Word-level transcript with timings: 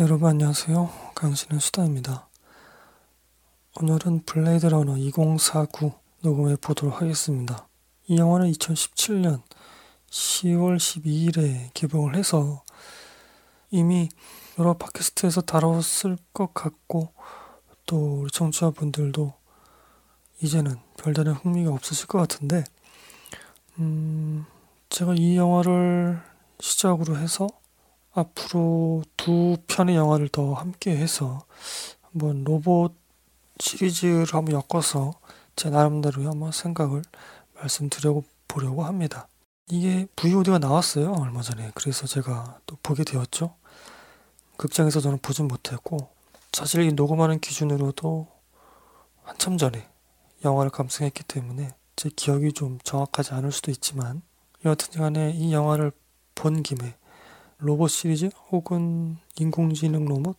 네, 0.00 0.04
여러분 0.04 0.30
안녕하세요. 0.30 0.90
강신의 1.14 1.60
수다입니다. 1.60 2.26
오늘은 3.82 4.22
블레이드 4.24 4.64
러너 4.64 4.96
2049 4.96 5.92
녹음해 6.22 6.56
보도록 6.56 7.02
하겠습니다. 7.02 7.68
이 8.06 8.16
영화는 8.16 8.50
2017년 8.50 9.42
10월 10.08 10.78
12일에 10.78 11.68
개봉을 11.74 12.16
해서 12.16 12.64
이미 13.70 14.08
여러 14.58 14.72
팟캐스트에서 14.72 15.42
다뤘을 15.42 16.16
것 16.32 16.54
같고 16.54 17.12
또 17.84 18.22
우리 18.22 18.30
청취자분들도 18.30 19.34
이제는 20.40 20.76
별다른 20.96 21.34
흥미가 21.34 21.72
없으실 21.72 22.06
것 22.06 22.16
같은데 22.20 22.64
음, 23.78 24.46
제가 24.88 25.12
이 25.14 25.36
영화를 25.36 26.22
시작으로 26.58 27.18
해서 27.18 27.48
앞으로 28.20 29.02
두 29.16 29.56
편의 29.66 29.96
영화를 29.96 30.28
더 30.28 30.54
함께 30.54 30.96
해서 30.96 31.44
한번 32.02 32.44
로봇 32.44 32.94
시리즈를 33.58 34.26
한번 34.32 34.54
엮어서 34.54 35.12
제 35.56 35.70
나름대로 35.70 36.28
한번 36.28 36.52
생각을 36.52 37.02
말씀드려 37.54 38.22
보려고 38.48 38.84
합니다. 38.84 39.28
이게 39.68 40.06
VOD가 40.16 40.58
나왔어요 40.58 41.12
얼마 41.12 41.42
전에 41.42 41.70
그래서 41.74 42.06
제가 42.06 42.60
또 42.66 42.76
보게 42.82 43.04
되었죠. 43.04 43.54
극장에서 44.56 45.00
저는 45.00 45.18
보진 45.18 45.48
못했고 45.48 46.10
사실 46.52 46.82
이 46.82 46.92
녹음하는 46.92 47.38
기준으로도 47.40 48.26
한참 49.22 49.56
전에 49.56 49.88
영화를 50.44 50.70
감상했기 50.70 51.24
때문에 51.24 51.74
제 51.96 52.10
기억이 52.14 52.52
좀 52.52 52.78
정확하지 52.82 53.34
않을 53.34 53.52
수도 53.52 53.70
있지만 53.70 54.22
여하튼 54.64 55.00
간에 55.00 55.30
이 55.32 55.52
영화를 55.52 55.92
본 56.34 56.62
김에 56.62 56.96
로봇 57.60 57.90
시리즈 57.90 58.30
혹은 58.50 59.18
인공지능 59.36 60.04
로봇 60.06 60.36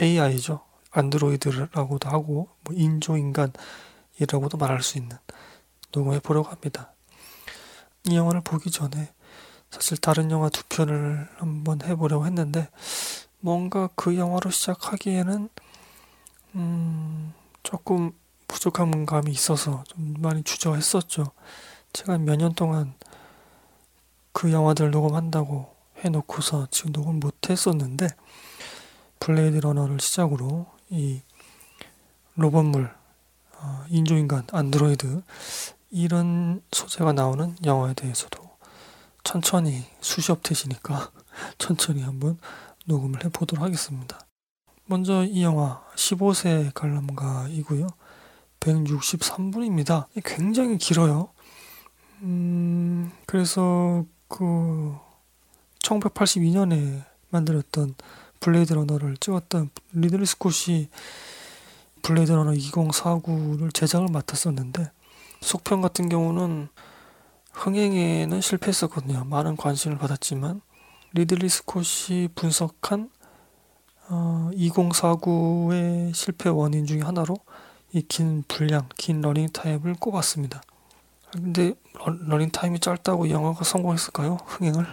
AI죠. 0.00 0.60
안드로이드라고도 0.90 2.08
하고 2.08 2.48
뭐 2.62 2.74
인조인간이라고도 2.74 4.56
말할 4.58 4.82
수 4.82 4.98
있는 4.98 5.16
녹음해 5.92 6.20
보려고 6.20 6.48
합니다. 6.48 6.92
이 8.08 8.16
영화를 8.16 8.40
보기 8.42 8.70
전에 8.70 9.12
사실 9.70 9.96
다른 9.98 10.30
영화 10.30 10.48
두 10.48 10.62
편을 10.68 11.28
한번 11.36 11.82
해보려고 11.82 12.24
했는데 12.26 12.68
뭔가 13.40 13.88
그 13.94 14.16
영화로 14.16 14.50
시작하기에는 14.50 15.48
음 16.54 17.34
조금 17.62 18.12
부족한 18.48 19.06
감이 19.06 19.30
있어서 19.32 19.84
좀 19.84 20.14
많이 20.18 20.42
주저했었죠. 20.42 21.32
제가 21.92 22.18
몇 22.18 22.36
년 22.36 22.54
동안 22.54 22.94
그 24.32 24.52
영화들 24.52 24.90
녹음한다고 24.90 25.75
해놓고서 26.04 26.68
지금 26.70 26.92
녹음 26.92 27.20
못 27.20 27.50
했었는데 27.50 28.08
블레이드 29.20 29.58
러너를 29.58 30.00
시작으로 30.00 30.66
이 30.90 31.22
로봇물, 32.36 32.94
어, 33.58 33.84
인조인간, 33.88 34.46
안드로이드 34.52 35.22
이런 35.90 36.62
소재가 36.70 37.12
나오는 37.12 37.56
영화에 37.64 37.94
대해서도 37.94 38.46
천천히 39.24 39.84
수시업태시니까 40.00 41.10
천천히 41.58 42.02
한번 42.02 42.38
녹음을 42.84 43.24
해보도록 43.24 43.64
하겠습니다. 43.64 44.20
먼저 44.84 45.24
이 45.24 45.42
영화 45.42 45.82
15세 45.96 46.72
관람가이고요. 46.74 47.88
163분입니다. 48.60 50.06
굉장히 50.24 50.78
길어요. 50.78 51.30
음, 52.22 53.10
그래서 53.26 54.04
그 54.28 54.96
1982년에 55.86 57.04
만들었던 57.30 57.94
블레이드 58.40 58.72
러너를 58.72 59.16
찍었던 59.18 59.70
리들리 59.92 60.26
스콧이 60.26 60.88
블레이드 62.02 62.32
러너 62.32 62.52
2049를 62.52 63.72
제작을 63.72 64.08
맡았었는데 64.12 64.90
속편 65.40 65.80
같은 65.82 66.08
경우는 66.08 66.68
흥행에는 67.52 68.40
실패했었거든요. 68.40 69.24
많은 69.24 69.56
관심을 69.56 69.96
받았지만 69.98 70.60
리들리 71.12 71.48
스콧이 71.48 72.28
분석한 72.34 73.10
어, 74.08 74.50
2049의 74.52 76.14
실패 76.14 76.48
원인 76.48 76.86
중의 76.86 77.02
하나로 77.02 77.36
이 77.92 78.02
긴 78.02 78.44
분량, 78.46 78.88
긴 78.96 79.20
러닝 79.20 79.48
타임을 79.48 79.94
꼽았습니다. 79.94 80.60
근데 81.32 81.74
러닝 82.28 82.50
타임이 82.50 82.80
짧다고 82.80 83.30
영화가 83.30 83.64
성공했을까요? 83.64 84.38
흥행을? 84.44 84.86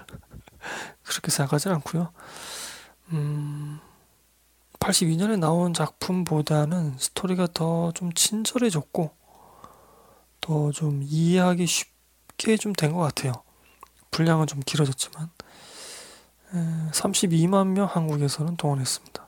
그렇게 1.03 1.31
생각하지 1.31 1.69
않고요. 1.69 2.11
음, 3.11 3.79
82년에 4.79 5.39
나온 5.39 5.73
작품보다는 5.73 6.97
스토리가 6.97 7.47
더 7.53 7.91
좀 7.93 8.11
친절해졌고 8.13 9.11
더 10.41 10.71
좀 10.71 11.01
이해하기 11.03 11.65
쉽게 11.65 12.57
좀 12.57 12.73
된 12.73 12.93
것 12.93 12.99
같아요. 12.99 13.33
분량은 14.11 14.47
좀 14.47 14.59
길어졌지만 14.65 15.29
32만 16.91 17.67
명 17.69 17.85
한국에서는 17.87 18.57
동원했습니다. 18.57 19.27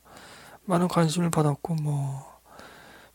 많은 0.65 0.87
관심을 0.87 1.29
받았고 1.31 1.75
뭐 1.75 2.39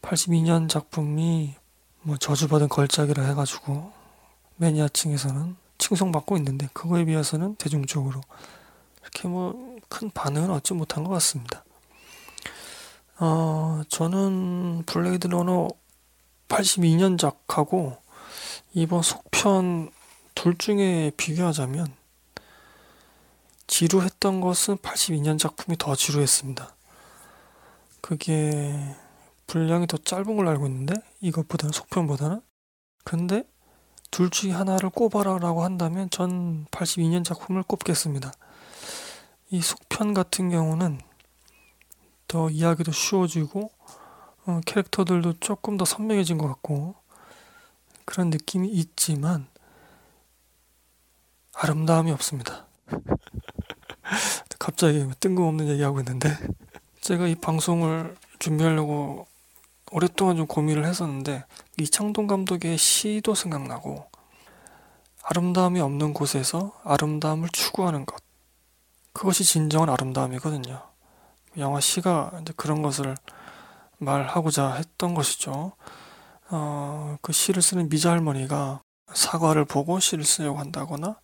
82년 0.03 0.69
작품이 0.69 1.55
뭐 2.03 2.17
저주받은 2.17 2.69
걸작이라 2.69 3.23
해가지고 3.25 3.93
매니아층에서는 4.57 5.57
칭송받고 5.81 6.37
있는데 6.37 6.69
그거에 6.73 7.05
비해서는 7.05 7.57
대중적으로 7.57 8.21
이렇게 9.03 9.27
뭐 9.27 9.71
큰 9.91 10.09
반응은 10.09 10.51
얻지 10.51 10.73
못한 10.73 11.05
것 11.05 11.11
같습니다. 11.11 11.63
어, 13.19 13.83
저는 13.89 14.85
블레이드 14.87 15.27
러너 15.27 15.69
82년작하고 16.49 17.99
이번 18.73 19.03
속편 19.03 19.91
둘 20.35 20.57
중에 20.57 21.11
비교하자면 21.19 21.95
지루했던 23.67 24.41
것은 24.41 24.79
82년 24.79 25.39
작품이 25.39 25.77
더 25.77 25.95
지루했습니다. 25.95 26.75
그게 28.01 28.97
분량이 29.47 29.87
더 29.87 29.99
짧은 29.99 30.37
걸로 30.37 30.49
알고 30.51 30.67
있는데 30.67 30.95
이것보다는 31.21 31.73
속편보다는 31.73 32.41
근데 33.05 33.45
둘 34.11 34.31
중에 34.31 34.51
하나를 34.51 34.91
꼽아라라고 34.91 35.63
한다면 35.63 36.11
전 36.11 36.67
82년 36.67 37.25
작품을 37.25 37.63
꼽겠습니다. 37.63 38.33
이 39.51 39.61
속편 39.61 40.15
같은 40.15 40.51
경우는 40.51 41.01
더 42.29 42.51
이야기도 42.51 42.93
쉬워지고 42.93 43.71
어, 44.47 44.61
캐릭터들도 44.67 45.35
조금 45.41 45.77
더 45.77 45.85
선명해진 45.85 46.39
것 46.39 46.47
같고 46.49 46.95
그런 48.05 48.31
느낌이 48.31 48.69
있지만 48.69 49.47
아름다움이 51.55 52.11
없습니다. 52.13 52.67
갑자기 54.59 55.09
뜬금없는 55.21 55.69
얘기하고 55.69 56.01
있는데 56.01 56.37
제가 57.01 57.27
이 57.27 57.35
방송을 57.35 58.17
준비하려고 58.39 59.27
오랫동안 59.93 60.37
좀 60.37 60.47
고민을 60.47 60.87
했었는데 60.87 61.45
이창동 61.79 62.27
감독의 62.27 62.79
시도 62.79 63.35
생각나고 63.35 64.07
아름다움이 65.23 65.81
없는 65.81 66.15
곳에서 66.15 66.73
아름다움을 66.85 67.49
추구하는 67.51 68.07
것 68.07 68.23
그것이 69.13 69.45
진정한 69.45 69.91
아름다움이거든요. 69.91 70.83
영화 71.59 71.81
시가 71.81 72.33
이제 72.41 72.53
그런 72.57 72.83
것을 72.83 73.17
말하고자 73.99 74.75
했던 74.75 75.15
것이죠. 75.15 75.73
어, 76.51 77.17
그 77.21 77.33
시를 77.33 77.63
쓰는 77.63 77.89
미자 77.89 78.11
할머니가 78.11 78.83
사과를 79.13 79.65
보고 79.65 80.01
시를 80.01 80.25
쓰려고 80.25 80.59
한다거나 80.59 81.17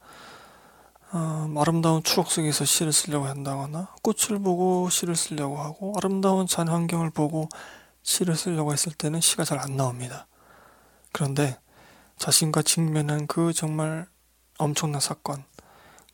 어, 1.13 1.55
아름다운 1.57 2.03
추억 2.03 2.31
속에서 2.31 2.65
시를 2.65 2.93
쓰려고 2.93 3.27
한다거나 3.27 3.89
꽃을 4.03 4.41
보고 4.41 4.91
시를 4.91 5.17
쓰려고 5.17 5.59
하고 5.59 5.95
아름다운 5.97 6.47
잔 6.47 6.69
환경을 6.69 7.11
보고 7.11 7.49
시를 8.07 8.37
쓰려고 8.37 8.73
했을 8.73 8.93
때는 8.93 9.21
시가 9.21 9.45
잘 9.45 9.59
안 9.59 9.77
나옵니다. 9.77 10.29
그런데 11.13 11.59
자신과 12.19 12.63
직면한 12.63 13.27
그 13.27 13.53
정말 13.53 14.07
엄청난 14.59 15.01
사건, 15.01 15.45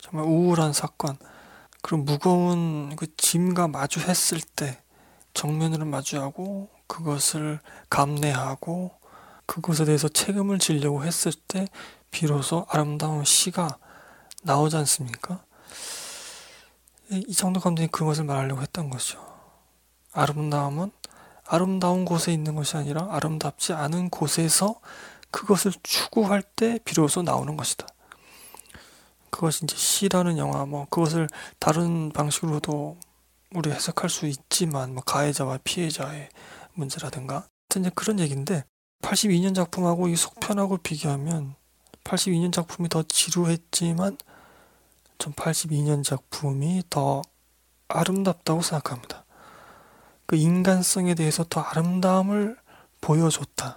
정말 0.01 0.27
우울한 0.27 0.73
사건, 0.73 1.19
그리고 1.83 2.05
무거운 2.05 2.97
그 2.97 3.15
짐과 3.17 3.69
마주했을 3.69 4.41
때 4.57 4.83
정면으로 5.35 5.85
마주하고 5.85 6.71
그것을 6.87 7.61
감내하고 7.91 8.93
그것에 9.47 9.85
대해서 9.85 10.09
책임을 10.09 10.59
지려고 10.59 11.05
했을 11.05 11.33
때 11.47 11.69
비로소 12.11 12.65
아름다운 12.71 13.25
시가 13.25 13.79
나오지 14.43 14.77
않습니까? 14.77 15.45
이정도 17.11 17.61
감독이 17.61 17.89
그것을 17.89 18.25
말하려고 18.25 18.63
했던 18.63 18.89
거죠. 18.89 19.21
아름다움은 20.13 20.91
아름다운 21.53 22.07
곳에 22.07 22.33
있는 22.33 22.55
것이 22.55 22.79
아니라 22.79 23.09
아름답지 23.11 23.75
않은 23.75 24.09
곳에서 24.09 24.81
그것을 25.31 25.73
추구할 25.83 26.41
때 26.41 26.79
비로소 26.83 27.21
나오는 27.21 27.59
것이다. 27.59 27.87
그것이 29.29 29.65
이제 29.65 29.77
시라는 29.77 30.39
영화, 30.39 30.65
뭐 30.65 30.87
그것을 30.89 31.29
다른 31.59 32.11
방식으로도 32.11 32.97
우리 33.55 33.71
해석할 33.71 34.09
수 34.09 34.27
있지만 34.27 34.95
뭐 34.95 35.03
가해자와 35.05 35.59
피해자의 35.63 36.31
문제라든가 36.73 37.35
하여튼 37.69 37.83
이제 37.83 37.91
그런 37.95 38.19
얘기인데 38.19 38.65
82년 39.03 39.55
작품하고 39.55 40.09
이 40.09 40.17
속편하고 40.17 40.79
비교하면 40.79 41.55
82년 42.05 42.51
작품이 42.51 42.89
더 42.89 43.03
지루했지만 43.03 44.17
전 45.19 45.33
82년 45.35 46.03
작품이 46.03 46.85
더 46.89 47.21
아름답다고 47.89 48.63
생각합니다. 48.63 49.22
그 50.33 50.37
인간성에 50.37 51.15
대해서 51.15 51.45
더 51.45 51.61
아름다움을 51.61 52.57
보여줬다. 53.03 53.77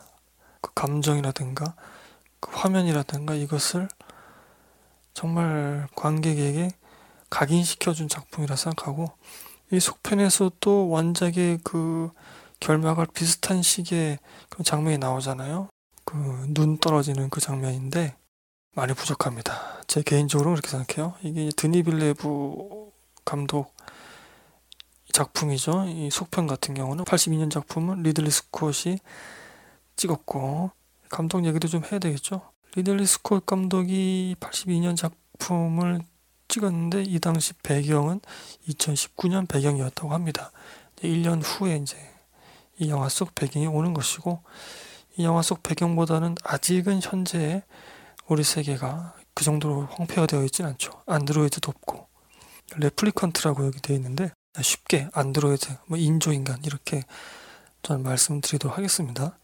그 0.62 0.72
감정이라든가 0.74 1.76
그 2.40 2.50
화면이라든가 2.54 3.34
이것을 3.34 3.90
정말 5.14 5.86
관객에게 5.98 6.72
각인시켜준 7.30 8.08
작품이라 8.08 8.56
생각하고 8.56 9.12
이 9.70 9.82
속편에서도 9.82 10.88
원작의 10.88 11.60
그 11.66 12.10
결말과 12.62 13.06
비슷한 13.14 13.62
시기에 13.62 14.20
그 14.48 14.64
장면이 14.64 14.98
나오잖아요. 14.98 15.68
그 16.06 16.16
눈 16.54 16.78
떨어지는 16.78 17.30
그 17.30 17.42
장면인데 17.42 18.16
많이 18.76 18.94
부족합니다. 18.94 19.82
제 19.88 20.02
개인적으로 20.04 20.52
그렇게 20.52 20.70
생각해요. 20.70 21.16
이게 21.22 21.50
드니 21.58 21.84
빌레브 21.84 22.92
감독 23.26 23.76
작품이죠. 25.16 25.86
이 25.88 26.10
속편 26.12 26.46
같은 26.46 26.74
경우는 26.74 27.06
82년 27.06 27.50
작품은 27.50 28.04
리들리 28.04 28.30
스콧이 28.30 29.00
찍었고 29.96 30.72
감독 31.10 31.46
얘기도 31.46 31.70
좀 31.70 31.84
해야 31.90 32.00
되겠죠. 32.00 32.42
리들리 32.76 33.06
스콧 33.06 33.46
감독이 33.46 34.36
82년 34.42 34.98
작품을 34.98 36.02
찍었는데 36.50 37.04
이 37.04 37.20
당시 37.20 37.54
배경은 37.64 38.20
2019년 38.68 39.48
배경이었다고 39.48 40.14
합니다. 40.14 40.52
1년 41.02 41.42
후에 41.44 41.78
이제 41.78 41.98
이 42.78 42.90
영화 42.90 43.08
속 43.08 43.34
배경이 43.36 43.68
오는 43.68 43.94
것이고 43.94 44.44
이 45.16 45.24
영화 45.24 45.42
속 45.42 45.64
배경보다는 45.64 46.36
아직은 46.44 47.00
현재 47.02 47.64
우리 48.28 48.44
세계가 48.44 49.16
그 49.34 49.46
정도로 49.46 49.88
황폐화되어 49.92 50.44
있진 50.44 50.66
않죠. 50.66 50.92
안드로이드도 51.06 51.72
없고 51.72 52.08
replicant라고 52.76 53.66
여기 53.66 53.80
되어 53.80 53.96
있는데 53.96 54.34
쉽게 54.62 55.10
안드로이드, 55.14 55.78
뭐 55.86 55.98
인조인간 55.98 56.64
이렇게 56.64 57.04
저는 57.84 58.04
말씀드리도록 58.04 58.78
하겠습니다. 58.78 59.38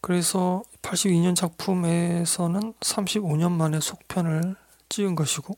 그래서 0.00 0.62
82년 0.82 1.34
작품에서는 1.34 2.74
35년 2.74 3.50
만에 3.52 3.80
속편을 3.80 4.56
찍은 4.88 5.14
것이고 5.14 5.56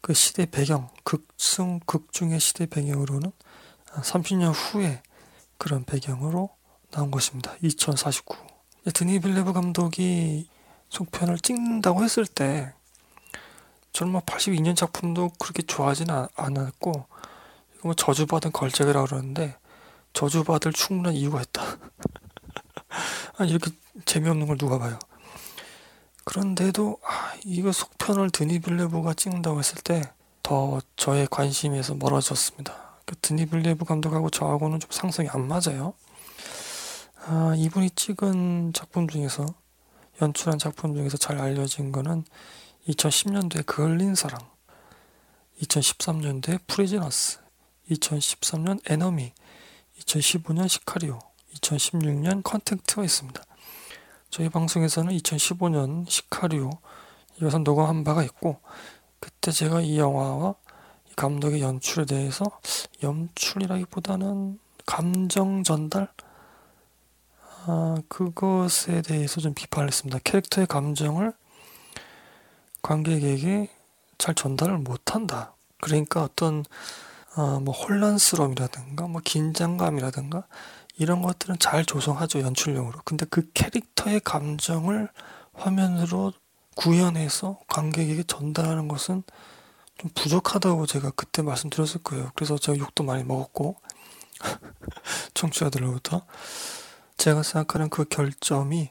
그 0.00 0.14
시대 0.14 0.46
배경, 0.46 0.88
극승 1.04 1.80
극중의 1.86 2.40
시대 2.40 2.66
배경으로는 2.66 3.32
30년 3.86 4.52
후에 4.52 5.02
그런 5.58 5.84
배경으로 5.84 6.50
나온 6.90 7.10
것입니다. 7.10 7.54
2049. 7.62 8.36
드니 8.94 9.20
빌레브 9.20 9.52
감독이 9.52 10.48
속편을 10.88 11.38
찍는다고 11.38 12.02
했을 12.02 12.26
때 12.26 12.72
저는 13.92 14.12
뭐 14.12 14.20
82년 14.22 14.74
작품도 14.74 15.32
그렇게 15.38 15.62
좋아하지는 15.62 16.26
않았고 16.34 17.06
뭐 17.82 17.94
저주받은 17.94 18.52
걸작이라 18.52 19.04
그러는데 19.04 19.56
저주받을 20.12 20.72
충분한 20.72 21.14
이유가 21.14 21.40
있다. 21.40 21.62
아니 23.38 23.50
이렇게 23.50 23.70
재미없는 24.04 24.46
걸 24.46 24.58
누가 24.58 24.78
봐요. 24.78 24.98
그런데도 26.24 26.98
아, 27.04 27.34
이거 27.44 27.72
속편을 27.72 28.30
드니 28.30 28.60
빌레브가 28.60 29.14
찍는다고 29.14 29.58
했을 29.58 29.76
때 29.82 30.02
더 30.42 30.80
저의 30.96 31.26
관심에서 31.30 31.94
멀어졌습니다. 31.94 32.74
그 33.06 33.16
드니 33.16 33.46
빌레브 33.46 33.84
감독하고 33.84 34.30
저하고는 34.30 34.80
좀 34.80 34.90
상성이 34.90 35.28
안 35.28 35.46
맞아요. 35.46 35.94
아, 37.24 37.54
이분이 37.56 37.90
찍은 37.90 38.72
작품 38.74 39.08
중에서 39.08 39.46
연출한 40.20 40.58
작품 40.58 40.94
중에서 40.94 41.16
잘 41.16 41.38
알려진 41.40 41.92
거는 41.92 42.24
2010년도에 42.88 43.64
그을린 43.64 44.14
사랑, 44.14 44.40
2013년도에 45.60 46.60
프리즈너스, 46.66 47.38
2013년 47.94 48.80
에너미, 48.90 49.32
2015년 50.00 50.68
시카리오, 50.68 51.18
2016년 51.54 52.42
컨택트가 52.42 53.04
있습니다. 53.04 53.42
저희 54.30 54.48
방송에서는 54.48 55.14
2015년 55.18 56.08
시카리오 56.08 56.70
이것은 57.36 57.64
녹음한 57.64 58.04
바가 58.04 58.22
있고 58.24 58.60
그때 59.20 59.50
제가 59.50 59.82
이 59.82 59.98
영화와 59.98 60.54
이 61.10 61.14
감독의 61.14 61.60
연출에 61.60 62.06
대해서 62.06 62.44
연출이라기보다는 63.02 64.58
감정 64.86 65.62
전달 65.62 66.08
아, 67.66 67.96
그것에 68.08 69.02
대해서 69.02 69.40
좀 69.40 69.54
비판을 69.54 69.88
했습니다. 69.88 70.18
캐릭터의 70.24 70.66
감정을 70.66 71.32
관객에게 72.82 73.70
잘 74.18 74.34
전달을 74.34 74.78
못한다. 74.78 75.54
그러니까 75.80 76.24
어떤 76.24 76.64
어, 77.34 77.60
뭐 77.60 77.74
혼란스러움이라든가 77.74 79.06
뭐 79.06 79.20
긴장감이라든가 79.24 80.44
이런 80.98 81.22
것들은 81.22 81.58
잘 81.58 81.84
조성하죠 81.84 82.40
연출용으로. 82.40 83.00
근데 83.04 83.24
그 83.28 83.50
캐릭터의 83.52 84.20
감정을 84.20 85.08
화면으로 85.54 86.32
구현해서 86.76 87.58
관객에게 87.68 88.24
전달하는 88.24 88.88
것은 88.88 89.22
좀 89.98 90.10
부족하다고 90.14 90.86
제가 90.86 91.10
그때 91.10 91.42
말씀드렸을 91.42 92.02
거예요. 92.02 92.30
그래서 92.34 92.58
제가 92.58 92.78
욕도 92.78 93.04
많이 93.04 93.24
먹었고 93.24 93.76
청취자들로부터 95.34 96.24
제가 97.16 97.42
생각하는 97.42 97.88
그 97.88 98.04
결점이 98.04 98.90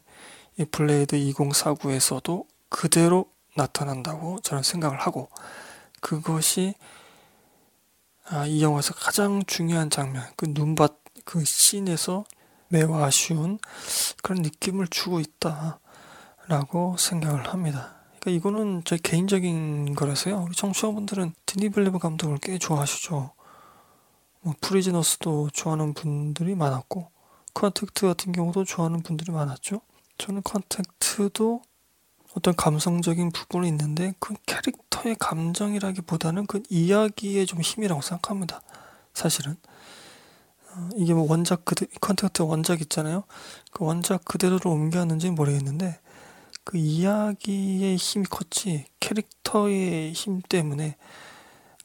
이 0.58 0.66
블레이드 0.66 1.18
2049에서도 1.18 2.46
그대로 2.70 3.30
나타난다고 3.56 4.40
저는 4.42 4.64
생각을 4.64 5.00
하고 5.00 5.30
그것이 6.00 6.76
아, 8.34 8.46
이 8.46 8.64
영화에서 8.64 8.94
가장 8.94 9.44
중요한 9.46 9.90
장면, 9.90 10.24
그 10.38 10.46
눈밭 10.48 11.02
그 11.26 11.44
씬에서 11.44 12.24
매우 12.70 12.96
아쉬운 12.96 13.60
그런 14.24 14.42
느낌을 14.42 14.88
주고 14.88 15.20
있다라고 15.20 16.96
생각을 16.98 17.50
합니다. 17.50 17.96
그러니까 18.22 18.32
이거는 18.32 18.84
제 18.86 18.98
개인적인 18.98 19.96
거라서요. 19.96 20.46
우리 20.48 20.56
청취자분들은 20.56 21.34
드니 21.46 21.67
빌레브 21.67 22.00
감독을 22.00 22.38
꽤 22.42 22.58
좋아하시죠. 22.58 23.34
뭐 24.40 24.54
프리즈너스도 24.62 25.50
좋아하는 25.52 25.94
분들이 25.94 26.56
많았고 26.56 27.12
컨택트 27.54 28.08
같은 28.08 28.32
경우도 28.32 28.64
좋아하는 28.64 29.04
분들이 29.04 29.34
많았죠. 29.34 29.82
저는 30.18 30.42
컨택트도 30.44 31.64
어떤 32.36 32.56
감성적인 32.56 33.32
부분이 33.32 33.68
있는데 33.68 34.14
그 34.20 34.34
캐릭터의 34.46 35.16
감정이라기보다는 35.20 36.46
그 36.48 36.64
이야기에 36.70 37.46
좀 37.46 37.62
힘이라고 37.62 38.02
생각합니다. 38.02 38.62
사실은 39.14 39.58
어, 40.74 40.90
이게 40.96 41.14
뭐 41.14 41.30
원작 41.30 41.66
그대 41.66 41.86
컨택트 42.00 42.44
원작 42.44 42.82
있잖아요. 42.82 43.24
그 43.72 43.84
원작 43.84 44.24
그대로로 44.24 44.72
옮겨왔는지 44.72 45.30
모르겠는데 45.32 46.00
그 46.64 46.78
이야기의 46.78 47.98
힘이 47.98 48.26
컸지 48.26 48.86
캐릭터의 49.00 50.14
힘 50.14 50.42
때문에 50.42 50.96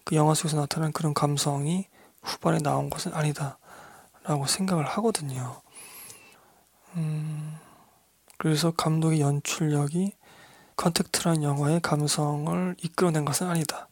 그 0.04 0.14
영화 0.14 0.34
속에서 0.34 0.58
나타난 0.58 0.92
그런 0.92 1.14
감성이 1.14 1.88
후반에 2.22 2.58
나온 2.58 2.90
것은 2.90 3.12
아니다라고 3.12 4.46
생각을 4.46 4.84
하거든요. 4.86 5.60
음, 6.94 7.58
그래서 8.38 8.70
감독의 8.70 9.20
연출력이 9.20 10.12
컨택트란 10.76 11.42
영화의 11.42 11.80
감성을 11.80 12.76
이끌어낸 12.82 13.24
것은 13.24 13.48
아니다. 13.48 13.88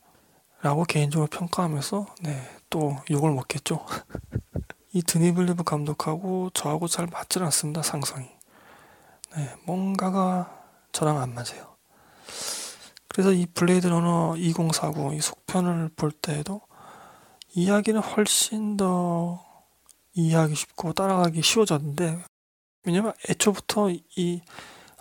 라고 0.62 0.84
개인적으로 0.84 1.28
평가하면서 1.28 2.06
네, 2.22 2.42
또 2.70 2.96
욕을 3.10 3.32
먹겠죠. 3.32 3.84
이 4.92 5.02
드니 5.02 5.26
빌레브 5.26 5.64
감독하고 5.64 6.50
저하고 6.54 6.86
잘 6.86 7.06
맞질 7.06 7.42
않습니다. 7.42 7.82
상성이. 7.82 8.28
네, 9.36 9.54
뭔가가 9.64 10.62
저랑 10.92 11.20
안 11.20 11.34
맞아요. 11.34 11.74
그래서 13.08 13.32
이 13.32 13.46
블레이드 13.46 13.86
러너 13.86 14.36
2049 14.36 15.14
이 15.14 15.20
속편을 15.20 15.90
볼 15.96 16.12
때에도 16.12 16.60
이야기는 17.54 18.00
훨씬 18.00 18.76
더 18.76 19.44
이해하기 20.14 20.54
쉽고 20.54 20.92
따라가기 20.92 21.42
쉬워졌는데 21.42 22.18
왜냐면 22.84 23.12
애초부터 23.28 23.90
이 23.90 24.42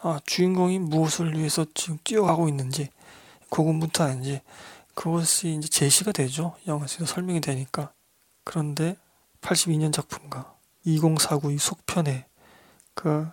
아, 0.06 0.20
주인공이 0.26 0.80
무엇을 0.80 1.38
위해서 1.38 1.66
지금 1.74 1.98
뛰어가고 2.04 2.50
있는지 2.50 2.90
그것부터 3.50 4.04
아닌지 4.04 4.42
그것이 4.94 5.56
이제 5.56 5.70
제시가 5.70 6.12
되죠. 6.12 6.56
영화에서 6.68 7.06
설명이 7.06 7.40
되니까. 7.40 7.94
그런데 8.44 8.98
82년 9.40 9.94
작품과 9.94 10.54
2049이 10.86 11.58
속편에 11.58 12.26
그 12.94 13.30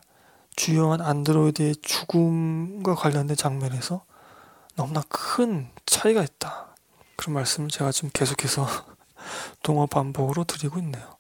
주요한 0.55 1.01
안드로이드의 1.01 1.75
죽음과 1.83 2.95
관련된 2.95 3.37
장면에서 3.37 4.05
너무나 4.77 5.03
큰 5.09 5.69
차이가 5.87 6.23
있다. 6.23 6.77
그런 7.17 7.35
말씀을 7.35 7.69
제가 7.69 7.91
지금 7.91 8.11
계속해서 8.13 8.67
동화 9.65 9.87
반복으로 9.87 10.45
드리고 10.45 10.79
있네요. 10.79 11.20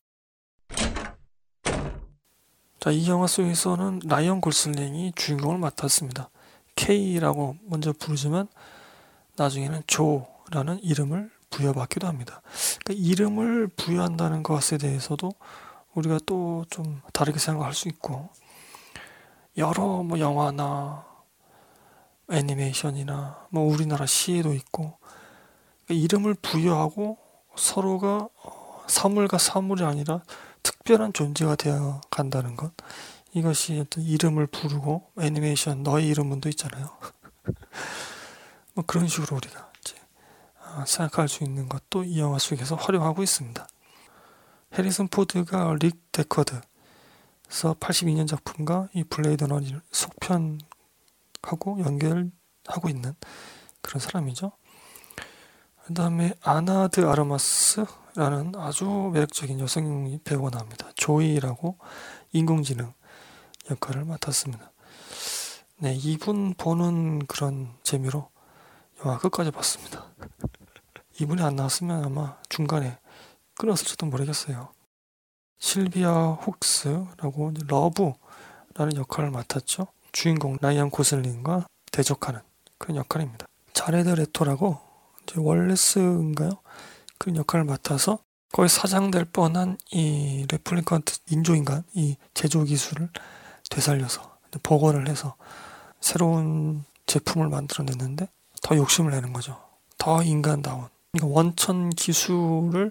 자, 2.80 2.90
이 2.90 3.06
영화 3.10 3.26
속에서는 3.26 4.00
라이언 4.06 4.40
골슬링이 4.40 5.12
주인공을 5.14 5.58
맡았습니다. 5.58 6.30
K라고 6.76 7.56
먼저 7.66 7.92
부르지만 7.92 8.48
나중에는 9.36 9.82
조라는 9.86 10.82
이름을 10.82 11.30
부여받기도 11.50 12.06
합니다. 12.06 12.40
그러니까 12.82 13.06
이름을 13.06 13.68
부여한다는 13.76 14.42
것에 14.42 14.78
대해서도 14.78 15.30
우리가 15.92 16.20
또 16.24 16.64
좀 16.70 17.02
다르게 17.12 17.38
생각할 17.38 17.74
수 17.74 17.88
있고 17.88 18.30
여러 19.58 20.02
뭐 20.02 20.18
영화나 20.18 21.04
애니메이션이나 22.30 23.46
뭐 23.50 23.70
우리나라 23.70 24.06
시에도 24.06 24.54
있고 24.54 24.96
그러니까 25.84 26.04
이름을 26.04 26.34
부여하고 26.40 27.18
서로가 27.56 28.28
어, 28.42 28.84
사물과 28.86 29.36
사물이 29.36 29.84
아니라 29.84 30.22
특별한 30.62 31.12
존재가 31.12 31.56
되어 31.56 32.00
간다는 32.10 32.56
것 32.56 32.72
이것이 33.32 33.78
어떤 33.78 34.04
이름을 34.04 34.46
부르고 34.48 35.12
애니메이션 35.20 35.82
너의 35.82 36.08
이름은도 36.08 36.48
있잖아요. 36.50 36.90
뭐 38.74 38.84
그런 38.86 39.06
식으로 39.06 39.36
우리가 39.36 39.70
이제 39.80 39.96
아, 40.62 40.84
생각할 40.86 41.28
수 41.28 41.44
있는 41.44 41.68
것도 41.68 42.04
이 42.04 42.18
영화 42.18 42.38
속에서 42.38 42.74
활용하고 42.74 43.22
있습니다. 43.22 43.66
해리슨 44.74 45.08
포드가 45.08 45.76
릭 45.80 46.12
데커드에서 46.12 47.74
82년 47.80 48.26
작품과 48.28 48.88
이 48.94 49.04
블레이드 49.04 49.44
러너 49.44 49.80
속편하고 49.90 51.80
연결하고 51.80 52.88
있는 52.88 53.14
그런 53.80 54.00
사람이죠. 54.00 54.52
그 55.84 55.94
다음에 55.94 56.34
아나 56.40 56.79
데 56.79 57.04
아르마스 57.06 57.84
라는 58.16 58.52
아주 58.56 59.10
매력적인 59.12 59.60
여성 59.60 60.18
배우가 60.24 60.50
나옵니다. 60.50 60.90
조이라고 60.96 61.78
인공지능 62.32 62.92
역할을 63.70 64.04
맡았습니다. 64.04 64.72
네, 65.78 65.94
이분 65.94 66.54
보는 66.54 67.26
그런 67.26 67.72
재미로 67.82 68.28
영화 69.04 69.18
끝까지 69.18 69.50
봤습니다. 69.50 70.06
이분이 71.20 71.42
안 71.42 71.56
나왔으면 71.56 72.04
아마 72.04 72.36
중간에 72.48 72.98
끊었을지도 73.54 74.06
모르겠어요. 74.06 74.72
실비아 75.58 76.32
혹스라고 76.32 77.52
러브라는 77.68 78.96
역할을 78.96 79.30
맡았죠. 79.30 79.86
주인공 80.12 80.56
라이언 80.60 80.90
고슬링과 80.90 81.66
대적하는 81.92 82.40
그런 82.78 82.96
역할입니다. 82.96 83.46
자레드 83.72 84.08
레토라고 84.08 84.78
이제 85.22 85.34
월레스인가요? 85.38 86.50
그런 87.20 87.36
역할을 87.36 87.64
맡아서 87.66 88.18
거의 88.50 88.68
사장될 88.68 89.26
뻔한 89.26 89.76
이 89.92 90.46
replicant 90.50 91.18
인조인간 91.30 91.84
이 91.92 92.16
제조 92.34 92.64
기술을 92.64 93.10
되살려서 93.68 94.38
복원을 94.64 95.06
해서 95.08 95.36
새로운 96.00 96.82
제품을 97.06 97.48
만들어냈는데 97.48 98.28
더 98.62 98.76
욕심을 98.76 99.12
내는 99.12 99.32
거죠. 99.32 99.60
더 99.98 100.22
인간다운 100.22 100.88
원천 101.22 101.90
기술을 101.90 102.90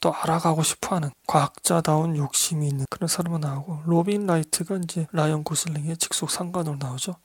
또 0.00 0.12
알아가고 0.12 0.62
싶어하는 0.62 1.10
과학자다운 1.26 2.16
욕심이 2.16 2.66
있는 2.66 2.86
그런 2.90 3.08
사람은 3.08 3.40
나오고 3.40 3.82
로빈 3.84 4.26
라이트가 4.26 4.78
이제 4.84 5.06
라이언 5.12 5.44
고슬링의 5.44 5.98
직속 5.98 6.30
상관으로 6.30 6.76
나오죠. 6.76 7.16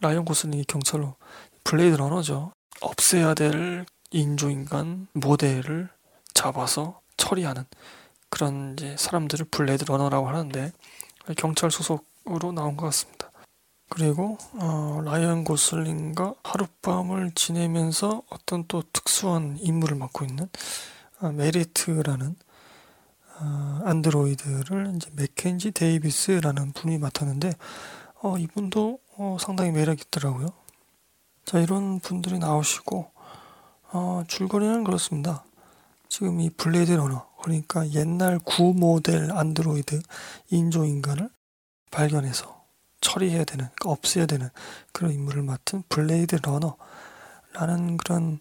라이언 0.00 0.24
고슬링이 0.24 0.64
경찰로 0.64 1.16
블레이드 1.64 1.96
러너죠. 1.96 2.52
없애야 2.80 3.34
될 3.34 3.84
인조인간 4.10 5.08
모델을 5.12 5.88
잡아서 6.34 7.00
처리하는 7.16 7.64
그런 8.30 8.74
이제 8.74 8.96
사람들을 8.96 9.46
블레이드 9.50 9.84
러너라고 9.84 10.28
하는데 10.28 10.72
경찰 11.36 11.70
소속으로 11.70 12.52
나온 12.52 12.76
것 12.76 12.86
같습니다. 12.86 13.30
그리고 13.90 14.36
어, 14.60 15.00
라이언 15.04 15.44
고슬링과 15.44 16.34
하룻밤을 16.44 17.32
지내면서 17.34 18.22
어떤 18.28 18.64
또 18.68 18.82
특수한 18.92 19.56
임무를 19.60 19.96
맡고 19.96 20.24
있는 20.24 20.48
어, 21.20 21.30
메리트라는 21.30 22.36
어, 23.40 23.80
안드로이드를 23.84 24.92
이제 24.96 25.10
맥켄지 25.14 25.70
데이비스라는 25.70 26.72
분이 26.72 26.98
맡았는데 26.98 27.52
어, 28.22 28.36
이분도 28.36 28.98
어, 29.16 29.36
상당히 29.40 29.70
매력 29.70 30.00
있더라고요. 30.00 30.48
자 31.44 31.58
이런 31.58 31.98
분들이 32.00 32.38
나오시고 32.38 33.10
어, 33.90 34.22
줄거리는 34.28 34.84
그렇습니다. 34.84 35.44
지금 36.08 36.40
이 36.40 36.50
블레이드 36.50 36.92
러너 36.92 37.26
그러니까 37.42 37.88
옛날 37.92 38.38
구 38.38 38.74
모델 38.74 39.32
안드로이드 39.32 40.00
인조 40.50 40.84
인간을 40.84 41.30
발견해서 41.90 42.64
처리해야 43.00 43.44
되는 43.44 43.66
그러니까 43.76 43.90
없애야 43.90 44.26
되는 44.26 44.50
그런 44.92 45.12
임무를 45.12 45.42
맡은 45.42 45.82
블레이드 45.88 46.36
러너라는 46.42 47.96
그런 47.96 48.40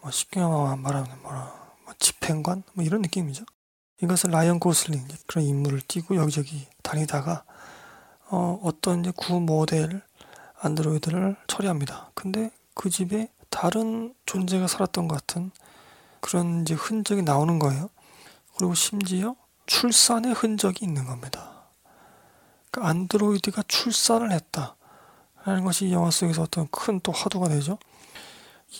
뭐 0.00 0.10
쉽게 0.10 0.40
말하면 0.40 1.22
뭐라 1.22 1.66
집행관 1.98 2.62
뭐 2.74 2.84
이런 2.84 3.02
느낌이죠. 3.02 3.44
이것은 4.02 4.30
라이언 4.30 4.60
고슬링 4.60 5.06
그런 5.26 5.44
임무를 5.44 5.80
띄고 5.88 6.16
여기저기 6.16 6.68
다니다가 6.82 7.44
어, 8.28 8.60
어떤 8.62 9.00
이제 9.00 9.12
구 9.16 9.40
모델 9.40 10.02
안드로이드를 10.60 11.36
처리합니다. 11.46 12.10
근데 12.14 12.50
그 12.74 12.90
집에 12.90 13.30
다른 13.50 14.14
존재가 14.26 14.66
살았던 14.66 15.08
것 15.08 15.16
같은 15.16 15.50
그런 16.20 16.62
이제 16.62 16.74
흔적이 16.74 17.22
나오는 17.22 17.58
거예요. 17.58 17.88
그리고 18.56 18.74
심지어 18.74 19.36
출산의 19.66 20.32
흔적이 20.32 20.84
있는 20.84 21.04
겁니다. 21.06 21.64
그러니까 22.70 22.90
안드로이드가 22.90 23.62
출산을 23.68 24.32
했다. 24.32 24.76
라는 25.44 25.64
것이 25.64 25.86
이 25.86 25.92
영화 25.92 26.10
속에서 26.10 26.42
어떤 26.42 26.68
큰 26.70 27.00
또 27.00 27.12
화두가 27.12 27.48
되죠. 27.48 27.78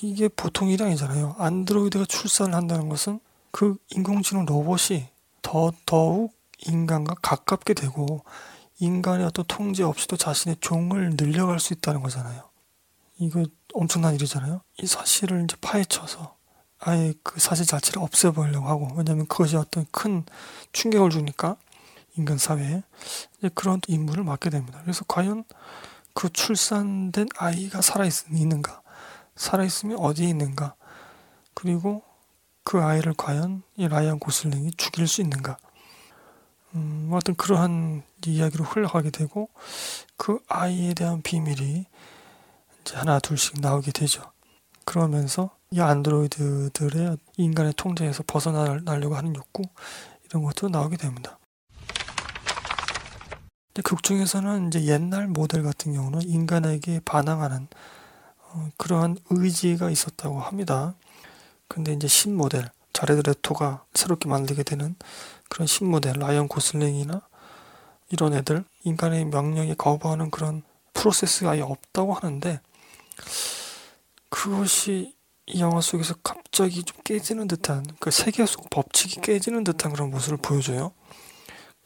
이게 0.02 0.28
보통 0.28 0.68
일이 0.68 0.82
아니잖아요. 0.82 1.36
안드로이드가 1.38 2.06
출산을 2.06 2.54
한다는 2.54 2.88
것은 2.88 3.20
그 3.52 3.76
인공지능 3.90 4.44
로봇이 4.44 5.08
더, 5.42 5.72
더욱 5.86 6.34
인간과 6.58 7.14
가깝게 7.22 7.74
되고 7.74 8.24
인간의 8.78 9.26
어떤 9.26 9.44
통제 9.46 9.82
없이도 9.82 10.16
자신의 10.16 10.56
종을 10.60 11.10
늘려갈 11.16 11.60
수 11.60 11.72
있다는 11.72 12.02
거잖아요. 12.02 12.42
이거 13.18 13.44
엄청난 13.76 14.14
일이잖아요. 14.14 14.62
이 14.78 14.86
사실을 14.86 15.44
이제 15.44 15.56
파헤쳐서 15.60 16.36
아예 16.78 17.14
그 17.22 17.40
사실 17.40 17.66
자체를 17.66 18.02
없애버리려고 18.02 18.68
하고 18.68 18.88
왜냐하면 18.96 19.26
그것이 19.26 19.56
어떤 19.56 19.86
큰 19.90 20.24
충격을 20.72 21.10
주니까 21.10 21.56
인간 22.16 22.38
사회에 22.38 22.82
그런 23.54 23.80
임무를 23.86 24.24
맡게 24.24 24.50
됩니다. 24.50 24.80
그래서 24.82 25.04
과연 25.06 25.44
그 26.14 26.30
출산된 26.32 27.28
아이가 27.36 27.82
살아있는가 27.82 28.82
살아있으면 29.36 29.98
어디에 29.98 30.28
있는가? 30.28 30.74
그리고 31.54 32.02
그 32.64 32.82
아이를 32.82 33.14
과연 33.16 33.62
이 33.76 33.86
라이언 33.86 34.18
고슬링이 34.18 34.72
죽일 34.76 35.06
수 35.06 35.20
있는가? 35.20 35.58
음, 36.74 37.06
뭐 37.08 37.18
어떤 37.18 37.34
그러한 37.36 38.02
이야기로 38.26 38.64
흘러가게 38.64 39.10
되고 39.10 39.48
그 40.16 40.40
아이에 40.48 40.94
대한 40.94 41.22
비밀이 41.22 41.86
하나 42.94 43.18
둘씩 43.18 43.60
나오게 43.60 43.92
되죠. 43.92 44.22
그러면서 44.84 45.50
이 45.70 45.80
안드로이드들의 45.80 47.16
인간의 47.36 47.74
통제에서 47.76 48.22
벗어나려고 48.26 49.16
하는 49.16 49.34
욕구 49.34 49.62
이런 50.24 50.44
것도 50.44 50.68
나오게 50.68 50.96
됩니다. 50.96 51.38
극 53.82 54.02
중에서는 54.02 54.68
이제 54.68 54.84
옛날 54.84 55.26
모델 55.26 55.62
같은 55.62 55.92
경우는 55.92 56.22
인간에게 56.22 57.00
반항하는 57.04 57.68
어, 58.40 58.68
그러한 58.78 59.18
의지가 59.28 59.90
있었다고 59.90 60.40
합니다. 60.40 60.94
근데 61.68 61.92
이제 61.92 62.06
신모델, 62.06 62.70
자레드 62.92 63.20
레토가 63.28 63.84
새롭게 63.92 64.28
만들게 64.28 64.62
되는 64.62 64.94
그런 65.48 65.66
신모델, 65.66 66.14
라이언 66.18 66.48
고슬링이나 66.48 67.20
이런 68.08 68.32
애들, 68.34 68.64
인간의 68.84 69.26
명령에 69.26 69.74
거부하는 69.74 70.30
그런 70.30 70.62
프로세스가 70.94 71.50
아예 71.50 71.60
없다고 71.60 72.14
하는데, 72.14 72.60
그것이 74.30 75.14
이 75.46 75.60
영화 75.60 75.80
속에서 75.80 76.14
갑자기 76.22 76.82
좀 76.82 76.96
깨지는 77.04 77.46
듯한, 77.48 77.84
그 78.00 78.10
세계 78.10 78.44
속 78.46 78.68
법칙이 78.70 79.20
깨지는 79.20 79.64
듯한 79.64 79.92
그런 79.92 80.10
모습을 80.10 80.38
보여줘요. 80.38 80.92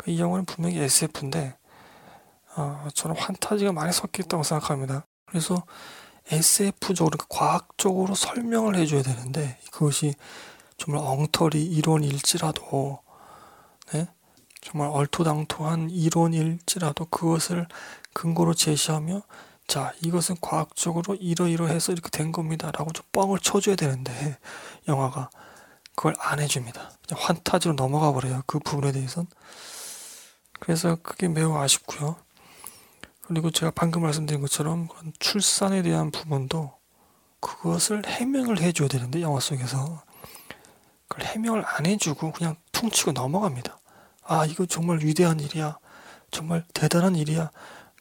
이 0.07 0.19
영화는 0.19 0.47
분명히 0.47 0.79
SF인데, 0.79 1.57
어, 2.57 2.89
저는 2.95 3.17
환타지가 3.17 3.73
많이 3.73 3.93
섞여 3.93 4.23
있다고 4.23 4.43
생각합니다. 4.43 5.05
그래서 5.27 5.63
SF적으로 6.31 7.17
그러니까 7.17 7.27
과학적으로 7.29 8.15
설명을 8.15 8.77
해줘야 8.77 9.03
되는데 9.03 9.59
그것이 9.73 10.15
정말 10.77 11.03
엉터리 11.05 11.65
이론일지라도 11.65 13.01
네? 13.93 14.09
정말 14.61 14.89
얼토당토한 14.91 15.91
이론일지라도 15.91 17.07
그것을 17.07 17.67
근거로 18.13 18.55
제시하며 18.55 19.23
자 19.71 19.93
이것은 20.03 20.35
과학적으로 20.41 21.15
이러이러해서 21.15 21.93
이렇게 21.93 22.11
된 22.11 22.33
겁니다 22.33 22.73
라고 22.73 22.93
좀 22.93 23.07
뻥을 23.13 23.39
쳐줘야 23.39 23.77
되는데 23.77 24.37
영화가 24.89 25.31
그걸 25.95 26.17
안 26.19 26.41
해줍니다. 26.41 26.91
환타지로 27.13 27.75
넘어가 27.75 28.11
버려요. 28.13 28.43
그 28.47 28.59
부분에 28.59 28.91
대해선. 28.91 29.29
그래서 30.59 30.97
그게 31.05 31.29
매우 31.29 31.57
아쉽고요. 31.57 32.17
그리고 33.29 33.53
제가 33.53 33.71
방금 33.71 34.03
말씀드린 34.03 34.41
것처럼 34.41 34.89
출산에 35.21 35.83
대한 35.83 36.11
부분도 36.11 36.73
그것을 37.39 38.03
해명을 38.07 38.61
해줘야 38.61 38.89
되는데 38.89 39.21
영화 39.21 39.39
속에서 39.39 40.03
그걸 41.07 41.27
해명을 41.27 41.65
안 41.65 41.87
해주고 41.87 42.33
그냥 42.33 42.57
퉁치고 42.73 43.13
넘어갑니다. 43.13 43.79
아 44.25 44.47
이거 44.47 44.67
정말 44.67 44.99
위대한 44.99 45.39
일이야. 45.39 45.79
정말 46.33 46.65
대단한 46.75 47.15
일이야. 47.15 47.53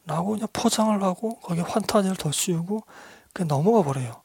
라고 0.09 0.31
그냥 0.31 0.47
포장을 0.51 1.03
하고 1.03 1.37
거기에 1.39 1.63
환타지를 1.63 2.15
더 2.17 2.31
씌우고 2.31 2.83
그냥 3.31 3.47
넘어가 3.47 3.83
버려요. 3.83 4.23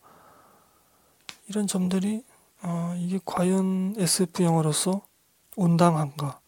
이런 1.46 1.66
점들이 1.66 2.24
어, 2.62 2.94
이게 2.96 3.20
과연 3.26 3.94
SF 3.98 4.42
영화로서 4.42 5.02
온당한가 5.56 6.40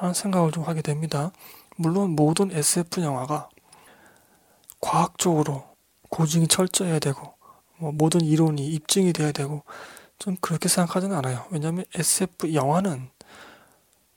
라는 0.00 0.14
생각을 0.14 0.50
좀 0.50 0.64
하게 0.64 0.82
됩니다. 0.82 1.30
물론 1.76 2.16
모든 2.16 2.50
SF 2.50 3.02
영화가 3.02 3.48
과학적으로 4.80 5.62
고증이 6.10 6.48
철저해야 6.48 6.98
되고 6.98 7.34
뭐 7.78 7.92
모든 7.92 8.20
이론이 8.20 8.66
입증이 8.66 9.12
돼야 9.12 9.30
되고 9.30 9.62
좀 10.18 10.36
그렇게 10.40 10.68
생각하지는 10.68 11.16
않아요. 11.18 11.46
왜냐하면 11.50 11.84
SF 11.94 12.52
영화는 12.52 13.10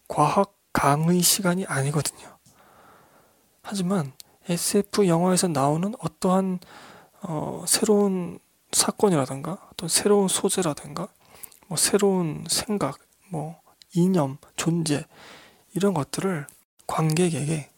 과학 0.08 0.56
강의 0.74 1.22
시간이 1.22 1.68
아니거든요. 1.68 2.36
하지만 3.62 4.12
SF 4.48 5.08
영화에서 5.08 5.48
나오는 5.48 5.94
어떠한 6.00 6.60
어, 7.22 7.64
새로운 7.68 8.40
사건이라든가 8.72 9.70
또 9.78 9.88
새로운 9.88 10.28
소재라든가 10.28 11.08
뭐 11.68 11.78
새로운 11.78 12.44
생각, 12.50 13.00
뭐 13.30 13.60
이념, 13.94 14.38
존재 14.56 15.06
이런 15.74 15.94
것들을 15.94 16.46
관객에게 16.88 17.70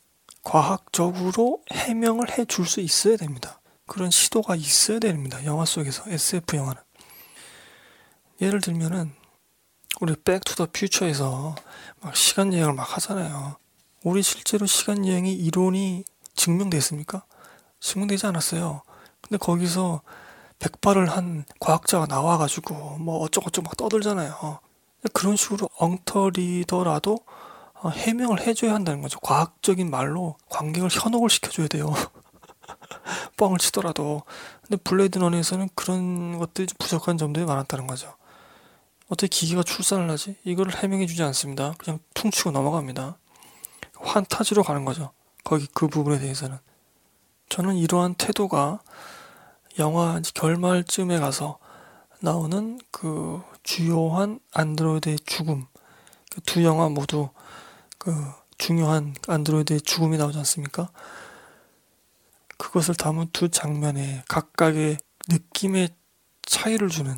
과학적으로 0.44 1.62
해명을 1.72 2.38
해 2.38 2.46
줄 2.46 2.66
수 2.66 2.82
있어야 2.82 3.18
됩니다. 3.18 3.62
그런 3.86 4.12
시도가 4.12 4.56
있어야 4.56 5.00
됩니다. 5.00 5.44
영화 5.46 5.64
속에서 5.66 6.04
SF 6.10 6.58
영화는 6.58 6.82
예를 8.42 8.62
들면은 8.62 9.14
우리 10.02 10.16
백투더 10.16 10.68
퓨처에서 10.74 11.56
막 12.02 12.16
시간 12.16 12.54
여행을 12.54 12.74
막 12.74 12.96
하잖아요. 12.96 13.58
우리 14.04 14.22
실제로 14.22 14.66
시간 14.66 15.06
여행이 15.08 15.34
이론이 15.34 16.04
증명됐습니까? 16.38 17.26
증명되지 17.82 18.26
않았어요. 18.28 18.82
근데 19.22 19.38
거기서 19.38 20.02
백발을 20.60 21.10
한 21.10 21.44
과학자가 21.60 22.06
나와가지고 22.08 22.98
뭐 23.00 23.20
어쩌고저쩌고 23.20 23.66
막 23.66 23.78
떠들잖아요. 23.78 24.60
그런 25.14 25.36
식으로 25.36 25.70
엉터리더라도 25.78 27.20
어, 27.74 27.90
해명을 27.90 28.42
해줘야 28.42 28.74
한다는 28.74 29.02
거죠. 29.02 29.20
과학적인 29.20 29.92
말로 29.92 30.36
관객을 30.50 30.90
현혹을 30.92 31.30
시켜줘야 31.30 31.68
돼요. 31.68 31.94
뻥을 33.38 33.60
치더라도. 33.60 34.24
근데 34.64 34.78
블레이드 34.78 35.20
런에서는 35.20 35.70
그런 35.76 36.40
것들이 36.40 36.68
부족한 36.80 37.18
점들이 37.18 37.46
많았다는 37.46 37.86
거죠. 37.86 38.16
어떻게 39.10 39.28
기계가 39.28 39.64
출산을 39.64 40.10
하지? 40.10 40.38
이거를 40.44 40.76
해명해주지 40.76 41.22
않습니다. 41.24 41.74
그냥 41.78 42.00
퉁치고 42.16 42.52
넘어갑니다. 42.52 43.18
환타지로 44.00 44.64
가는 44.64 44.84
거죠. 44.84 45.12
거기 45.48 45.68
그 45.74 45.88
부분에 45.88 46.20
대해서는. 46.20 46.58
저는 47.50 47.76
이러한 47.76 48.16
태도가 48.16 48.82
영화 49.80 50.20
결말쯤에 50.34 51.20
가서 51.20 51.58
나오는 52.20 52.80
그 52.92 53.42
주요한 53.64 54.40
안드로이드의 54.52 55.20
죽음 55.26 55.66
그 56.38 56.42
두 56.46 56.64
영화 56.64 56.88
모두 56.88 57.30
그 57.98 58.14
중요한 58.58 59.16
안드로이드의 59.28 59.82
죽음이 59.82 60.18
나오지 60.18 60.38
않습니까? 60.40 60.90
그것을 62.58 62.96
담은 62.96 63.30
두 63.34 63.50
장면에 63.50 64.24
각각의 64.28 64.98
느낌의 65.30 65.90
차이를 66.44 66.90
주는 66.90 67.14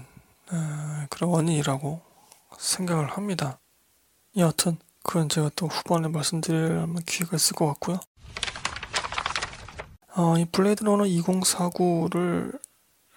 어, 0.52 1.06
그런 1.10 1.32
원인이라고 1.32 2.02
생각을 2.58 3.10
합니다. 3.10 3.60
여하튼 4.38 4.78
그건 5.04 5.28
제가 5.28 5.50
또 5.56 5.68
후반에 5.68 6.08
말씀드릴 6.08 6.86
기회가 7.06 7.36
있을 7.36 7.56
것 7.56 7.68
같고요. 7.68 8.00
어, 10.20 10.38
이 10.38 10.44
블레이드 10.44 10.84
러너 10.84 11.06
2049를 11.06 12.60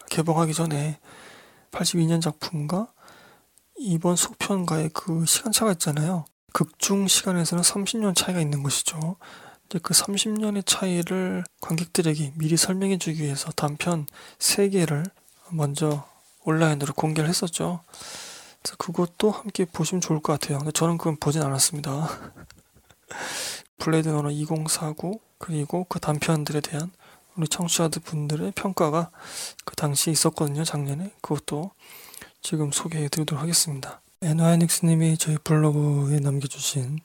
개봉하기 0.09 0.55
전에 0.55 1.01
82년 1.73 2.23
작품과 2.23 2.93
이번 3.77 4.15
속편과의 4.15 4.91
그 4.95 5.27
시간차가 5.27 5.73
있잖아요. 5.73 6.27
극중 6.53 7.09
시간에서는 7.09 7.65
30년 7.65 8.15
차이가 8.15 8.41
있는 8.41 8.63
것이죠. 8.63 9.17
이제 9.67 9.81
그 9.83 9.95
30년의 9.95 10.65
차이를 10.65 11.43
관객들에게 11.61 12.35
미리 12.37 12.57
설명해 12.57 12.99
주기 12.99 13.25
위해서 13.25 13.51
단편 13.51 14.07
3개를 14.39 15.11
먼저 15.51 16.07
온라인으로 16.45 16.95
공개를 16.95 17.29
했었죠. 17.29 17.81
그것도 18.79 19.33
함께 19.33 19.65
보시면 19.65 20.01
좋을 20.01 20.21
것 20.21 20.39
같아요. 20.39 20.59
근데 20.59 20.71
저는 20.71 20.99
그건 20.99 21.17
보진 21.17 21.43
않았습니다. 21.43 22.09
블레이드 23.83 24.09
러너 24.09 24.31
2049 24.31 25.19
그리고 25.39 25.87
그 25.89 25.99
단편들에 25.99 26.61
대한 26.61 26.93
우리 27.35 27.49
청취자들 27.49 28.03
분들의 28.03 28.53
평가가 28.53 29.11
그 29.65 29.75
당시에 29.75 30.13
있었거든요. 30.13 30.63
작년에. 30.63 31.11
그것도 31.21 31.73
지금 32.43 32.71
소개해 32.71 33.09
드리도록 33.09 33.43
하겠습니다. 33.43 34.01
에나이닉스님이 34.23 35.19
저희 35.19 35.37
블로그에 35.43 36.21
남겨주신 36.21 37.01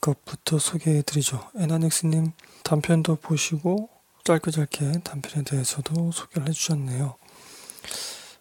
것부터 0.00 0.58
소개해 0.58 1.02
드리죠. 1.02 1.48
에나닉스님 1.56 2.32
단편도 2.64 3.16
보시고 3.16 3.88
짧게 4.24 4.50
짧게 4.50 5.02
단편에 5.04 5.44
대해서도 5.44 6.10
소개를 6.10 6.48
해주셨네요. 6.48 7.14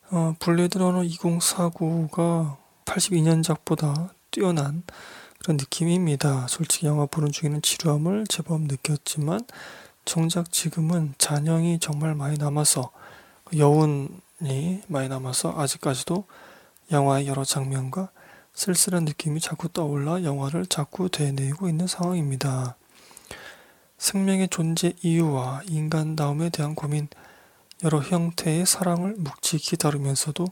어, 0.10 0.36
블레이드 0.40 0.80
러너 0.80 1.04
2049가 1.04 2.58
82년작보다 2.86 4.10
뛰어난 4.32 4.82
그런 5.40 5.58
느낌입니다. 5.58 6.48
솔직히 6.48 6.86
영화 6.88 7.06
보는 7.06 7.32
중에는 7.32 7.62
지루함을 7.62 8.28
제법 8.28 8.62
느꼈지만 8.62 9.42
정작 10.04 10.52
지금은 10.52 11.14
잔영이 11.18 11.80
정말 11.80 12.14
많이 12.14 12.38
남아서 12.38 12.92
여운이 13.56 14.84
많이 14.88 15.08
남아서 15.08 15.54
아직까지도 15.58 16.26
영화의 16.92 17.28
여러 17.28 17.46
장면과 17.46 18.10
쓸쓸한 18.54 19.06
느낌이 19.06 19.40
자꾸 19.40 19.70
떠올라 19.70 20.24
영화를 20.24 20.66
자꾸 20.66 21.10
되뇌고 21.10 21.70
있는 21.70 21.88
상황입니다. 21.88 22.76
생명의 23.98 24.50
존재 24.50 24.94
이유와 25.02 25.62
인간다움에 25.68 26.50
대한 26.50 26.76
고민, 26.76 27.08
여러 27.84 28.00
형태의 28.00 28.66
사랑을 28.66 29.16
묵직히 29.18 29.78
다루면서도 29.78 30.48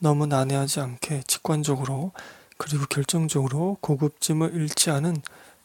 너무 0.00 0.26
난해하지 0.26 0.80
않게 0.80 1.22
직관적으로 1.26 2.12
그리고 2.56 2.86
결정적으로 2.86 3.76
고급짐을 3.80 4.54
잃지 4.54 4.90
않은 4.90 5.22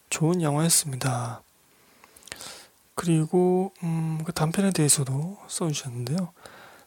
좋은 0.10 0.42
영화였습니다. 0.42 1.42
그리고 2.96 3.74
음, 3.84 4.22
그 4.26 4.34
단편에 4.34 4.72
대해서도 4.72 5.38
써주셨는데요. 5.48 6.34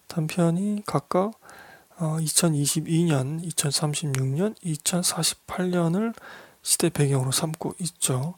단편이 0.06 0.82
각각 0.86 1.32
어, 1.96 2.18
2022년, 2.20 3.44
2036년, 3.44 4.56
2048년을 4.62 6.14
시대 6.62 6.88
배경으로 6.90 7.30
삼고 7.30 7.74
있죠. 7.80 8.34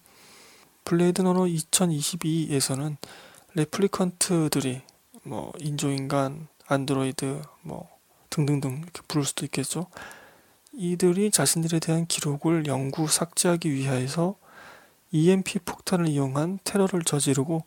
블레이드 0.85 1.22
러너 1.22 1.44
2022에서는 1.44 2.96
replicant들이 3.55 4.83
뭐 5.24 5.52
인조인간, 5.59 6.48
안드로이드 6.66 7.42
뭐 7.62 7.88
등등등 8.31 8.83
이렇게 8.83 9.02
부를 9.09 9.24
수도 9.24 9.44
있겠죠. 9.46 9.87
이들이 10.79 11.31
자신들에 11.31 11.79
대한 11.79 12.07
기록을 12.07 12.67
영구 12.67 13.09
삭제하기 13.09 13.73
위하여서 13.73 14.37
EMP 15.11 15.61
폭탄을 15.61 16.07
이용한 16.07 16.59
테러를 16.65 17.03
저지르고 17.03 17.65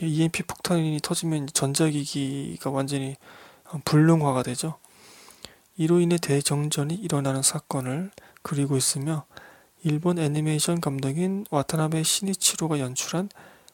EMP 0.00 0.44
폭탄이 0.44 0.98
터지면 1.02 1.48
전자기기가 1.52 2.70
완전히 2.70 3.16
불능화가 3.84 4.42
되죠. 4.44 4.78
이로 5.76 6.00
인해 6.00 6.16
대정전이 6.16 6.94
일어나는 6.94 7.42
사건을 7.42 8.10
그리고 8.40 8.78
있으며 8.78 9.26
일본 9.82 10.18
애니메이션 10.18 10.80
감독인 10.80 11.44
와타나베 11.50 12.02
시니치로가 12.02 12.78
연출한 12.80 13.28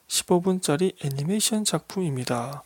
15분짜리 0.09 0.97
애니메이션 1.05 1.65
작품입니다. 1.65 2.65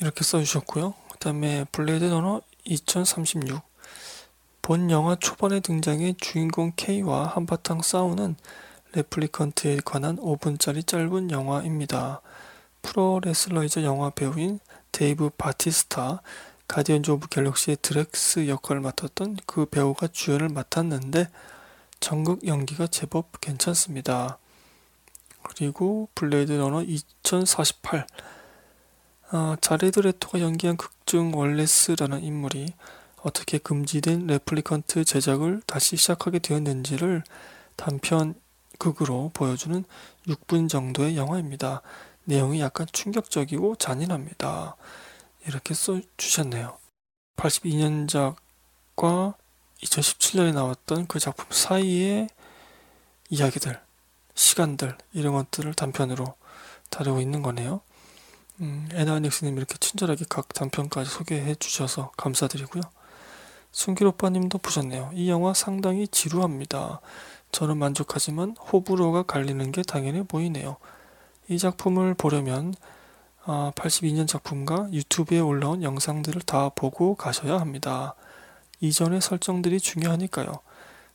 이렇게 0.00 0.22
써주셨고요. 0.22 0.92
그 1.10 1.18
다음에 1.18 1.64
블레이드 1.72 2.04
러너 2.04 2.42
2036 2.64 3.62
본 4.66 4.90
영화 4.90 5.14
초반에 5.14 5.60
등장해 5.60 6.14
주인공 6.18 6.72
K와 6.74 7.24
한바탕 7.24 7.82
싸우는 7.82 8.34
replicant에 8.94 9.78
관한 9.84 10.16
5분짜리 10.16 10.84
짧은 10.84 11.30
영화입니다. 11.30 12.20
프로 12.82 13.20
레슬러이자 13.22 13.84
영화 13.84 14.10
배우인 14.10 14.58
데이브 14.90 15.30
바티스타 15.38 16.20
가디언즈 16.66 17.12
오브 17.12 17.28
갤럭시의 17.28 17.76
드렉스 17.80 18.48
역할을 18.48 18.82
맡았던 18.82 19.36
그 19.46 19.66
배우가 19.66 20.08
주연을 20.08 20.48
맡았는데 20.48 21.28
정극 22.00 22.44
연기가 22.44 22.88
제법 22.88 23.40
괜찮습니다. 23.40 24.38
그리고 25.44 26.08
블레이드 26.16 26.50
러너 26.50 26.82
2048 26.82 28.04
아, 29.30 29.56
자레드 29.60 30.00
레토가 30.00 30.40
연기한 30.40 30.76
극중 30.76 31.36
월레스라는 31.36 32.24
인물이 32.24 32.74
어떻게 33.26 33.58
금지된 33.58 34.28
replicant 34.28 35.04
제작을 35.04 35.60
다시 35.66 35.96
시작하게 35.96 36.38
되었는지를 36.38 37.24
단편 37.74 38.40
극으로 38.78 39.32
보여주는 39.34 39.84
6분 40.28 40.68
정도의 40.68 41.16
영화입니다. 41.16 41.82
내용이 42.22 42.60
약간 42.60 42.86
충격적이고 42.92 43.74
잔인합니다. 43.76 44.76
이렇게 45.44 45.74
써주셨네요. 45.74 46.78
82년작과 47.34 48.36
2017년에 49.82 50.54
나왔던 50.54 51.08
그 51.08 51.18
작품 51.18 51.46
사이의 51.50 52.28
이야기들, 53.28 53.82
시간들, 54.36 54.96
이런 55.12 55.34
것들을 55.34 55.74
단편으로 55.74 56.36
다루고 56.90 57.20
있는 57.20 57.42
거네요. 57.42 57.80
음, 58.60 58.88
에나닉스님 58.92 59.56
이렇게 59.56 59.76
친절하게 59.78 60.26
각 60.28 60.54
단편까지 60.54 61.10
소개해 61.10 61.56
주셔서 61.56 62.12
감사드리고요. 62.16 62.82
순길 63.76 64.06
오빠님도 64.06 64.56
보셨네요. 64.56 65.10
이 65.12 65.28
영화 65.28 65.52
상당히 65.52 66.08
지루합니다. 66.08 67.02
저는 67.52 67.76
만족하지만 67.76 68.56
호불호가 68.56 69.24
갈리는 69.24 69.70
게 69.70 69.82
당연해 69.82 70.22
보이네요. 70.22 70.78
이 71.48 71.58
작품을 71.58 72.14
보려면 72.14 72.74
82년 73.44 74.22
아, 74.22 74.26
작품과 74.26 74.88
유튜브에 74.94 75.40
올라온 75.40 75.82
영상들을 75.82 76.40
다 76.40 76.70
보고 76.70 77.16
가셔야 77.16 77.60
합니다. 77.60 78.14
이전의 78.80 79.20
설정들이 79.20 79.78
중요하니까요. 79.78 80.54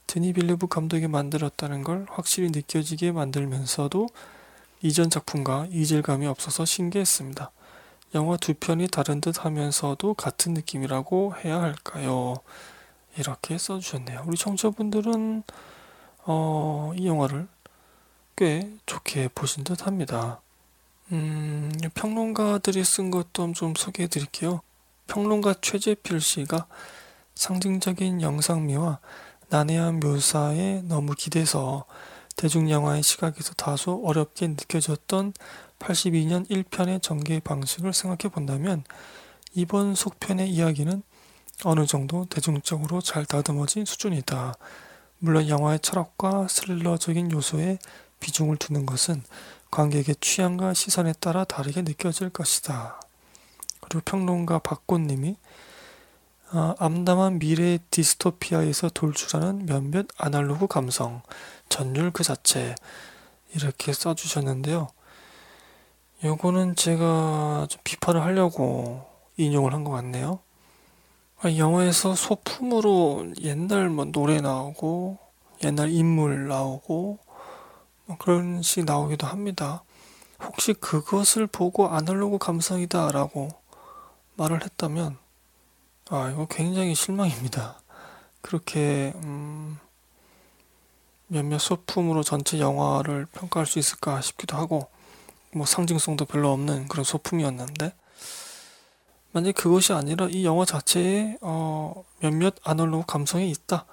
드니 0.06 0.32
빌리브 0.32 0.67
감독이 0.67 1.08
만들었다는 1.08 1.82
걸 1.82 2.06
확실히 2.12 2.52
느껴지게 2.52 3.12
만들면서도 3.12 4.08
이전 4.84 5.10
작품과 5.10 5.65
이질감이 5.71 6.28
없어서 6.28 6.65
신기했습니다. 6.65 7.50
영화 8.13 8.36
두 8.38 8.54
편이 8.54 8.89
다른 8.89 9.21
듯 9.21 9.45
하면서도 9.45 10.15
같은 10.15 10.54
느낌이라고 10.54 11.36
해야 11.43 11.62
할까요? 11.62 12.36
이렇게 13.17 13.58
써주셨네요. 13.58 14.24
우리 14.26 14.38
청취자분들은 14.38 15.43
어, 16.26 16.91
이 16.95 17.08
영화를 17.08 17.47
꽤 18.36 18.71
좋게 18.86 19.30
보신 19.34 19.63
듯 19.63 19.86
합니다. 19.86 20.41
음, 21.12 21.71
평론가들이 21.93 22.84
쓴 22.84 23.12
것도 23.12 23.54
좀 23.54 23.76
소개해 23.76 24.08
드릴게요. 24.08 24.62
평론가 25.08 25.56
최재필 25.62 26.21
씨가 26.21 26.67
상징적인 27.36 28.21
영상미와 28.21 29.00
난해한 29.50 30.00
묘사에 30.00 30.84
너무 30.84 31.13
기대서 31.15 31.86
대중영화의 32.38 33.04
시각에서 33.04 33.54
다소 33.54 34.02
어렵게 34.06 34.47
느껴졌던 34.47 35.34
82년 35.82 36.48
1편의 36.50 37.02
전개 37.02 37.39
방식을 37.39 37.94
생각해 37.94 38.32
본다면 38.32 38.84
이번 39.54 39.96
속편의 39.96 40.50
이야기는 40.50 41.04
어느 41.63 41.86
정도 41.86 42.26
대중적으로 42.26 43.02
잘 43.02 43.26
다듬어진 43.26 43.86
수준이다. 43.86 44.56
물론 45.20 45.48
영화의 45.48 45.80
철학과 45.80 46.48
스릴러적인 46.48 47.32
요소에 47.32 47.80
비중을 48.20 48.58
두는 48.58 48.86
것은 48.86 49.24
관객의 49.70 50.15
취향과 50.20 50.74
시선에 50.74 51.13
따라 51.20 51.44
다르게 51.44 51.82
느껴질 51.82 52.30
것이다. 52.30 53.00
그리고 53.82 54.02
평론가 54.06 54.60
박꽃님이 54.60 55.36
아, 56.54 56.76
암담한 56.80 57.39
미래 57.39 57.80
디스토피아에서 57.91 58.89
돌출하는 58.89 59.65
몇몇 59.65 60.08
아날로그 60.17 60.67
감성, 60.67 61.22
전율 61.70 62.12
그 62.12 62.24
자체 62.24 62.76
이렇게 63.54 63.94
써주셨는데요. 63.94 64.89
요거는 66.23 66.75
제가 66.75 67.67
좀 67.69 67.81
비판을 67.84 68.21
하려고 68.21 69.05
인용을 69.38 69.73
한 69.73 69.84
것 69.84 69.91
같네요. 69.91 70.39
아, 71.41 71.51
영화에서 71.55 72.13
소품으로 72.13 73.34
옛날 73.41 73.89
뭐 73.89 74.05
노래 74.05 74.39
나오고 74.41 75.17
옛날 75.63 75.89
인물 75.89 76.47
나오고 76.47 77.17
뭐 78.05 78.17
그런 78.19 78.62
식 78.62 78.86
나오기도 78.86 79.25
합니다. 79.25 79.84
혹시 80.43 80.73
그것을 80.73 81.47
보고 81.47 81.88
아날로그 81.88 82.38
감성이다라고 82.38 83.49
말을 84.36 84.63
했다면 84.63 85.17
아 86.10 86.29
이거 86.29 86.45
굉장히 86.47 86.93
실망입니다. 86.93 87.79
그렇게 88.41 89.13
음, 89.17 89.77
몇몇 91.27 91.57
소품으로 91.60 92.21
전체 92.23 92.60
영화를 92.60 93.25
평가할 93.27 93.65
수 93.65 93.79
있을까 93.79 94.21
싶기도 94.21 94.57
하고 94.57 94.88
뭐 95.53 95.65
상징성도 95.65 96.25
별로 96.25 96.51
없는 96.51 96.87
그런 96.87 97.03
소품이었는데 97.03 97.93
만약 99.33 99.55
그것이 99.55 99.93
아니라 99.93 100.27
이 100.29 100.45
영화 100.45 100.65
자체에 100.65 101.37
어, 101.41 102.03
몇몇 102.19 102.55
아날로그 102.63 103.05
감성이 103.05 103.49
있다 103.49 103.85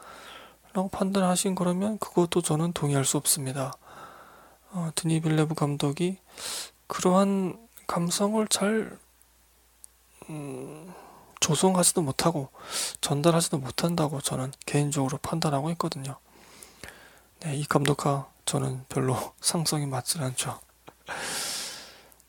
라고 0.72 0.88
판단하신 0.88 1.54
거라면 1.54 1.98
그것도 1.98 2.42
저는 2.42 2.72
동의할 2.72 3.04
수 3.04 3.16
없습니다. 3.16 3.72
어, 4.70 4.90
드니 4.94 5.20
빌레브 5.20 5.54
감독이 5.54 6.18
그러한 6.86 7.58
감성을 7.86 8.46
잘 8.48 8.98
음, 10.28 10.92
조성하지도 11.40 12.02
못하고 12.02 12.48
전달하지도 13.00 13.58
못한다고 13.58 14.20
저는 14.20 14.52
개인적으로 14.66 15.18
판단하고 15.18 15.70
있거든요. 15.72 16.16
네, 17.40 17.56
이 17.56 17.64
감독과 17.64 18.28
저는 18.44 18.84
별로 18.88 19.16
상성이 19.40 19.86
맞지 19.86 20.18
않죠. 20.18 20.60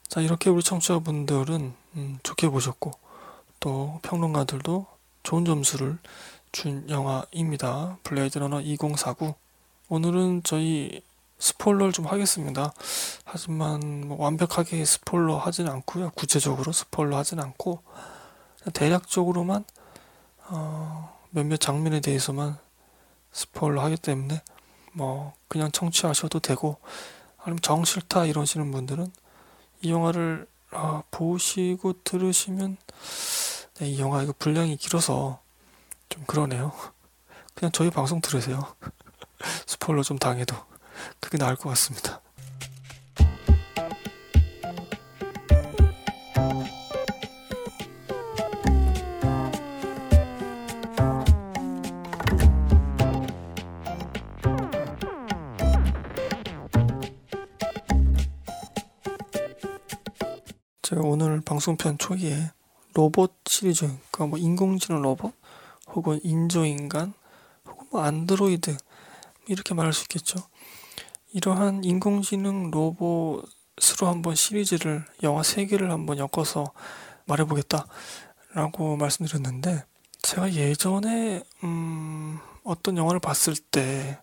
자, 0.08 0.22
이렇게 0.22 0.50
우리 0.50 0.64
청취자분들은 0.64 1.74
음, 1.96 2.20
좋게 2.24 2.50
보셨고 2.50 2.92
또 3.60 4.00
평론가들도 4.02 4.86
좋은 5.24 5.46
점수를 5.46 5.98
준 6.52 6.90
영화입니다. 6.90 7.98
블레이드 8.04 8.40
러너 8.40 8.62
2049. 8.62 9.36
오늘은 9.90 10.42
저희 10.44 11.02
스포일러를 11.40 11.94
좀 11.94 12.06
하겠습니다. 12.06 12.74
하지만 13.24 14.08
뭐 14.08 14.22
완벽하게 14.22 14.84
스포일러 14.84 15.38
하진 15.38 15.68
않고요. 15.68 16.12
구체적으로 16.16 16.72
스포일러 16.72 17.18
하진 17.18 17.40
않고 17.40 17.82
대략적으로만 18.74 19.64
어, 20.48 21.18
몇몇 21.30 21.60
장면에 21.60 22.02
대해서만 22.02 22.58
스포일러 23.32 23.84
하기 23.84 23.98
때문에 23.98 24.42
뭐 24.94 25.34
그냥 25.48 25.72
청취하셔도 25.72 26.40
되고 26.40 26.78
아니면 27.42 27.60
정 27.62 27.86
싫다 27.86 28.26
이러시는 28.26 28.72
분들은 28.72 29.12
이 29.82 29.92
영화를 29.92 30.48
아, 30.72 31.04
보시고 31.10 32.04
들으시면 32.04 32.78
네, 33.80 33.90
이 33.90 34.00
영화 34.00 34.22
이거 34.22 34.34
분량이 34.38 34.76
길어서 34.78 35.40
좀 36.10 36.24
그러네요. 36.26 36.74
그냥 37.56 37.72
저희 37.72 37.90
방송 37.90 38.22
들으세요. 38.22 38.76
스포일러 39.66 40.04
좀 40.04 40.18
당해도. 40.18 40.56
그게 41.20 41.38
나을 41.38 41.56
것 41.56 41.70
같습니다. 41.70 42.22
제가 61.00 61.08
오늘 61.08 61.40
방송편 61.40 61.98
초기에 61.98 62.52
로봇 62.94 63.34
시리즈, 63.46 63.86
그러니까 64.12 64.26
뭐 64.26 64.38
인공지능 64.38 65.02
로봇, 65.02 65.34
혹은 65.88 66.20
인조인간, 66.24 67.14
혹은 67.66 67.88
뭐 67.90 68.02
안드로이드 68.02 68.76
이렇게 69.48 69.74
말할 69.74 69.94
수 69.94 70.04
있겠죠. 70.04 70.42
이러한 71.32 71.86
인공지능 71.86 72.70
로봇으로 72.72 74.08
한번 74.08 74.36
시리즈를 74.36 75.06
영화 75.24 75.42
세 75.42 75.66
개를 75.68 75.90
한번 75.90 76.18
엮어서 76.18 76.74
말해보겠다 77.28 77.88
라고 78.54 78.98
말씀드렸는데 78.98 79.86
제가 80.22 80.52
예전에 80.52 81.44
음, 81.64 82.40
어떤 82.66 82.98
영화를 82.98 83.22
봤을 83.22 83.56
때 83.56 84.20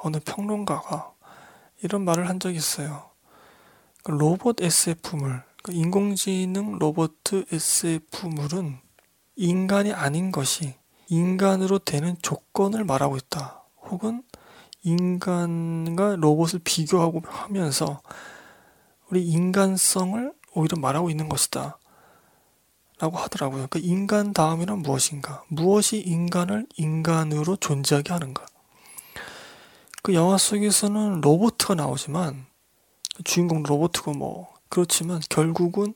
어느 0.00 0.18
평론가가 0.24 1.12
이런 1.82 2.04
말을 2.04 2.28
한 2.28 2.38
적이 2.38 2.58
있어요. 2.58 3.10
그러니까 4.04 4.24
로봇 4.24 4.60
SF물, 4.62 5.42
인공지능 5.68 6.78
로봇 6.78 7.18
SF물은 7.52 8.78
인간이 9.36 9.92
아닌 9.92 10.32
것이 10.32 10.74
인간으로 11.08 11.78
되는 11.78 12.16
조건을 12.22 12.84
말하고 12.84 13.16
있다. 13.16 13.64
혹은 13.82 14.22
인간과 14.82 16.16
로봇을 16.16 16.60
비교하고 16.64 17.20
하면서 17.26 18.00
우리 19.10 19.26
인간성을 19.26 20.32
오히려 20.54 20.78
말하고 20.78 21.10
있는 21.10 21.28
것이다. 21.28 21.78
라고 22.98 23.16
하더라고요. 23.18 23.66
그 23.70 23.78
인간 23.78 24.32
다음에는 24.32 24.82
무엇인가? 24.82 25.42
무엇이 25.48 26.00
인간을 26.00 26.66
인간으로 26.76 27.56
존재하게 27.56 28.12
하는가? 28.12 28.46
그 30.02 30.14
영화 30.14 30.38
속에서는 30.38 31.20
로보트가 31.20 31.74
나오지만 31.74 32.46
주인공 33.24 33.62
로보트고 33.62 34.12
뭐 34.12 34.49
그렇지만 34.70 35.20
결국은 35.28 35.92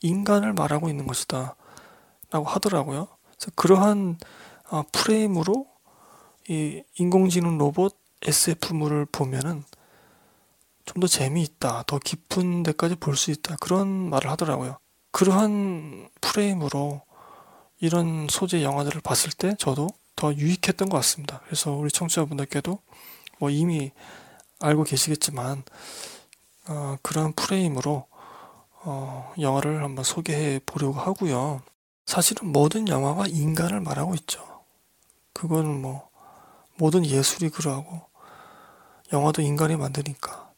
인간을 0.00 0.54
말하고 0.54 0.88
있는 0.88 1.06
것이다 1.06 1.56
라고 2.30 2.46
하더라고요. 2.46 3.08
그래서 3.36 3.52
그러한 3.54 4.18
어, 4.70 4.82
프레임으로 4.92 5.66
이 6.48 6.82
인공지능 6.98 7.58
로봇 7.58 7.96
SF물을 8.22 9.06
보면은 9.06 9.64
좀 10.86 11.00
더 11.00 11.06
재미있다, 11.06 11.84
더 11.86 11.98
깊은 11.98 12.62
데까지 12.62 12.96
볼 12.96 13.16
수 13.16 13.30
있다 13.30 13.56
그런 13.56 13.88
말을 14.10 14.30
하더라고요. 14.30 14.78
그러한 15.12 16.08
프레임으로 16.20 17.02
이런 17.80 18.26
소재 18.30 18.62
영화들을 18.62 19.00
봤을 19.00 19.30
때 19.32 19.54
저도 19.58 19.88
더 20.16 20.32
유익했던 20.34 20.88
것 20.88 20.96
같습니다. 20.98 21.40
그래서 21.46 21.72
우리 21.72 21.90
청취자분들께도 21.90 22.78
뭐 23.38 23.50
이미 23.50 23.92
알고 24.60 24.84
계시겠지만 24.84 25.64
어, 26.68 26.96
그런 27.02 27.32
프레임으로 27.32 28.06
어, 28.84 29.32
영화를 29.38 29.82
한번 29.82 30.04
소개해 30.04 30.60
보려고 30.66 30.94
하고요. 30.94 31.62
사실은 32.06 32.52
모든 32.52 32.88
영화가 32.88 33.26
인간을 33.28 33.80
말하고 33.80 34.14
있죠. 34.16 34.44
그거는 35.32 35.80
뭐 35.80 36.08
모든 36.76 37.04
예술이 37.04 37.50
그러하고 37.50 38.02
영화도 39.12 39.42
인간이 39.42 39.76
만드니까. 39.76 40.50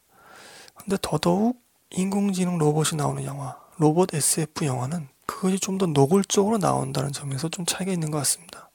근데 0.75 0.97
더더욱 1.01 1.61
인공지능 1.91 2.59
로봇이 2.59 2.97
나오는 2.97 3.25
영화, 3.25 3.57
로봇 3.79 4.15
SF 4.15 4.65
영화는 4.65 5.09
그것이 5.27 5.59
좀 5.59 5.79
더 5.79 5.87
노골적으로 5.87 6.59
나온다는 6.59 7.13
점에서 7.13 7.49
좀 7.49 7.67
차이가 7.67 7.93
있는 7.93 8.11
것 8.11 8.19
같습니다. 8.19 8.71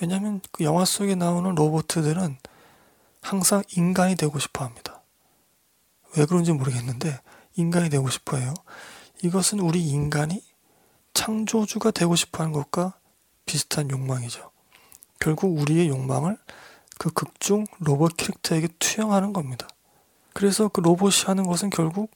왜냐하면 0.00 0.40
그 0.52 0.64
영화 0.64 0.84
속에 0.84 1.14
나오는 1.14 1.54
로봇들은 1.54 2.38
항상 3.20 3.62
인간이 3.76 4.16
되고 4.16 4.38
싶어 4.38 4.64
합니다. 4.64 4.87
왜 6.16 6.24
그런지 6.26 6.52
모르겠는데 6.52 7.20
인간이 7.56 7.90
되고 7.90 8.08
싶어 8.08 8.36
해요. 8.36 8.54
이것은 9.22 9.60
우리 9.60 9.84
인간이 9.86 10.42
창조주가 11.14 11.90
되고 11.90 12.14
싶어 12.16 12.42
하는 12.42 12.52
것과 12.52 12.94
비슷한 13.46 13.90
욕망이죠. 13.90 14.50
결국 15.20 15.58
우리의 15.58 15.88
욕망을 15.88 16.38
그 16.98 17.10
극중 17.10 17.66
로봇 17.80 18.16
캐릭터에게 18.16 18.68
투영하는 18.78 19.32
겁니다. 19.32 19.66
그래서 20.32 20.68
그 20.68 20.80
로봇이 20.80 21.24
하는 21.26 21.44
것은 21.44 21.70
결국 21.70 22.10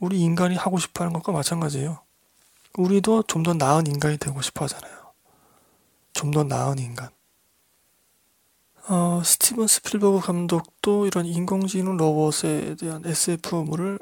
우리 0.00 0.20
인간이 0.20 0.56
하고 0.56 0.78
싶어 0.78 1.04
하는 1.04 1.12
것과 1.12 1.32
마찬가지예요. 1.32 2.00
우리도 2.76 3.24
좀 3.24 3.42
더 3.44 3.54
나은 3.54 3.86
인간이 3.86 4.18
되고 4.18 4.40
싶어 4.42 4.64
하잖아요. 4.64 5.12
좀 6.14 6.30
더 6.32 6.42
나은 6.44 6.78
인간. 6.78 7.10
어, 8.88 9.22
스티븐 9.24 9.68
스필버그 9.68 10.20
감독도 10.20 11.06
이런 11.06 11.24
인공지능 11.24 11.96
로봇에 11.96 12.74
대한 12.74 13.02
SF물을 13.04 14.00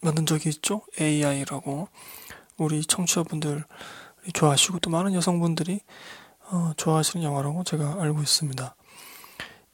만든 0.00 0.24
적이 0.24 0.48
있죠. 0.48 0.82
AI라고. 0.98 1.88
우리 2.56 2.82
청취자분들 2.82 3.64
좋아하시고 4.32 4.78
또 4.78 4.90
많은 4.90 5.12
여성분들이 5.12 5.80
어, 6.50 6.72
좋아하시는 6.76 7.22
영화라고 7.22 7.62
제가 7.64 8.00
알고 8.00 8.22
있습니다. 8.22 8.74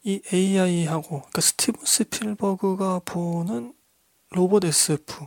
이 0.03 0.21
AI하고 0.33 1.07
그러니까 1.07 1.41
스티븐 1.41 1.85
스필버그가 1.85 3.01
보는 3.05 3.73
로봇 4.31 4.65
SF 4.65 5.25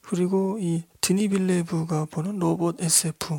그리고 0.00 0.58
이 0.60 0.84
드니 1.00 1.28
빌뇌브가 1.28 2.06
보는 2.06 2.38
로봇 2.38 2.80
SF 2.80 3.38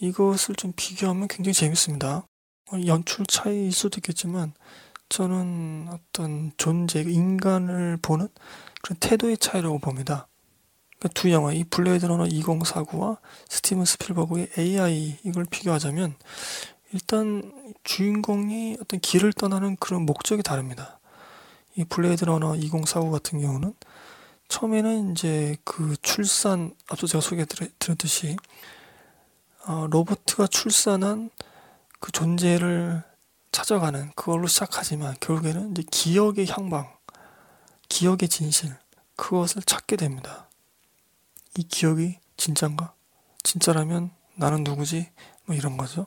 이것을 0.00 0.54
좀 0.54 0.72
비교하면 0.74 1.28
굉장히 1.28 1.52
재밌습니다. 1.52 2.26
어, 2.72 2.78
연출 2.86 3.26
차이일 3.26 3.72
수도 3.72 3.98
있겠지만 3.98 4.52
저는 5.08 5.88
어떤 5.90 6.52
존재, 6.56 7.00
인간을 7.00 7.98
보는 8.00 8.28
그런 8.82 8.96
태도의 8.98 9.38
차이라고 9.38 9.78
봅니다. 9.78 10.26
그러니까 10.98 11.20
두 11.20 11.30
영화, 11.30 11.52
이 11.52 11.64
블레이드 11.64 12.06
러너 12.06 12.24
2049와 12.24 13.18
스티븐 13.48 13.84
스필버그의 13.84 14.50
AI 14.58 15.18
이걸 15.24 15.44
비교하자면 15.44 16.14
일단 16.92 17.52
주인공이 17.82 18.78
어떤 18.80 19.00
길을 19.00 19.32
떠나는 19.32 19.76
그런 19.76 20.06
목적이 20.06 20.42
다릅니다. 20.42 20.98
이 21.76 21.84
블레이드 21.84 22.24
러너 22.24 22.56
2049 22.56 23.10
같은 23.10 23.40
경우는 23.40 23.74
처음에는 24.48 25.12
이제 25.12 25.56
그 25.64 25.96
출산 26.02 26.74
앞서 26.88 27.06
제가 27.06 27.20
소개 27.20 27.44
드렸듯이 27.44 28.36
어, 29.66 29.86
로보트가 29.90 30.46
출산한 30.46 31.30
그 32.00 32.12
존재를 32.12 33.02
찾아가는 33.52 34.10
그걸로 34.14 34.46
시작하지만 34.46 35.14
결국에는 35.20 35.70
이제 35.70 35.82
기억의 35.90 36.48
향방, 36.48 36.92
기억의 37.88 38.28
진실 38.28 38.74
그것을 39.16 39.62
찾게 39.62 39.96
됩니다. 39.96 40.48
이 41.56 41.62
기억이 41.62 42.18
진짠가? 42.36 42.94
진짜라면 43.42 44.10
나는 44.34 44.64
누구지? 44.64 45.10
뭐 45.44 45.54
이런 45.54 45.76
거죠. 45.76 46.06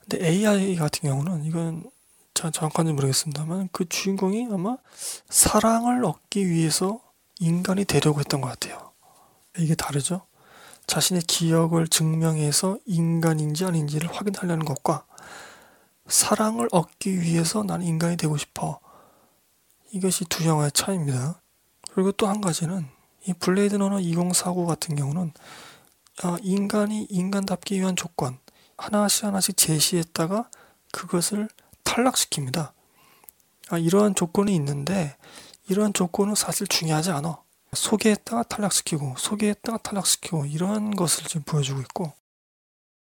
근데 0.00 0.24
AI 0.26 0.76
같은 0.76 1.08
경우는 1.08 1.44
이건 1.44 1.90
자, 2.32 2.50
정확한지 2.52 2.92
모르겠습니다만 2.92 3.68
그 3.72 3.88
주인공이 3.88 4.46
아마 4.52 4.76
사랑을 5.28 6.04
얻기 6.04 6.48
위해서 6.48 7.00
인간이 7.40 7.84
되려고 7.84 8.20
했던 8.20 8.40
것 8.40 8.48
같아요. 8.48 8.92
이게 9.56 9.74
다르죠? 9.74 10.22
자신의 10.86 11.22
기억을 11.22 11.88
증명해서 11.88 12.78
인간인지 12.86 13.64
아닌지를 13.64 14.14
확인하려는 14.14 14.64
것과 14.64 15.04
사랑을 16.08 16.68
얻기 16.72 17.20
위해서 17.20 17.62
나는 17.62 17.86
인간이 17.86 18.16
되고 18.16 18.36
싶어. 18.36 18.80
이것이 19.92 20.24
두 20.26 20.44
영화의 20.46 20.72
차이입니다. 20.72 21.40
그리고 21.92 22.12
또 22.12 22.26
한 22.26 22.40
가지는 22.40 22.86
이 23.26 23.32
블레이드 23.32 23.76
러너 23.76 24.00
2049 24.00 24.66
같은 24.66 24.96
경우는 24.96 25.32
아, 26.22 26.36
인간이 26.42 27.04
인간답기 27.10 27.78
위한 27.78 27.94
조건 27.94 28.38
하나씩 28.76 29.24
하나씩 29.24 29.56
제시했다가 29.56 30.50
그것을 30.92 31.48
탈락시킵니다. 31.84 32.72
아, 33.70 33.78
이러한 33.78 34.14
조건이 34.14 34.54
있는데 34.56 35.16
이러한 35.68 35.92
조건은 35.92 36.34
사실 36.34 36.66
중요하지 36.66 37.10
않아. 37.10 37.42
소개했다가 37.74 38.44
탈락시키고 38.44 39.16
소개했다가 39.18 39.78
탈락시키고 39.78 40.46
이러한 40.46 40.96
것을 40.96 41.24
지금 41.24 41.42
보여주고 41.42 41.80
있고 41.82 42.12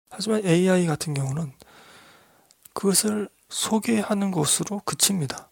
하지만 0.10 0.46
AI 0.46 0.86
같은 0.86 1.14
경우는 1.14 1.52
그것을 2.74 3.30
소개하는 3.50 4.32
것으로 4.32 4.82
그칩니다. 4.86 5.50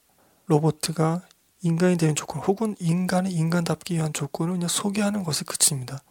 로보트가 0.47 1.21
인간이 1.61 1.97
되는 1.97 2.15
조건 2.15 2.41
혹은 2.41 2.75
인간이 2.79 3.31
인간답기 3.31 3.95
위한 3.95 4.11
조건을 4.13 4.53
그냥 4.53 4.67
소개하는 4.67 5.23
것에 5.23 5.45
그칩니다. 5.45 6.01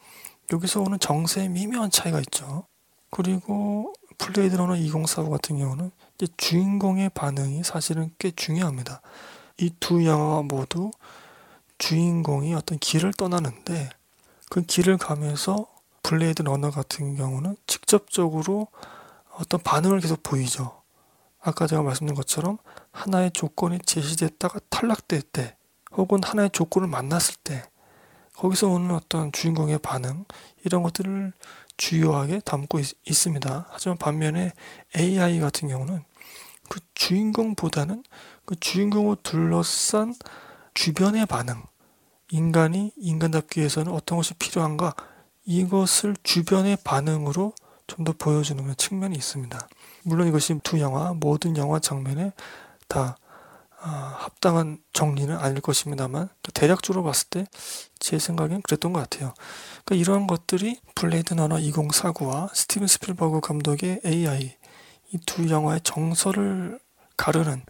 여기서 0.53 0.81
오는 0.81 0.99
정서의 0.98 1.48
미묘한 1.49 1.90
차이가 1.90 2.20
있죠. 2.20 2.64
그리고 3.11 3.92
블레이드 4.18 4.54
러너 4.57 4.77
2049 4.76 5.30
같은 5.31 5.59
경우는 5.59 5.90
주인공의 6.37 7.11
반응이 7.11 7.64
사실은 7.64 8.12
꽤 8.18 8.31
중요합니다. 8.31 9.01
이 9.59 9.70
두 9.81 10.05
영화 10.07 10.42
모두 10.42 10.90
주인공이 11.79 12.55
어떤 12.55 12.79
길을 12.79 13.12
떠나는데 13.14 13.90
그 14.51 14.62
길을 14.62 14.99
가면서 14.99 15.66
블레이드 16.03 16.42
러너 16.42 16.70
같은 16.70 17.16
경우는 17.16 17.57
직접적으로 17.66 18.68
어떤 19.38 19.61
반응을 19.62 20.01
계속 20.01 20.23
보이죠. 20.23 20.79
아까 21.40 21.66
제가 21.66 21.83
말씀드린 21.83 22.14
것처럼 22.14 22.59
하나의 22.92 23.31
조건이 23.33 23.79
제시됐다가 23.79 24.61
탈락될 24.68 25.22
때 25.22 25.57
혹은 25.92 26.22
하나의 26.22 26.50
조건을 26.53 26.88
만났을 26.88 27.37
때 27.42 27.62
거기서 28.35 28.68
오는 28.68 28.94
어떤 28.94 29.33
주인공의 29.33 29.79
반응 29.79 30.24
이런 30.64 30.83
것들을 30.83 31.33
주요하게 31.76 32.40
담고 32.40 32.79
있, 32.79 33.14
습니다 33.14 33.66
하지만 33.70 33.96
반면에 33.96 34.53
AI 34.96 35.40
같은 35.40 35.68
경우는 35.68 36.05
그 36.68 36.81
주인공보다는 36.94 38.05
그 38.44 38.55
주인공을 38.59 39.16
둘러싼 39.22 40.14
주변의 40.74 41.26
반응 41.26 41.62
인간이 42.31 42.92
인간답기 42.96 43.61
위해서는 43.61 43.92
어떤 43.92 44.16
것이 44.16 44.35
필요한가 44.35 44.94
이것을 45.44 46.16
주변의 46.22 46.79
반응으로 46.85 47.55
좀 47.90 48.05
더 48.05 48.12
보여주는 48.12 48.74
측면이 48.76 49.16
있습니다. 49.16 49.68
물론 50.04 50.28
이것이 50.28 50.58
두 50.62 50.80
영화 50.80 51.12
모든 51.14 51.56
영화 51.56 51.78
장면에 51.78 52.32
다 52.88 53.16
아, 53.82 54.16
합당한 54.18 54.78
정리는 54.92 55.34
아닐 55.36 55.60
것입니다만 55.62 56.28
대략적으로 56.52 57.02
봤을 57.02 57.28
때 57.28 57.46
제 58.00 58.18
생각엔 58.18 58.62
그랬던 58.62 58.92
것 58.92 59.00
같아요. 59.00 59.34
그러니까 59.84 59.94
이러한 60.02 60.26
것들이 60.26 60.80
블레이드 60.96 61.34
러너 61.35 61.56
2049와 61.56 62.52
스티븐 62.54 62.88
스필버그 62.88 63.40
감독의 63.40 64.00
AI 64.04 64.56
이 65.12 65.18
두 65.26 65.48
영화의 65.50 65.80
정서를 65.82 66.80
가르는 67.16 67.62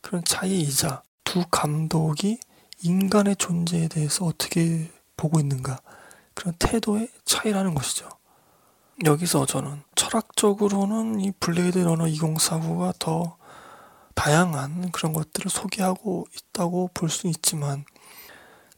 그런 0.00 0.24
차이이자 0.24 1.02
두 1.24 1.44
감독이 1.50 2.38
인간의 2.82 3.36
존재에 3.36 3.88
대해서 3.88 4.24
어떻게 4.24 4.90
보고 5.16 5.38
있는가 5.40 5.78
그런 6.34 6.54
태도의 6.58 7.08
차이라는 7.24 7.74
것이죠. 7.74 8.08
여기서 9.04 9.44
저는 9.44 9.82
철학적으로는 9.94 11.20
이 11.20 11.32
블레이드 11.38 11.78
러너 11.78 12.04
2049가 12.04 12.94
더 12.98 13.36
다양한 14.14 14.90
그런 14.90 15.12
것들을 15.12 15.50
소개하고 15.50 16.26
있다고 16.34 16.90
볼 16.94 17.10
수 17.10 17.26
있지만 17.28 17.84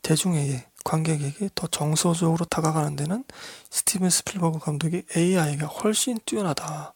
대중에게 0.03 0.67
관객에게 0.85 1.51
더 1.55 1.67
정서적으로 1.69 2.45
다가가는 2.47 2.97
데는 2.97 3.25
스티븐 3.71 4.11
스필버그 4.11 4.59
감독의 4.59 5.05
AI가 5.17 5.67
훨씬 5.67 6.19
뛰어나다. 6.25 6.95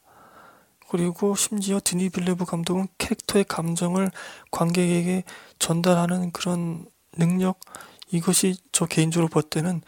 그리고 0.89 1.35
심지어 1.35 1.79
드니 1.83 2.09
빌레브 2.09 2.45
감독은 2.45 2.87
캐릭터의 2.97 3.45
감정을 3.45 4.11
관객에게 4.51 5.23
전달하는 5.59 6.31
그런 6.31 6.85
능력 7.17 7.59
이것이 8.11 8.57
저 8.71 8.85
개인적으로 8.85 9.27
볼 9.29 9.43
때는 9.43 9.81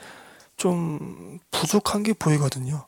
좀 0.58 1.40
부족한 1.52 2.04
게 2.04 2.14
보이거든요. 2.14 2.88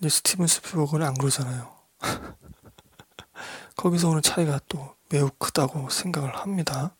이제 0.00 0.08
스티븐 0.08 0.46
스필버그는 0.46 1.06
안 1.06 1.12
그러잖아요. 1.14 1.70
거기서 3.76 4.08
오는 4.08 4.22
차이가 4.22 4.58
또 4.66 4.94
매우 5.10 5.28
크다고 5.38 5.90
생각을 5.90 6.34
합니다. 6.36 6.96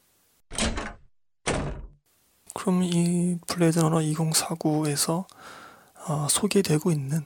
그럼 2.54 2.82
이 2.82 3.38
블레이드 3.46 3.78
러너 3.78 4.00
2049에서 4.00 5.24
어, 6.08 6.26
소개되고 6.28 6.92
있는 6.92 7.24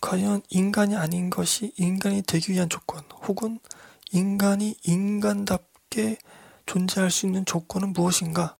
과연 0.00 0.40
인간이 0.48 0.96
아닌 0.96 1.28
것이 1.28 1.74
인간이 1.76 2.22
되기 2.22 2.52
위한 2.52 2.70
조건 2.70 3.02
혹은 3.26 3.58
인간이 4.12 4.76
인간답게 4.82 6.16
존재할 6.64 7.10
수 7.10 7.26
있는 7.26 7.44
조건은 7.44 7.92
무엇인가? 7.92 8.56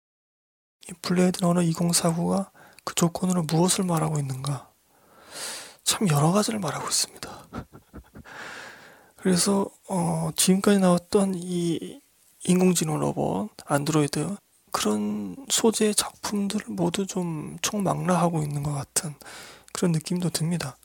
이 0.87 0.93
블레이드 1.01 1.40
러너 1.40 1.62
2049가 1.62 2.51
그 2.85 2.95
조건으로 2.95 3.45
무엇을 3.45 3.85
말하고 3.85 4.19
있는가? 4.19 4.73
참 5.85 6.09
여러 6.09 6.33
가지를 6.33 6.59
말하고 6.59 6.88
있습니다. 6.88 7.49
그래서 9.16 9.70
어, 9.88 10.31
지금까지 10.37 10.81
나왔던 10.81 11.35
이 11.37 12.01
인공지능 12.44 12.99
로봇, 12.99 13.51
안드로이드 13.64 14.37
그런 14.70 15.37
소재의 15.49 15.94
작품들을 15.94 16.66
모두 16.68 17.07
좀 17.07 17.57
총망라하고 17.62 18.42
있는 18.42 18.62
것 18.62 18.73
같은 18.73 19.14
그런 19.73 19.92
느낌도 19.92 20.31
듭니다. 20.31 20.77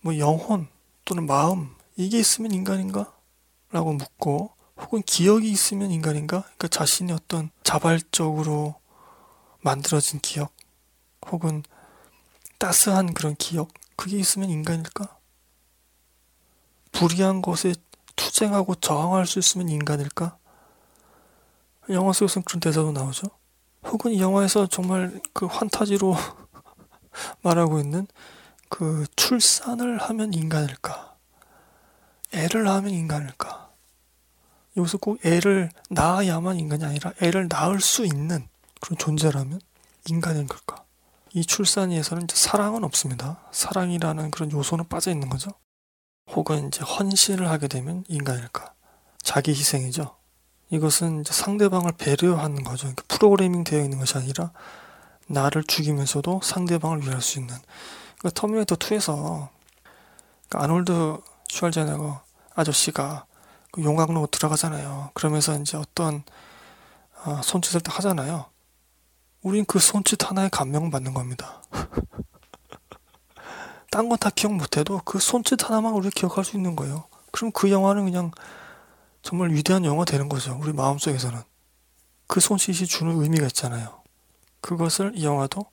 뭐 0.00 0.16
영혼 0.18 0.68
또는 1.04 1.26
마음 1.26 1.74
이게 1.96 2.18
있으면 2.18 2.52
인간인가? 2.52 3.12
라고 3.72 3.92
묻고 3.92 4.52
혹은 4.80 5.02
기억이 5.02 5.50
있으면 5.50 5.90
인간인가? 5.90 6.42
그러니까 6.42 6.68
자신이 6.68 7.12
어떤 7.12 7.50
자발적으로 7.62 8.76
만들어진 9.60 10.20
기억 10.20 10.52
혹은 11.30 11.62
따스한 12.58 13.14
그런 13.14 13.34
기억 13.36 13.70
그게 13.96 14.18
있으면 14.18 14.50
인간일까? 14.50 15.18
불이한 16.92 17.42
것에 17.42 17.74
투쟁하고 18.16 18.76
저항할 18.76 19.26
수 19.26 19.38
있으면 19.38 19.68
인간일까? 19.68 20.36
영화 21.90 22.12
속에서는 22.12 22.44
그런 22.44 22.60
대사도 22.60 22.92
나오죠. 22.92 23.28
혹은 23.84 24.12
이 24.12 24.20
영화에서 24.20 24.66
정말 24.66 25.20
그 25.32 25.46
환타지로 25.46 26.16
말하고 27.42 27.78
있는 27.80 28.06
그 28.68 29.06
출산을 29.16 29.98
하면 29.98 30.32
인간일까? 30.32 31.14
애를 32.32 32.64
낳으면 32.64 32.90
인간일까? 32.90 33.70
여기서 34.76 34.98
꼭 34.98 35.24
애를 35.24 35.70
낳아야만 35.90 36.58
인간이 36.58 36.84
아니라 36.84 37.12
애를 37.20 37.46
낳을 37.48 37.80
수 37.80 38.04
있는 38.04 38.48
그런 38.80 38.98
존재라면 38.98 39.60
인간인 40.08 40.46
걸까? 40.46 40.83
이 41.34 41.44
출산에서는 41.44 42.24
이제 42.24 42.36
사랑은 42.36 42.84
없습니다. 42.84 43.40
사랑이라는 43.50 44.30
그런 44.30 44.52
요소는 44.52 44.88
빠져 44.88 45.10
있는 45.10 45.28
거죠. 45.28 45.50
혹은 46.30 46.68
이제 46.68 46.84
헌신을 46.84 47.50
하게 47.50 47.66
되면 47.66 48.04
인간일까? 48.06 48.72
자기 49.20 49.50
희생이죠. 49.50 50.14
이것은 50.70 51.24
상대방을 51.26 51.92
배려하는 51.98 52.62
거죠. 52.62 52.82
그러니까 52.82 53.02
프로그래밍 53.08 53.64
되어 53.64 53.82
있는 53.82 53.98
것이 53.98 54.16
아니라 54.16 54.52
나를 55.26 55.64
죽이면서도 55.64 56.40
상대방을 56.42 57.02
위할 57.02 57.20
수 57.20 57.40
있는. 57.40 57.56
그러니까 58.18 58.40
터미네이터 58.40 58.76
2에서 58.76 59.48
그러니까 60.48 60.62
아놀드 60.62 61.18
슈왈제네거 61.48 62.20
아저씨가 62.54 63.26
그 63.72 63.82
용광로 63.82 64.28
들어가잖아요. 64.28 65.10
그러면서 65.14 65.58
이제 65.58 65.76
어떤 65.76 66.22
어, 67.24 67.40
손짓을 67.42 67.80
딱 67.80 67.98
하잖아요. 67.98 68.46
우린 69.44 69.64
그 69.66 69.78
손짓 69.78 70.24
하나에 70.28 70.48
감명받는 70.48 71.12
겁니다. 71.14 71.62
딴 73.90 74.08
건 74.08 74.18
다 74.18 74.30
기억 74.30 74.54
못해도 74.54 75.02
그 75.04 75.20
손짓 75.20 75.62
하나만 75.62 75.92
우리가 75.92 76.10
기억할 76.16 76.44
수 76.44 76.56
있는 76.56 76.74
거예요. 76.74 77.04
그럼 77.30 77.52
그 77.52 77.70
영화는 77.70 78.04
그냥 78.04 78.30
정말 79.22 79.50
위대한 79.50 79.84
영화 79.84 80.04
되는 80.06 80.28
거죠. 80.30 80.58
우리 80.60 80.72
마음속에서는. 80.72 81.40
그 82.26 82.40
손짓이 82.40 82.86
주는 82.86 83.20
의미가 83.20 83.46
있잖아요. 83.48 84.02
그것을 84.62 85.12
이 85.14 85.24
영화도 85.24 85.66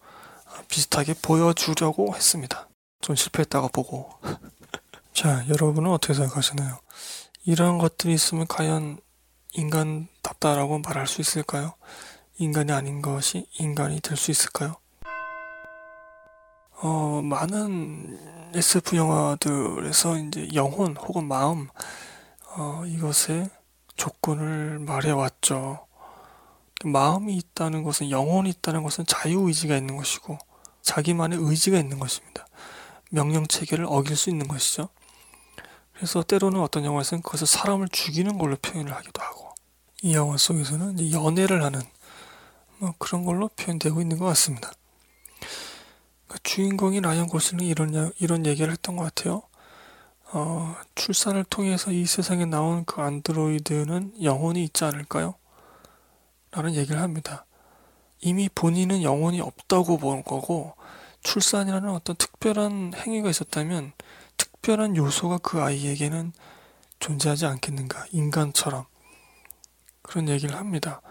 비슷하게 0.68 1.16
보여주려고 1.22 2.14
했습니다. 2.14 2.68
좀 3.00 3.16
실패했다고 3.16 3.70
보고. 3.70 4.10
자, 5.16 5.48
여러분은 5.48 5.90
어떻게 5.92 6.14
생각하시나요? 6.14 6.78
이러한 7.46 7.78
것들이 7.78 8.14
있으면 8.14 8.48
과연 8.48 9.00
인간답다라고 9.54 10.80
말할 10.80 11.08
수 11.08 11.22
있을까요? 11.22 11.74
인간이 12.42 12.72
아닌 12.72 13.04
것이 13.04 13.46
인간이 13.60 14.02
될 14.02 14.18
수 14.18 14.32
있을까요? 14.32 14.76
어, 16.82 17.22
많은 17.24 18.18
SF 18.56 18.96
영화들에서 18.96 20.18
이제 20.18 20.48
영혼 20.56 20.98
혹은 20.98 21.28
마음, 21.28 21.70
어, 22.58 22.84
이것의 22.88 23.48
조건을 23.96 24.80
말해왔죠. 24.80 25.86
마음이 26.84 27.36
있다는 27.38 27.84
것은, 27.84 28.10
영혼이 28.10 28.50
있다는 28.50 28.82
것은 28.82 29.06
자유의지가 29.06 29.78
있는 29.78 29.96
것이고, 29.96 30.40
자기만의 30.82 31.38
의지가 31.40 31.78
있는 31.78 32.00
것입니다. 32.00 32.48
명령 33.12 33.46
체계를 33.46 33.86
어길 33.88 34.16
수 34.16 34.32
있는 34.32 34.48
것이죠. 34.48 34.90
그래서 35.94 36.24
때로는 36.24 36.60
어떤 36.60 36.84
영화에서는 36.86 37.22
그것을 37.22 37.46
사람을 37.46 37.90
죽이는 37.90 38.40
걸로 38.40 38.56
표현을 38.56 38.92
하기도 38.92 39.22
하고, 39.22 39.54
이 40.02 40.16
영화 40.16 40.36
속에서는 40.38 41.12
연애를 41.12 41.64
하는 41.64 41.82
뭐 42.82 42.96
그런 42.98 43.24
걸로 43.24 43.48
표현되고 43.50 44.02
있는 44.02 44.18
것 44.18 44.26
같습니다. 44.26 44.72
그 46.28 46.40
주인공인 46.42 47.04
라이언 47.04 47.28
고슬링이 47.28 47.70
이런, 47.70 48.12
이런 48.20 48.46
얘기를 48.48 48.72
했던 48.72 48.96
것 48.96 49.04
같아요. 49.04 49.44
어, 50.34 50.76
출산을 50.96 51.44
통해서 51.44 51.92
이 51.92 52.08
세상에 52.08 52.46
나온 52.46 52.84
그 52.86 53.02
안드로이드는 53.02 54.24
영혼이 54.24 54.64
있지 54.64 54.84
않을까요? 54.84 55.36
라는 56.50 56.74
얘기를 56.74 57.00
합니다. 57.00 57.46
이미 58.20 58.50
본인은 58.50 59.04
영혼이 59.04 59.42
없다고 59.42 60.00
본 60.00 60.24
거고, 60.24 60.74
출산이라는 61.22 61.88
어떤 61.90 62.16
특별한 62.16 62.94
행위가 62.96 63.30
있었다면, 63.30 63.94
특별한 64.38 64.96
요소가 64.96 65.38
그 65.38 65.62
아이에게는 65.62 66.34
존재하지 67.00 67.46
않겠는가, 67.46 68.06
인간처럼. 68.12 68.86
그런 70.02 70.30
얘기를 70.30 70.56
합니다. 70.56 71.02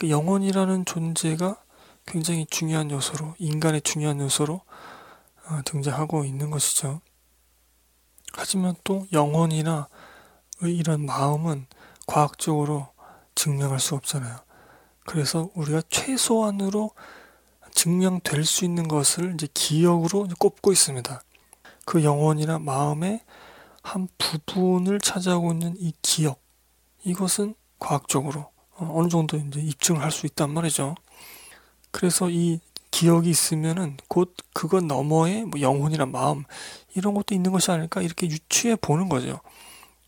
그 0.00 0.08
영혼이라는 0.08 0.86
존재가 0.86 1.62
굉장히 2.06 2.46
중요한 2.46 2.90
요소로 2.90 3.34
인간의 3.38 3.82
중요한 3.82 4.18
요소로 4.18 4.54
어, 4.54 5.60
등장하고 5.66 6.24
있는 6.24 6.48
것이죠. 6.48 7.02
하지만 8.32 8.76
또 8.82 9.06
영혼이나 9.12 9.88
이런 10.62 11.04
마음은 11.04 11.66
과학적으로 12.06 12.88
증명할 13.34 13.78
수 13.78 13.94
없잖아요. 13.94 14.38
그래서 15.04 15.50
우리가 15.52 15.82
최소한으로 15.90 16.92
증명될 17.74 18.46
수 18.46 18.64
있는 18.64 18.88
것을 18.88 19.34
이제 19.34 19.48
기억으로 19.52 20.28
꼽고 20.38 20.72
있습니다. 20.72 21.20
그 21.84 22.04
영혼이나 22.04 22.58
마음의 22.58 23.20
한 23.82 24.08
부분을 24.16 24.98
차지하고 24.98 25.52
있는 25.52 25.76
이 25.78 25.92
기억, 26.00 26.40
이것은 27.04 27.54
과학적으로 27.78 28.50
어느 28.80 29.08
정도 29.08 29.36
이제 29.36 29.60
입증을 29.60 30.02
할 30.02 30.10
수 30.10 30.26
있단 30.26 30.50
말이죠. 30.50 30.94
그래서 31.90 32.30
이 32.30 32.60
기억이 32.90 33.30
있으면은 33.30 33.96
곧 34.08 34.34
그것 34.52 34.84
너머에 34.84 35.44
뭐 35.44 35.60
영혼이나 35.60 36.06
마음 36.06 36.44
이런 36.94 37.14
것도 37.14 37.34
있는 37.34 37.52
것이 37.52 37.70
아닐까 37.70 38.02
이렇게 38.02 38.26
유추해 38.26 38.76
보는 38.76 39.08
거죠. 39.08 39.40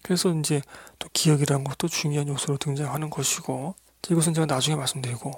그래서 0.03 0.31
이제 0.35 0.63
또 0.99 1.09
기억이라는 1.13 1.65
것도 1.65 1.89
중요한 1.89 2.29
요소로 2.29 2.59
등장하는 2.59 3.11
것이고 3.11 3.75
이것은 4.11 4.35
제가 4.35 4.47
나중에 4.47 4.77
말씀드리고 4.77 5.31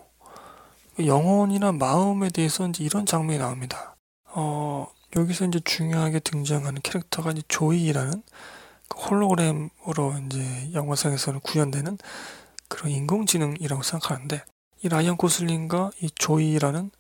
영혼이나 1.05 1.72
마음에 1.72 2.30
대해서 2.30 2.66
이제 2.68 2.82
이런 2.85 3.05
장면이 3.05 3.39
나옵니다. 3.39 3.97
어, 4.26 4.87
여기서 5.16 5.45
이제 5.47 5.61
중요하게 5.64 6.20
등장하는 6.20 6.80
캐릭터가 6.82 7.32
이제 7.32 7.43
조이라는 7.49 8.22
그 8.89 8.99
홀로그램으로 9.01 10.14
이제 10.26 10.70
영화상에서는 10.72 11.41
구현되는 11.41 11.99
그런 12.69 12.91
인공지능이라고 12.91 13.83
생각하는데 13.83 14.45
이 14.83 14.89
라이언 14.89 15.17
고슬링과 15.17 15.93
이 16.01 16.11
조이라는 16.15 16.91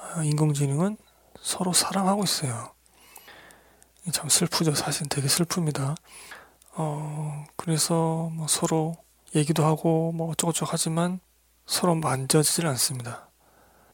아, 0.00 0.22
인공지능은 0.24 0.96
서로 1.40 1.72
사랑하고 1.72 2.24
있어요. 2.24 2.72
참 4.12 4.28
슬프죠. 4.28 4.74
사실 4.74 5.08
되게 5.08 5.28
슬픕니다. 5.28 5.94
어, 6.74 7.44
그래서 7.56 8.30
뭐 8.32 8.46
서로 8.48 8.96
얘기도 9.34 9.64
하고 9.64 10.12
뭐 10.12 10.30
어쩌고저쩌고 10.30 10.70
하지만 10.72 11.20
서로 11.66 11.94
만져지질 11.94 12.66
않습니다. 12.66 13.28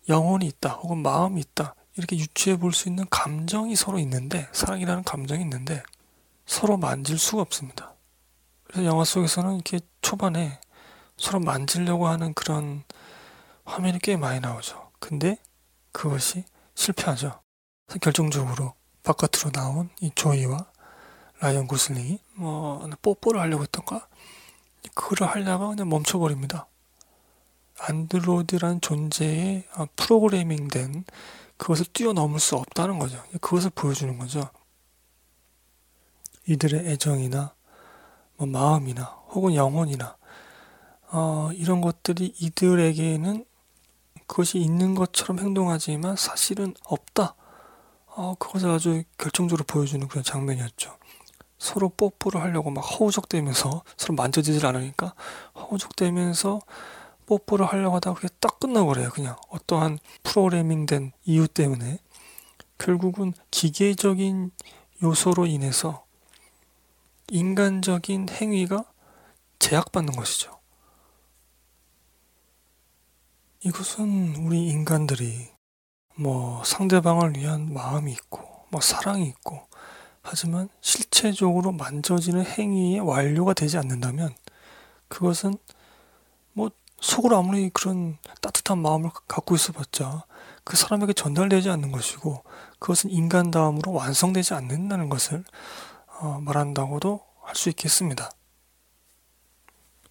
영혼이 0.08 0.46
있다 0.46 0.70
혹은 0.70 0.98
마음이 1.02 1.40
있다 1.40 1.74
이렇게 1.96 2.16
유추해 2.16 2.56
볼 2.56 2.72
수 2.72 2.88
있는 2.88 3.04
감정이 3.10 3.76
서로 3.76 3.98
있는데 3.98 4.48
사랑이라는 4.52 5.04
감정이 5.04 5.42
있는데 5.42 5.82
서로 6.46 6.76
만질 6.78 7.18
수가 7.18 7.42
없습니다. 7.42 7.94
그래서 8.64 8.84
영화 8.84 9.04
속에서는 9.04 9.54
이렇게 9.54 9.80
초반에 10.00 10.58
서로 11.18 11.40
만지려고 11.40 12.08
하는 12.08 12.32
그런 12.34 12.84
화면이 13.64 13.98
꽤 13.98 14.16
많이 14.16 14.40
나오죠. 14.40 14.90
근데 14.98 15.36
그것이 15.92 16.44
실패하죠. 16.74 17.40
결정적으로 18.00 18.74
바깥으로 19.02 19.50
나온 19.52 19.90
이 20.00 20.10
조이와 20.14 20.66
라이언 21.40 21.66
고슬링이 21.66 22.18
뭐 22.34 22.88
뽀뽀를 23.02 23.40
하려고 23.40 23.62
했던가 23.62 24.08
그거를 24.94 25.32
하려가 25.32 25.68
그냥 25.68 25.88
멈춰버립니다. 25.88 26.66
안드로이드라는 27.80 28.80
존재의 28.80 29.64
아, 29.74 29.86
프로그래밍된 29.96 31.04
그것을 31.56 31.86
뛰어넘을 31.92 32.40
수 32.40 32.56
없다는 32.56 32.98
거죠. 32.98 33.22
그것을 33.40 33.70
보여주는 33.70 34.16
거죠. 34.18 34.50
이들의 36.46 36.88
애정이나 36.88 37.54
뭐 38.36 38.46
마음이나 38.46 39.04
혹은 39.30 39.54
영혼이나 39.54 40.17
어, 41.10 41.50
이런 41.54 41.80
것들이 41.80 42.34
이들에게는 42.38 43.44
그것이 44.26 44.58
있는 44.58 44.94
것처럼 44.94 45.38
행동하지만 45.38 46.16
사실은 46.16 46.74
없다. 46.84 47.34
어, 48.06 48.34
그것을 48.38 48.70
아주 48.70 49.02
결정적으로 49.16 49.64
보여주는 49.64 50.06
그런 50.06 50.22
장면이었죠. 50.22 50.96
서로 51.58 51.88
뽀뽀를 51.88 52.40
하려고 52.40 52.70
막 52.70 52.82
허우적대면서 52.82 53.82
서로 53.96 54.14
만져지질 54.14 54.64
않으니까 54.66 55.14
허우적대면서 55.54 56.60
뽀뽀를 57.26 57.66
하려고 57.66 57.96
하다가 57.96 58.14
그게 58.20 58.28
딱 58.40 58.60
끝나버려요. 58.60 59.10
그냥 59.10 59.36
어떠한 59.48 59.98
프로그래밍 60.22 60.86
된 60.86 61.12
이유 61.24 61.48
때문에 61.48 61.98
결국은 62.78 63.32
기계적인 63.50 64.50
요소로 65.02 65.46
인해서 65.46 66.04
인간적인 67.30 68.28
행위가 68.30 68.84
제약받는 69.58 70.14
것이죠. 70.14 70.57
이것은 73.60 74.36
우리 74.36 74.68
인간들이 74.68 75.48
뭐 76.14 76.62
상대방을 76.64 77.36
위한 77.36 77.72
마음이 77.72 78.12
있고 78.12 78.40
뭐 78.70 78.80
사랑이 78.80 79.26
있고 79.28 79.66
하지만 80.22 80.68
실체적으로 80.80 81.72
만져지는 81.72 82.44
행위의 82.44 83.00
완료가 83.00 83.54
되지 83.54 83.78
않는다면 83.78 84.34
그것은 85.08 85.56
뭐 86.52 86.70
속으로 87.00 87.36
아무리 87.38 87.70
그런 87.70 88.18
따뜻한 88.40 88.78
마음을 88.78 89.10
갖고 89.26 89.54
있어봤자 89.54 90.24
그 90.64 90.76
사람에게 90.76 91.12
전달되지 91.12 91.70
않는 91.70 91.92
것이고 91.92 92.42
그것은 92.78 93.10
인간다움으로 93.10 93.92
완성되지 93.92 94.54
않는다는 94.54 95.08
것을 95.08 95.44
어, 96.20 96.40
말한다고도 96.40 97.20
할 97.42 97.56
수 97.56 97.70
있겠습니다. 97.70 98.30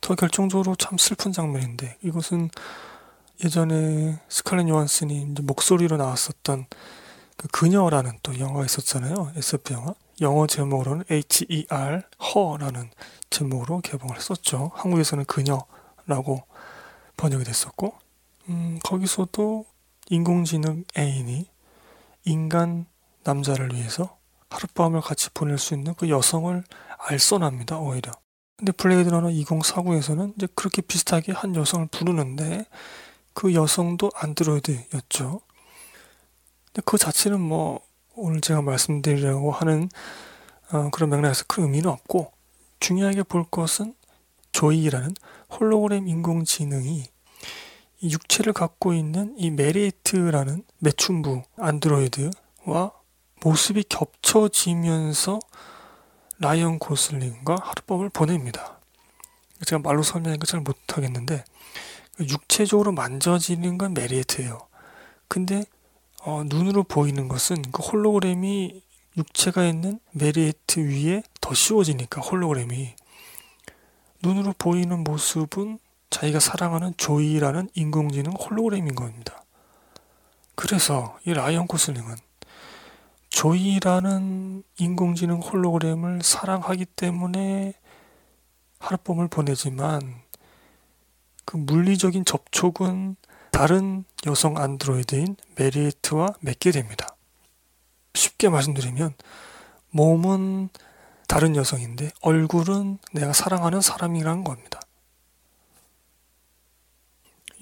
더 0.01 0.15
결정적으로 0.15 0.75
참 0.75 0.97
슬픈 0.97 1.31
장면인데 1.31 1.97
이것은 2.01 2.49
예전에 3.43 4.19
스칼렛 4.29 4.67
요한슨이 4.67 5.35
목소리로 5.41 5.97
나왔었던 5.97 6.65
그 7.37 7.47
그녀라는 7.49 8.17
또 8.23 8.37
영화가 8.39 8.65
있었잖아요. 8.65 9.31
SF 9.35 9.73
영화. 9.73 9.93
영어 10.21 10.47
제목으로는 10.47 11.03
H.E.R. 11.11 12.01
허라는 12.33 12.89
제목으로 13.29 13.81
개봉을 13.81 14.15
했었죠. 14.15 14.71
한국에서는 14.73 15.25
그녀라고 15.25 16.43
번역이 17.17 17.43
됐었고, 17.43 17.93
음, 18.49 18.79
거기서도 18.83 19.65
인공지능 20.09 20.85
애인이 20.97 21.47
인간 22.25 22.87
남자를 23.23 23.73
위해서 23.75 24.17
하룻밤을 24.49 25.01
같이 25.01 25.29
보낼 25.29 25.59
수 25.59 25.75
있는 25.75 25.93
그 25.93 26.09
여성을 26.09 26.63
알선합니다, 26.97 27.77
오히려. 27.77 28.11
근데 28.57 28.71
블레이드 28.71 29.09
러너 29.09 29.27
2049에서는 29.27 30.33
이제 30.35 30.47
그렇게 30.55 30.81
비슷하게 30.81 31.33
한 31.33 31.55
여성을 31.55 31.87
부르는데 31.91 32.65
그 33.37 33.53
여성도 33.53 34.09
안드로이드였죠. 34.15 35.41
그 36.85 36.97
자체는 36.97 37.39
뭐 37.39 37.81
오늘 38.15 38.41
제가 38.41 38.63
말씀드리려고 38.63 39.51
하는 39.51 39.89
어, 40.71 40.89
그런 40.89 41.11
맥락에서 41.11 41.43
큰 41.47 41.65
의미는 41.65 41.87
없고 41.91 42.31
중요하게 42.79 43.21
볼 43.21 43.43
것은 43.43 43.93
조이라는 44.53 45.13
홀로그램 45.51 46.07
인공지능이 46.07 47.03
이 47.99 48.11
육체를 48.11 48.53
갖고 48.53 48.95
있는 48.95 49.35
이 49.37 49.51
메리에트라는 49.51 50.63
매춘부 50.79 51.43
안드로이드와 51.57 52.91
모습이 53.43 53.83
겹쳐지면서 53.83 55.37
라이언 56.39 56.79
고슬링과 56.79 57.55
하룻밤을 57.61 58.09
보냅니다. 58.09 58.79
제가 59.63 59.79
말로 59.83 60.01
설명하는 60.01 60.39
잘 60.47 60.61
못하겠는데 60.61 61.43
육체적으로 62.19 62.91
만져지는 62.91 63.77
건 63.77 63.93
메리에트예요. 63.93 64.67
근데 65.27 65.65
어, 66.23 66.43
눈으로 66.45 66.83
보이는 66.83 67.27
것은 67.27 67.61
그 67.71 67.83
홀로그램이 67.83 68.81
육체가 69.17 69.65
있는 69.65 69.99
메리에트 70.11 70.79
위에 70.79 71.23
더 71.41 71.53
씌워지니까 71.53 72.21
홀로그램이 72.21 72.95
눈으로 74.23 74.53
보이는 74.57 75.03
모습은 75.03 75.79
자기가 76.09 76.39
사랑하는 76.39 76.93
조이라는 76.97 77.69
인공지능 77.73 78.33
홀로그램인 78.33 78.95
겁니다. 78.95 79.43
그래서 80.55 81.17
이 81.25 81.33
라이언 81.33 81.67
고슬링은 81.67 82.15
조이라는 83.29 84.63
인공지능 84.79 85.39
홀로그램을 85.39 86.21
사랑하기 86.23 86.85
때문에 86.85 87.73
하룻밤을 88.79 89.27
보내지만 89.27 90.21
그 91.47 91.55
물리적인 91.55 92.25
접촉은 92.25 93.15
다른 93.51 94.03
여성 94.25 94.57
안드로이드인 94.57 95.37
메리에트와 95.55 96.33
맺게 96.41 96.71
됩니다. 96.71 97.15
쉽게 98.13 98.49
말씀드리면 98.49 99.13
몸은 99.91 100.67
다른 101.29 101.55
여성인데 101.55 102.11
얼굴은 102.21 102.99
내가 103.13 103.31
사랑하는 103.31 103.79
사람이라는 103.79 104.43
겁니다. 104.43 104.81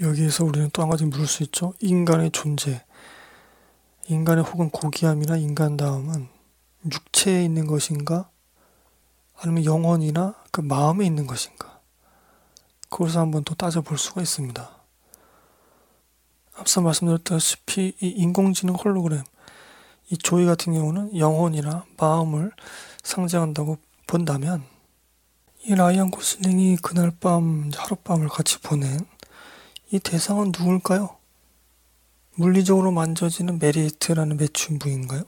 여기에서 0.02 0.44
우리는 0.44 0.72
또 0.74 0.82
한 0.82 0.90
가지 0.90 1.06
물을 1.06 1.28
수 1.28 1.44
있죠. 1.44 1.74
인간의 1.80 2.32
존재. 2.32 2.84
인간의 4.08 4.44
혹은 4.46 4.72
고귀함이나 4.72 5.38
인간다움은 5.38 6.28
육체에 6.92 7.46
있는 7.46 7.68
것인가? 7.68 8.32
아니면 9.36 9.64
영혼이나 9.64 10.34
그 10.52 10.62
마음에 10.62 11.06
있는 11.06 11.28
것인가? 11.28 11.75
그것을 12.96 13.20
한번 13.20 13.44
또 13.44 13.54
따져볼 13.56 13.98
수가 13.98 14.22
있습니다. 14.22 14.70
앞서 16.56 16.80
말씀드렸다시피 16.80 17.94
이 18.00 18.08
인공지능 18.08 18.74
홀로그램, 18.76 19.22
이 20.10 20.18
조이 20.18 20.46
같은 20.46 20.72
경우는 20.72 21.18
영혼이나 21.18 21.84
마음을 21.98 22.54
상징한다고 23.04 23.80
본다면 24.08 24.64
이 25.66 25.76
라이언 25.76 26.10
고슬링이 26.10 26.78
그날 26.78 27.12
밤 27.20 27.70
하룻밤을 27.76 28.30
같이 28.30 28.60
보낸 28.60 29.06
이 29.92 30.00
대상은 30.00 30.54
누굴까요? 30.58 31.18
물리적으로 32.36 32.92
만져지는 32.92 33.60
메리에트라는 33.60 34.38
매춘부인가요? 34.38 35.24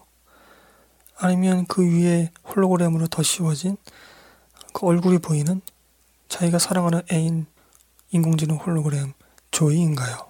아니면 1.17 1.65
그 1.65 1.83
위에 1.85 2.31
홀로그램으로 2.45 3.07
더 3.07 3.23
씌워진 3.23 3.75
그 4.71 4.85
얼굴이 4.85 5.17
보이는 5.17 5.59
자기가 6.29 6.59
사랑하는 6.59 7.01
애인 7.11 7.45
인공지능 8.11 8.57
홀로그램 8.57 9.13
조이인가요? 9.51 10.27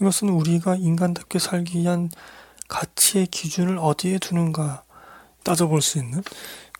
이것은 0.00 0.28
우리가 0.28 0.76
인간답게 0.76 1.38
살기 1.38 1.78
위한 1.78 2.10
가치의 2.68 3.26
기준을 3.28 3.78
어디에 3.78 4.18
두는가 4.18 4.84
따져볼 5.44 5.80
수 5.82 5.98
있는 5.98 6.22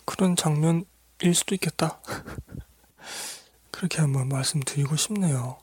그런 0.05 0.37
장면일 0.37 1.34
수도 1.34 1.55
있겠다. 1.55 2.01
그렇게 3.70 4.01
한번 4.01 4.28
말씀드리고 4.28 4.97
싶네요. 4.97 5.59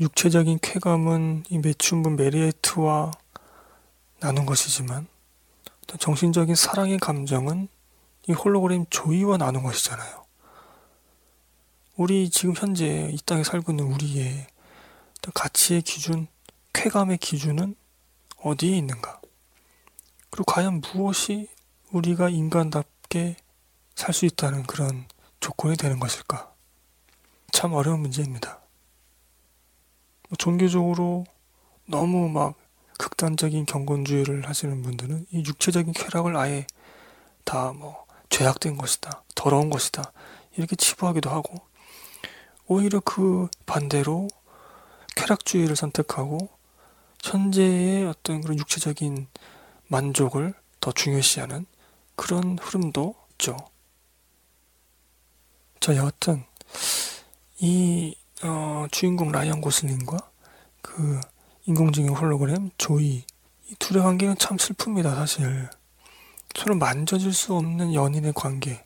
육체적인 0.00 0.60
쾌감은 0.62 1.44
이 1.48 1.58
매춘부 1.58 2.10
메리에트와 2.10 3.10
나눈 4.20 4.46
것이지만 4.46 5.08
또 5.86 5.96
정신적인 5.96 6.54
사랑의 6.54 6.98
감정은 6.98 7.68
이 8.28 8.32
홀로그램 8.32 8.84
조이와 8.90 9.38
나눈 9.38 9.62
것이잖아요. 9.62 10.27
우리 11.98 12.30
지금 12.30 12.54
현재 12.56 13.10
이 13.12 13.18
땅에 13.26 13.42
살고 13.42 13.72
있는 13.72 13.86
우리의 13.86 14.46
가치의 15.34 15.82
기준, 15.82 16.28
쾌감의 16.72 17.18
기준은 17.18 17.74
어디에 18.36 18.76
있는가? 18.78 19.20
그리고 20.30 20.44
과연 20.44 20.80
무엇이 20.80 21.48
우리가 21.90 22.28
인간답게 22.28 23.34
살 23.96 24.14
수 24.14 24.26
있다는 24.26 24.62
그런 24.62 25.06
조건이 25.40 25.76
되는 25.76 25.98
것일까? 25.98 26.52
참 27.50 27.72
어려운 27.72 27.98
문제입니다. 27.98 28.60
뭐 30.28 30.36
종교적으로 30.38 31.24
너무 31.84 32.28
막 32.28 32.54
극단적인 32.96 33.66
경건주의를 33.66 34.48
하시는 34.48 34.82
분들은 34.82 35.26
이 35.32 35.38
육체적인 35.44 35.94
쾌락을 35.94 36.36
아예 36.36 36.64
다 37.42 37.72
뭐 37.72 38.06
죄악된 38.30 38.76
것이다, 38.76 39.24
더러운 39.34 39.68
것이다 39.68 40.12
이렇게 40.56 40.76
치부하기도 40.76 41.28
하고 41.28 41.66
오히려 42.68 43.00
그 43.00 43.48
반대로 43.64 44.28
쾌락주의를 45.16 45.74
선택하고 45.74 46.50
현재의 47.22 48.06
어떤 48.06 48.42
그런 48.42 48.58
육체적인 48.58 49.26
만족을 49.88 50.54
더 50.80 50.92
중요시하는 50.92 51.66
그런 52.14 52.58
흐름도 52.60 53.14
있죠. 53.32 53.56
자, 55.80 55.96
여하튼 55.96 56.44
이 57.58 58.14
어, 58.42 58.86
주인공 58.90 59.32
라이언 59.32 59.60
고슬링과 59.62 60.18
그 60.82 61.20
인공지능 61.64 62.14
홀로그램 62.14 62.70
조이 62.76 63.24
이 63.70 63.74
둘의 63.78 64.02
관계는 64.02 64.36
참 64.38 64.56
슬픕니다, 64.56 65.14
사실. 65.14 65.70
서로 66.54 66.74
만져질 66.74 67.32
수 67.32 67.54
없는 67.54 67.94
연인의 67.94 68.32
관계, 68.34 68.84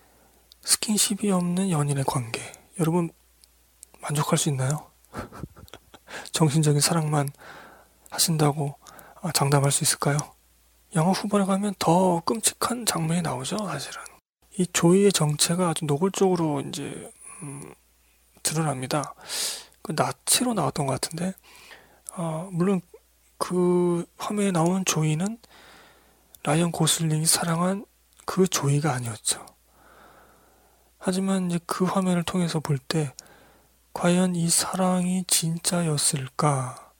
스킨십이 0.62 1.30
없는 1.30 1.70
연인의 1.70 2.04
관계. 2.06 2.40
여러분 2.78 3.10
만족할 4.02 4.38
수 4.38 4.48
있나요? 4.48 4.90
정신적인 6.32 6.80
사랑만 6.80 7.30
하신다고 8.10 8.74
아, 9.22 9.32
장담할 9.32 9.70
수 9.70 9.84
있을까요? 9.84 10.18
영화 10.94 11.12
후반에 11.12 11.44
가면 11.44 11.74
더 11.78 12.20
끔찍한 12.20 12.84
장면이 12.84 13.22
나오죠, 13.22 13.56
사실은. 13.58 14.02
이 14.58 14.66
조이의 14.66 15.12
정체가 15.12 15.70
아주 15.70 15.86
노골적으로 15.86 16.60
이제 16.60 17.10
음, 17.42 17.72
드러납니다. 18.42 19.14
그 19.80 19.92
나치로 19.96 20.52
나왔던 20.54 20.86
것 20.86 21.00
같은데, 21.00 21.34
어, 22.14 22.48
물론 22.52 22.80
그 23.38 24.04
화면에 24.18 24.50
나온 24.50 24.84
조이는 24.84 25.38
라이언 26.42 26.72
고슬링이 26.72 27.24
사랑한 27.24 27.86
그 28.26 28.46
조이가 28.46 28.92
아니었죠. 28.92 29.46
하지만 30.98 31.48
이제 31.50 31.58
그 31.66 31.84
화면을 31.84 32.22
통해서 32.22 32.60
볼 32.60 32.78
때 32.78 33.12
과연 33.92 34.34
이 34.36 34.48
사랑이 34.48 35.24
진짜였을까? 35.26 36.92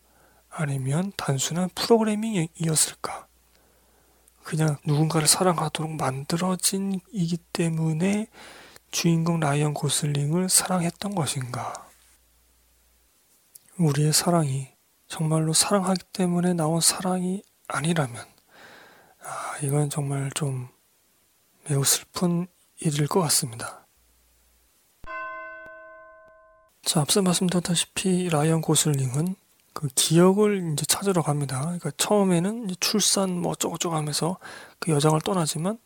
아니면 0.50 1.12
단순한 1.16 1.70
프로그래밍이었을까? 1.74 3.26
그냥 4.42 4.76
누군가를 4.84 5.26
사랑하도록 5.26 5.92
만들어진 5.92 7.00
이기 7.10 7.38
때문에 7.52 8.26
주인공 8.90 9.40
라이언 9.40 9.72
고슬링을 9.72 10.48
사랑했던 10.48 11.14
것인가? 11.14 11.88
우리의 13.78 14.12
사랑이 14.12 14.68
정말로 15.08 15.52
사랑하기 15.52 16.04
때문에 16.12 16.52
나온 16.52 16.80
사랑이 16.80 17.42
아니라면, 17.68 18.24
아, 19.24 19.56
이건 19.62 19.88
정말 19.88 20.30
좀 20.34 20.68
매우 21.68 21.84
슬픈 21.84 22.46
일일 22.80 23.06
것 23.06 23.20
같습니다. 23.20 23.81
자, 26.84 27.00
앞서 27.00 27.22
말씀드렸다시피 27.22 28.28
라이언 28.28 28.60
고슬링은 28.60 29.36
그 29.72 29.88
기억을 29.94 30.72
이제 30.72 30.84
찾으러 30.84 31.22
갑니다. 31.22 31.60
그러니까 31.60 31.90
처음에는 31.96 32.68
출산 32.80 33.40
뭐 33.40 33.52
어쩌고저쩌고 33.52 33.96
하면서 33.96 34.36
그 34.78 34.90
여장을 34.90 35.18
떠나지만 35.20 35.78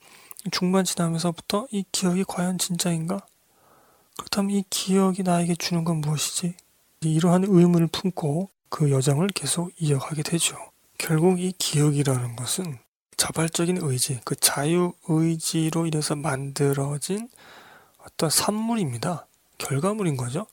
중반 0.50 0.84
지나면서부터 0.84 1.68
이 1.70 1.84
기억이 1.92 2.24
과연 2.24 2.58
진짜인가? 2.58 3.20
그렇다면 4.16 4.52
이 4.52 4.64
기억이 4.70 5.22
나에게 5.22 5.54
주는 5.56 5.84
건 5.84 6.00
무엇이지? 6.00 6.54
이러한 7.02 7.44
의문을 7.44 7.88
품고 7.88 8.50
그 8.70 8.90
여정을 8.90 9.28
계속 9.28 9.70
이어가게 9.78 10.22
되죠. 10.22 10.56
결국 10.98 11.38
이 11.40 11.52
기억이라는 11.52 12.36
것은 12.36 12.78
자발적인 13.16 13.78
의지, 13.82 14.20
그 14.24 14.34
자유 14.34 14.92
의지로 15.08 15.86
인해서 15.86 16.16
만들어진 16.16 17.28
어떤 17.98 18.30
산물입니다. 18.30 19.26
결과물인 19.58 20.16
거죠. 20.16 20.46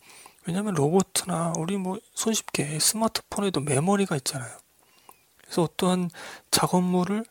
왜냐하면 0.45 0.73
로봇이나 0.73 1.53
우리 1.57 1.77
뭐 1.77 1.99
손쉽게 2.13 2.79
스마트폰에도 2.79 3.61
메모리가 3.61 4.15
있잖아요. 4.17 4.55
그래서 5.37 5.63
어떠한 5.63 6.09
작업물을 6.51 7.25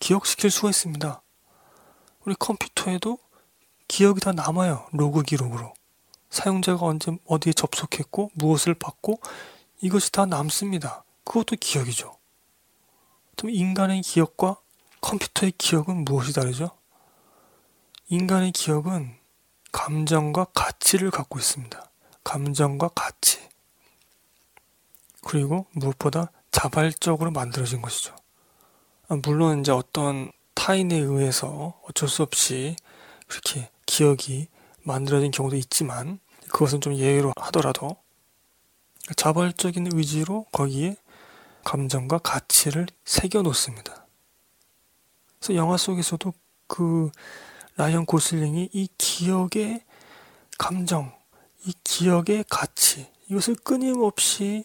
기억시킬 0.00 0.50
수가 0.50 0.70
있습니다. 0.70 1.22
우리 2.24 2.34
컴퓨터에도 2.34 3.18
기억이 3.86 4.20
다 4.20 4.32
남아요. 4.32 4.86
로그 4.92 5.22
기록으로. 5.22 5.74
사용자가 6.30 6.86
언제 6.86 7.16
어디에 7.26 7.52
접속했고 7.52 8.30
무엇을 8.34 8.74
받고 8.74 9.20
이것이 9.80 10.12
다 10.12 10.26
남습니다. 10.26 11.04
그것도 11.24 11.56
기억이죠. 11.60 12.16
그럼 13.36 13.54
인간의 13.54 14.02
기억과 14.02 14.56
컴퓨터의 15.00 15.52
기억은 15.56 16.04
무엇이 16.04 16.32
다르죠? 16.32 16.70
인간의 18.08 18.52
기억은 18.52 19.16
감정과 19.72 20.46
가치를 20.54 21.10
갖고 21.10 21.38
있습니다. 21.38 21.89
감정과 22.24 22.88
가치. 22.94 23.40
그리고 25.22 25.66
무엇보다 25.72 26.30
자발적으로 26.50 27.30
만들어진 27.30 27.82
것이죠. 27.82 28.14
아, 29.08 29.16
물론 29.22 29.60
이제 29.60 29.72
어떤 29.72 30.32
타인에 30.54 30.96
의해서 30.96 31.80
어쩔 31.88 32.08
수 32.08 32.22
없이 32.22 32.76
그렇게 33.26 33.70
기억이 33.86 34.48
만들어진 34.82 35.30
경우도 35.30 35.56
있지만 35.56 36.18
그것은 36.48 36.80
좀 36.80 36.94
예외로 36.94 37.32
하더라도 37.36 37.96
자발적인 39.16 39.90
의지로 39.92 40.46
거기에 40.52 40.96
감정과 41.64 42.18
가치를 42.18 42.86
새겨 43.04 43.42
놓습니다. 43.42 44.06
그래서 45.38 45.54
영화 45.54 45.76
속에서도 45.76 46.32
그 46.66 47.10
라이언 47.76 48.06
고슬링이 48.06 48.70
이 48.72 48.88
기억의 48.98 49.82
감정, 50.58 51.12
이 51.64 51.72
기억의 51.84 52.44
가치, 52.48 53.10
이것을 53.28 53.54
끊임없이 53.56 54.62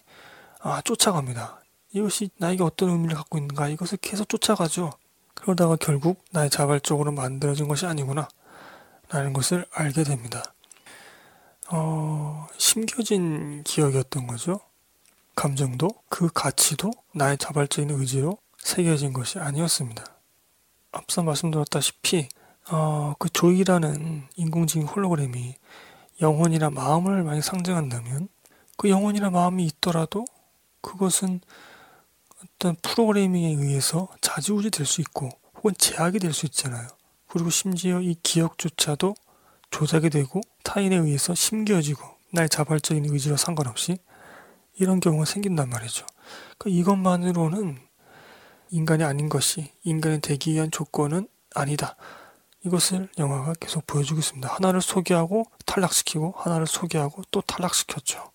아, 0.59 0.81
쫓아갑니다. 0.81 1.61
이것이 1.93 2.29
나에게 2.37 2.63
어떤 2.63 2.89
의미를 2.89 3.15
갖고 3.15 3.37
있는가, 3.37 3.69
이것을 3.69 3.99
계속 4.01 4.27
쫓아가죠. 4.27 4.91
그러다가 5.33 5.75
결국 5.75 6.23
나의 6.31 6.49
자발적으로 6.49 7.11
만들어진 7.11 7.67
것이 7.67 7.85
아니구나, 7.85 8.27
라는 9.09 9.33
것을 9.33 9.65
알게 9.71 10.03
됩니다. 10.03 10.43
어, 11.69 12.47
심겨진 12.57 13.63
기억이었던 13.63 14.27
거죠. 14.27 14.59
감정도, 15.35 15.89
그 16.09 16.29
가치도 16.33 16.91
나의 17.13 17.37
자발적인 17.37 17.91
의지로 17.91 18.37
새겨진 18.57 19.13
것이 19.13 19.37
아니었습니다. 19.37 20.03
앞서 20.91 21.21
말씀드렸다시피, 21.23 22.27
어, 22.71 23.13
그 23.19 23.29
조이라는 23.29 24.29
인공지능 24.35 24.87
홀로그램이 24.87 25.55
영혼이나 26.21 26.69
마음을 26.69 27.23
많이 27.23 27.41
상징한다면 27.41 28.29
그 28.77 28.89
영혼이나 28.89 29.29
마음이 29.29 29.65
있더라도 29.65 30.25
그것은 30.81 31.41
어떤 32.43 32.75
프로그래밍에 32.81 33.49
의해서 33.49 34.07
자지우지 34.21 34.69
될 34.71 34.85
수 34.85 35.01
있고 35.01 35.29
혹은 35.57 35.73
제약이 35.77 36.19
될 36.19 36.33
수 36.33 36.45
있잖아요. 36.45 36.87
그리고 37.27 37.49
심지어 37.49 37.99
이 38.01 38.15
기억조차도 38.21 39.15
조작이 39.71 40.09
되고 40.09 40.41
타인에 40.63 40.95
의해서 40.95 41.33
심겨지고 41.35 42.03
나의 42.31 42.49
자발적인 42.49 43.11
의지와 43.11 43.37
상관없이 43.37 43.97
이런 44.77 44.99
경우가 44.99 45.25
생긴단 45.25 45.69
말이죠. 45.69 46.05
그러니까 46.57 46.79
이것만으로는 46.79 47.79
인간이 48.71 49.03
아닌 49.03 49.29
것이 49.29 49.71
인간이 49.83 50.21
되기 50.21 50.53
위한 50.53 50.69
조건은 50.71 51.27
아니다. 51.53 51.95
이것을 52.65 53.09
영화가 53.17 53.53
계속 53.59 53.85
보여주고 53.85 54.19
있습니다. 54.19 54.47
하나를 54.53 54.81
소개하고 54.81 55.45
탈락시키고 55.65 56.33
하나를 56.37 56.65
소개하고 56.67 57.21
또 57.31 57.41
탈락시켰죠. 57.41 58.31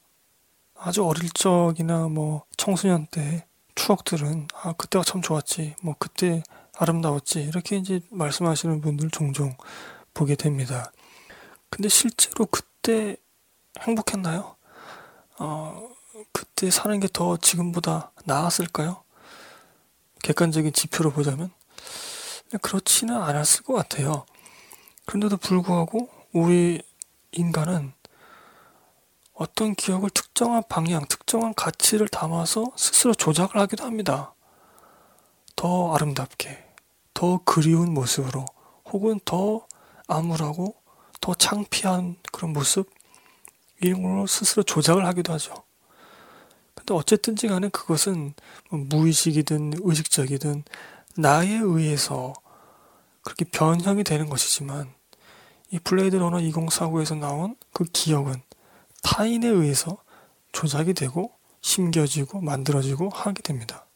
아주 0.76 1.04
어릴 1.04 1.28
적이나 1.30 2.08
뭐 2.08 2.44
청소년 2.56 3.06
때 3.10 3.46
추억들은 3.74 4.48
아 4.62 4.72
그때가 4.74 5.04
참 5.04 5.20
좋았지 5.20 5.74
뭐 5.82 5.94
그때 5.98 6.42
아름다웠지 6.78 7.42
이렇게 7.42 7.76
이제 7.76 8.00
말씀하시는 8.10 8.80
분들 8.80 9.10
종종 9.10 9.56
보게 10.14 10.36
됩니다. 10.36 10.92
근데 11.68 11.88
실제로 11.88 12.46
그때 12.46 13.16
행복했나요? 13.80 14.56
어 15.38 15.88
그때 16.32 16.70
사는 16.70 16.98
게 17.00 17.08
더 17.12 17.36
지금보다 17.36 18.12
나았을까요? 18.24 19.02
객관적인 20.22 20.72
지표로 20.72 21.10
보자면 21.12 21.50
그렇지는 22.58 23.16
않았을 23.16 23.62
것 23.62 23.74
같아요. 23.74 24.26
그런데도 25.06 25.36
불구하고 25.38 26.08
우리 26.32 26.82
인간은 27.32 27.92
어떤 29.34 29.74
기억을 29.74 30.10
특정한 30.10 30.62
방향, 30.68 31.06
특정한 31.06 31.54
가치를 31.54 32.08
담아서 32.08 32.72
스스로 32.76 33.14
조작을 33.14 33.58
하기도 33.60 33.84
합니다. 33.84 34.34
더 35.56 35.94
아름답게, 35.94 36.64
더 37.14 37.40
그리운 37.44 37.94
모습으로, 37.94 38.44
혹은 38.86 39.18
더 39.24 39.66
암울하고 40.08 40.74
더 41.20 41.34
창피한 41.34 42.16
그런 42.32 42.52
모습, 42.52 42.90
이런 43.80 44.02
걸로 44.02 44.26
스스로 44.26 44.62
조작을 44.62 45.06
하기도 45.06 45.32
하죠. 45.32 45.54
근데 46.74 46.94
어쨌든지 46.94 47.48
간에 47.48 47.68
그것은 47.68 48.34
뭐 48.70 48.80
무의식이든 48.80 49.74
의식적이든 49.80 50.64
나에 51.20 51.48
의해서 51.58 52.32
그렇게 53.22 53.44
변형이 53.44 54.04
되는 54.04 54.28
것이지만 54.28 54.92
이 55.70 55.78
블레이드 55.78 56.16
러너 56.16 56.38
2049에서 56.38 57.18
나온 57.18 57.56
그 57.72 57.84
기억은 57.84 58.42
타인에 59.02 59.46
의해서 59.46 59.98
조작이 60.52 60.94
되고 60.94 61.32
심겨지고 61.60 62.40
만들어지고 62.40 63.10
하게 63.10 63.42
됩니다. 63.42 63.86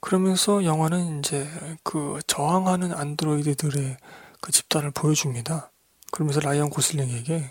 그러면서 0.00 0.64
영화는 0.64 1.20
이제 1.20 1.48
그 1.82 2.18
저항하는 2.26 2.92
안드로이드들의 2.92 3.96
그 4.40 4.52
집단을 4.52 4.90
보여줍니다. 4.90 5.70
그러면서 6.10 6.40
라이언 6.40 6.70
고슬링에게 6.70 7.50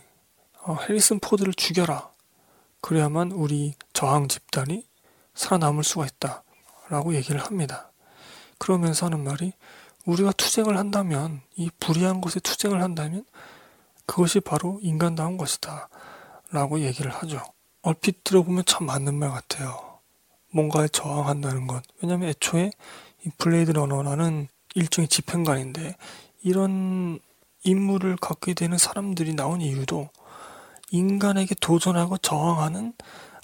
어, 0.63 0.75
해리슨 0.75 1.19
포드를 1.19 1.53
죽여라. 1.53 2.11
그래야만 2.81 3.31
우리 3.31 3.75
저항 3.93 4.27
집단이 4.27 4.85
살아남을 5.37 5.83
수가 5.83 6.05
있다. 6.05 6.43
라고 6.89 7.15
얘기를 7.15 7.39
합니다. 7.39 7.91
그러면서 8.57 9.05
하는 9.05 9.23
말이 9.23 9.53
우리가 10.05 10.31
투쟁을 10.31 10.77
한다면, 10.77 11.41
이 11.55 11.69
불의한 11.79 12.21
것에 12.21 12.39
투쟁을 12.39 12.81
한다면, 12.81 13.25
그것이 14.05 14.39
바로 14.39 14.79
인간다운 14.81 15.37
것이다. 15.37 15.89
라고 16.51 16.79
얘기를 16.79 17.11
하죠. 17.11 17.41
얼핏 17.81 18.23
들어보면 18.23 18.63
참 18.65 18.85
맞는 18.87 19.15
말 19.15 19.29
같아요. 19.29 19.99
뭔가에 20.51 20.87
저항한다는 20.87 21.67
것. 21.67 21.83
왜냐면 22.01 22.29
애초에 22.29 22.71
이 23.25 23.29
블레이드 23.37 23.71
러너라는 23.71 24.47
일종의 24.75 25.09
집행관인데, 25.09 25.97
이런 26.41 27.19
임무를 27.63 28.15
갖게 28.15 28.53
되는 28.53 28.77
사람들이 28.77 29.35
나온 29.35 29.59
이유도 29.61 30.09
인간에게 30.89 31.55
도전하고 31.59 32.17
저항하는 32.19 32.93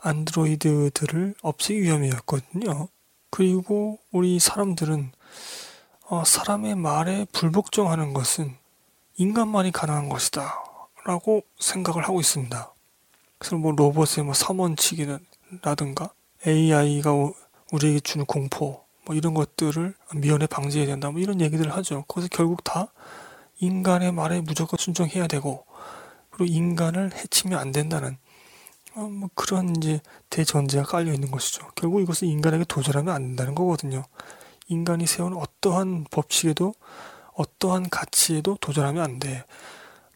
안드로이드들을 0.04 1.36
없애기 1.42 1.82
위함이었거든요. 1.82 2.90
그리고 3.30 4.00
우리 4.12 4.40
사람들은 4.40 5.12
어, 6.10 6.24
사람의 6.24 6.76
말에 6.76 7.26
불복종하는 7.32 8.14
것은 8.14 8.56
인간만이 9.18 9.72
가능한 9.72 10.10
것이다. 10.10 10.64
라고 11.06 11.44
생각을 11.60 12.04
하고 12.04 12.20
있습니다. 12.20 12.72
그래서 13.38 13.58
뭐 13.58 13.72
로봇의 13.72 14.24
뭐 14.24 14.34
삼원칙이라든가 14.34 16.10
AI가 16.46 17.12
우리에게 17.72 18.00
주는 18.00 18.26
공포 18.26 18.84
뭐 19.06 19.16
이런 19.16 19.34
것들을 19.34 19.94
미연에 20.16 20.48
방지해야 20.48 20.88
된다 20.88 21.12
뭐 21.12 21.20
이런 21.20 21.42
얘기들을 21.42 21.74
하죠. 21.74 22.06
그래서 22.08 22.30
결국 22.32 22.64
다 22.64 22.94
인간의 23.60 24.12
말에 24.12 24.42
무조건 24.42 24.78
순종해야 24.78 25.28
되고 25.28 25.66
그리고 26.30 26.54
인간을 26.54 27.14
해치면 27.14 27.60
안 27.60 27.72
된다는 27.72 28.12
어, 28.12 28.18
뭐 28.96 29.30
그런 29.36 29.76
이제 29.76 30.02
대전제가 30.30 30.84
깔려 30.84 31.14
있는 31.14 31.32
것이죠. 31.32 31.68
결국 31.76 32.02
이것은 32.02 32.28
인간에게 32.28 32.66
도전하면 32.68 33.14
안 33.16 33.22
된다는 33.24 33.56
거거든요. 33.56 34.04
인간이 34.68 35.08
세운 35.08 35.36
어떠한 35.36 36.06
법칙에도 36.12 36.74
어떠한 37.34 37.90
가치에도 37.90 38.58
도전하면 38.62 39.04
안 39.04 39.20
돼. 39.20 39.44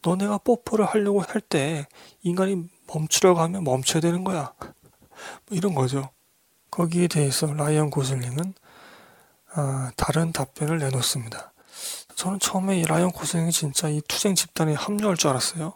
너네가 0.02 0.38
뽀뽀를 0.38 0.84
하려고 0.86 1.20
할 1.20 1.40
때 1.40 1.86
인간이 2.22 2.68
멈추라고 2.86 3.40
하면 3.40 3.64
멈춰야 3.64 4.00
되는 4.00 4.22
거야. 4.24 4.52
뭐 4.60 4.70
이런 5.50 5.74
거죠. 5.74 6.10
거기에 6.70 7.08
대해서 7.08 7.52
라이언 7.52 7.90
고슬링은 7.90 8.54
아, 9.54 9.90
다른 9.96 10.32
답변을 10.32 10.78
내놓습니다. 10.78 11.52
저는 12.14 12.38
처음에 12.38 12.78
이 12.80 12.84
라이언 12.84 13.10
고슬링이 13.12 13.50
진짜 13.50 13.88
이 13.88 14.00
투쟁 14.06 14.34
집단에 14.34 14.74
합류할 14.74 15.16
줄 15.16 15.30
알았어요. 15.30 15.74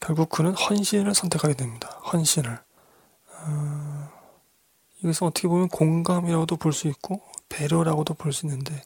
결국 0.00 0.28
그는 0.30 0.54
헌신을 0.54 1.14
선택하게 1.14 1.54
됩니다. 1.54 1.88
헌신을. 2.12 2.58
어, 3.40 4.10
이것은 5.02 5.26
어떻게 5.26 5.48
보면 5.48 5.68
공감이라고도 5.68 6.56
볼 6.56 6.72
수 6.72 6.88
있고 6.88 7.20
배려라고도 7.48 8.14
볼 8.14 8.32
수 8.32 8.46
있는데 8.46 8.82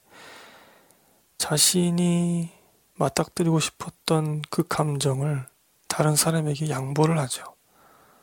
자신이 1.38 2.50
맞닥뜨리고 2.94 3.58
싶었던 3.60 4.42
그 4.50 4.66
감정을 4.68 5.46
다른 5.88 6.14
사람에게 6.16 6.70
양보를 6.70 7.18
하죠. 7.18 7.44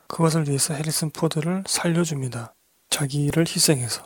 그것을 0.06 0.48
위해서 0.48 0.74
해리슨 0.74 1.10
포드를 1.10 1.64
살려줍니다. 1.66 2.54
자기를 2.88 3.46
희생해서. 3.46 4.02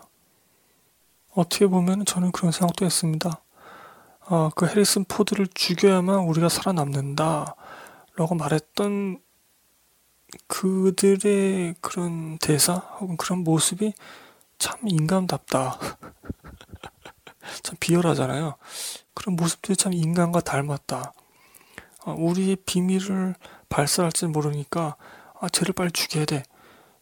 어떻게 1.35 1.66
보면 1.66 2.05
저는 2.05 2.32
그런 2.32 2.53
생각도 2.53 2.85
했습니다. 2.85 3.41
아, 4.26 4.51
그 4.55 4.66
해리슨 4.66 5.05
포드를 5.05 5.47
죽여야만 5.55 6.20
우리가 6.20 6.49
살아남는다. 6.49 7.55
라고 8.17 8.35
말했던 8.35 9.21
그들의 10.47 11.75
그런 11.81 12.39
대사 12.39 12.75
혹은 12.75 13.17
그런 13.17 13.41
모습이 13.45 13.93
참 14.59 14.79
인간답다. 14.87 15.79
참 17.62 17.77
비열하잖아요. 17.79 18.57
그런 19.15 19.37
모습들이 19.37 19.77
참 19.77 19.93
인간과 19.93 20.41
닮았다. 20.41 21.12
아, 22.07 22.11
우리의 22.11 22.57
비밀을 22.57 23.35
발설할지 23.69 24.27
모르니까 24.27 24.97
아, 25.41 25.49
쟤를 25.49 25.75
빨리 25.75 25.91
죽여야 25.93 26.25
돼. 26.25 26.43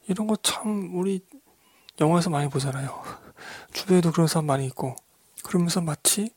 이런 0.08 0.26
거 0.26 0.36
참 0.42 0.90
우리 0.94 1.24
영화에서 2.00 2.30
많이 2.30 2.48
보잖아요. 2.48 3.02
주변에도 3.72 4.12
그런 4.12 4.26
사람 4.26 4.46
많이 4.46 4.66
있고 4.66 4.96
그러면서 5.44 5.80
마치 5.80 6.30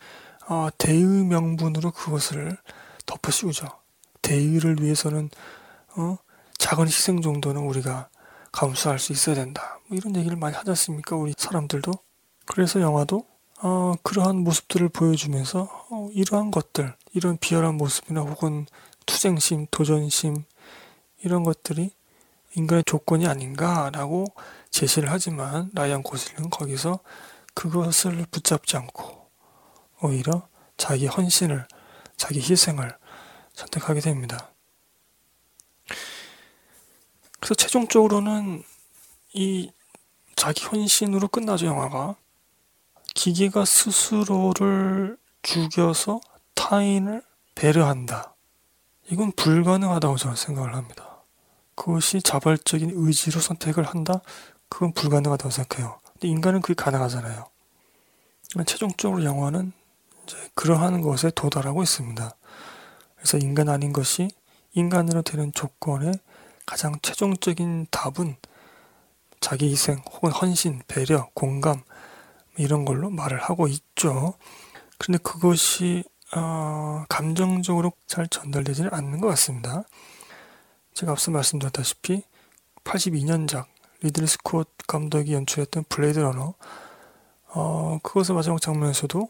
아, 0.47 0.69
대의 0.77 1.03
명분으로 1.03 1.91
그것을 1.91 2.57
덮어씌우죠. 3.05 3.67
대의를 4.25 4.77
위해서는 4.81 5.29
어, 5.95 6.17
작은 6.57 6.87
희생 6.87 7.21
정도는 7.21 7.61
우리가 7.61 8.09
감수할 8.51 8.97
수 8.97 9.11
있어야 9.11 9.35
된다. 9.35 9.79
뭐 9.87 9.97
이런 9.97 10.15
얘기를 10.15 10.35
많이 10.35 10.55
하지 10.55 10.71
않습니까? 10.71 11.15
우리 11.15 11.33
사람들도. 11.37 11.91
그래서 12.45 12.81
영화도 12.81 13.25
어, 13.61 13.93
그러한 14.01 14.37
모습들을 14.37 14.89
보여주면서 14.89 15.69
어, 15.89 16.09
이러한 16.11 16.49
것들, 16.49 16.95
이런 17.13 17.37
비열한 17.37 17.75
모습이나 17.75 18.21
혹은 18.21 18.65
투쟁심, 19.05 19.67
도전심 19.69 20.43
이런 21.23 21.43
것들이 21.43 21.91
인간의 22.55 22.83
조건이 22.85 23.27
아닌가라고 23.27 24.25
제시를 24.71 25.11
하지만 25.11 25.69
라이언 25.73 26.03
고슬링은 26.03 26.49
거기서 26.49 26.99
그것을 27.53 28.25
붙잡지 28.31 28.75
않고 28.77 29.29
오히려 30.01 30.47
자기 30.77 31.05
헌신을, 31.05 31.67
자기 32.17 32.39
희생을 32.39 32.97
선택하게 33.55 34.01
됩니다. 34.01 34.51
그래서 37.39 37.55
최종적으로는 37.55 38.63
이 39.33 39.71
자기 40.35 40.65
헌신으로 40.65 41.27
끝나죠, 41.27 41.65
영화가. 41.65 42.15
기계가 43.13 43.65
스스로를 43.65 45.17
죽여서 45.41 46.19
타인을 46.53 47.23
배려한다. 47.55 48.35
이건 49.09 49.31
불가능하다고 49.33 50.17
저는 50.17 50.35
생각을 50.35 50.75
합니다. 50.75 51.23
그것이 51.75 52.21
자발적인 52.21 52.91
의지로 52.93 53.39
선택을 53.39 53.83
한다? 53.83 54.21
그건 54.67 54.93
불가능하다고 54.93 55.49
생각해요. 55.49 55.99
근데 56.13 56.27
인간은 56.27 56.61
그게 56.61 56.73
가능하잖아요. 56.73 57.47
최종적으로 58.65 59.23
영화는 59.23 59.71
이제 60.23 60.37
그러한 60.55 61.01
것에 61.01 61.29
도달하고 61.31 61.83
있습니다. 61.83 62.35
그래서 63.25 63.43
인간 63.43 63.69
아닌 63.69 63.91
것이 63.91 64.29
인간으로 64.73 65.23
되는 65.23 65.51
조건의 65.51 66.13
가장 66.67 66.93
최종적인 67.01 67.87
답은 67.89 68.35
자기 69.39 69.71
희생 69.71 70.03
혹은 70.11 70.29
헌신, 70.29 70.83
배려, 70.87 71.27
공감 71.33 71.81
이런 72.55 72.85
걸로 72.85 73.09
말을 73.09 73.39
하고 73.41 73.67
있죠. 73.67 74.35
그런데 74.99 75.23
그것이 75.23 76.03
어, 76.35 77.03
감정적으로 77.09 77.93
잘 78.05 78.27
전달되지는 78.27 78.93
않는 78.93 79.21
것 79.21 79.27
같습니다. 79.29 79.85
제가 80.93 81.13
앞서 81.13 81.31
말씀드렸다시피 81.31 82.21
82년작 82.83 83.65
리들리 84.01 84.27
스콧 84.27 84.69
감독이 84.85 85.33
연출했던 85.33 85.85
블레이드 85.89 86.19
러너 86.19 86.53
어, 87.55 87.97
그것의 88.03 88.35
마지막 88.35 88.61
장면에서도 88.61 89.27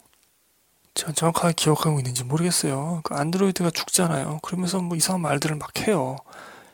제가 0.96 1.12
정확하게 1.12 1.54
기억하고 1.56 2.00
있는지 2.00 2.24
모르겠어요. 2.24 3.02
그 3.04 3.14
안드로이드가 3.14 3.70
죽잖아요. 3.70 4.40
그러면서 4.42 4.80
뭐 4.80 4.96
이상한 4.96 5.22
말들을 5.22 5.58
막 5.58 5.78
해요. 5.80 6.16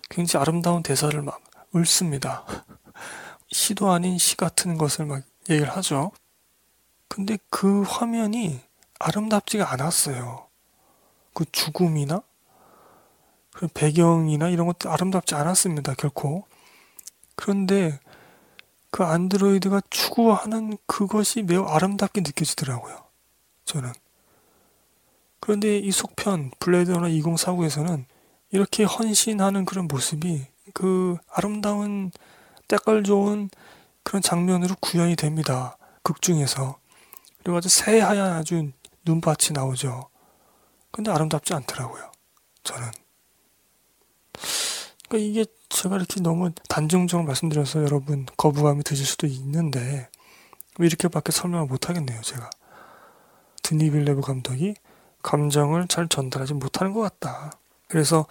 굉장히 0.09 0.41
아름다운 0.41 0.83
대사를 0.83 1.19
막 1.23 1.41
읊습니다. 1.75 2.45
시도 3.51 3.91
아닌 3.91 4.19
시 4.19 4.37
같은 4.37 4.77
것을 4.77 5.05
막 5.05 5.23
얘기를 5.49 5.75
하죠. 5.75 6.11
근데 7.07 7.39
그 7.49 7.81
화면이 7.81 8.61
아름답지가 8.99 9.71
않았어요. 9.73 10.47
그 11.33 11.43
죽음이나 11.51 12.21
배경이나 13.73 14.49
이런 14.49 14.67
것도 14.67 14.91
아름답지 14.91 15.33
않았습니다. 15.33 15.95
결코. 15.95 16.45
그런데 17.35 17.99
그 18.91 19.03
안드로이드가 19.03 19.81
추구하는 19.89 20.77
그것이 20.85 21.41
매우 21.41 21.65
아름답게 21.65 22.21
느껴지더라고요. 22.21 23.03
저는. 23.65 23.91
그런데 25.41 25.77
이 25.77 25.91
속편 25.91 26.51
블레이드 26.59 26.91
러너 26.91 27.07
2049에서는 27.07 28.05
이렇게 28.51 28.83
헌신하는 28.83 29.65
그런 29.65 29.87
모습이 29.87 30.45
그 30.73 31.17
아름다운 31.29 32.11
때깔 32.67 33.03
좋은 33.03 33.49
그런 34.03 34.21
장면으로 34.21 34.75
구현이 34.79 35.15
됩니다. 35.15 35.77
극 36.03 36.21
중에서. 36.21 36.79
그리고 37.39 37.57
아주 37.57 37.69
새하얀 37.69 38.33
아주 38.33 38.71
눈밭이 39.05 39.53
나오죠. 39.53 40.09
근데 40.91 41.11
아름답지 41.11 41.53
않더라고요. 41.53 42.11
저는. 42.63 42.91
그러니까 45.09 45.29
이게 45.29 45.45
제가 45.69 45.97
이렇게 45.97 46.21
너무 46.21 46.51
단정적으로 46.69 47.25
말씀드려서 47.25 47.81
여러분 47.83 48.25
거부감이 48.37 48.83
드실 48.83 49.05
수도 49.05 49.27
있는데 49.27 50.09
왜 50.77 50.85
이렇게밖에 50.85 51.31
설명을 51.31 51.67
못하겠네요, 51.67 52.21
제가. 52.21 52.49
드니 53.63 53.89
빌레브 53.89 54.21
감독이 54.21 54.75
감정을 55.23 55.87
잘 55.87 56.07
전달하지 56.07 56.53
못하는 56.53 56.93
것 56.93 57.01
같다. 57.01 57.51
그래서 57.87 58.25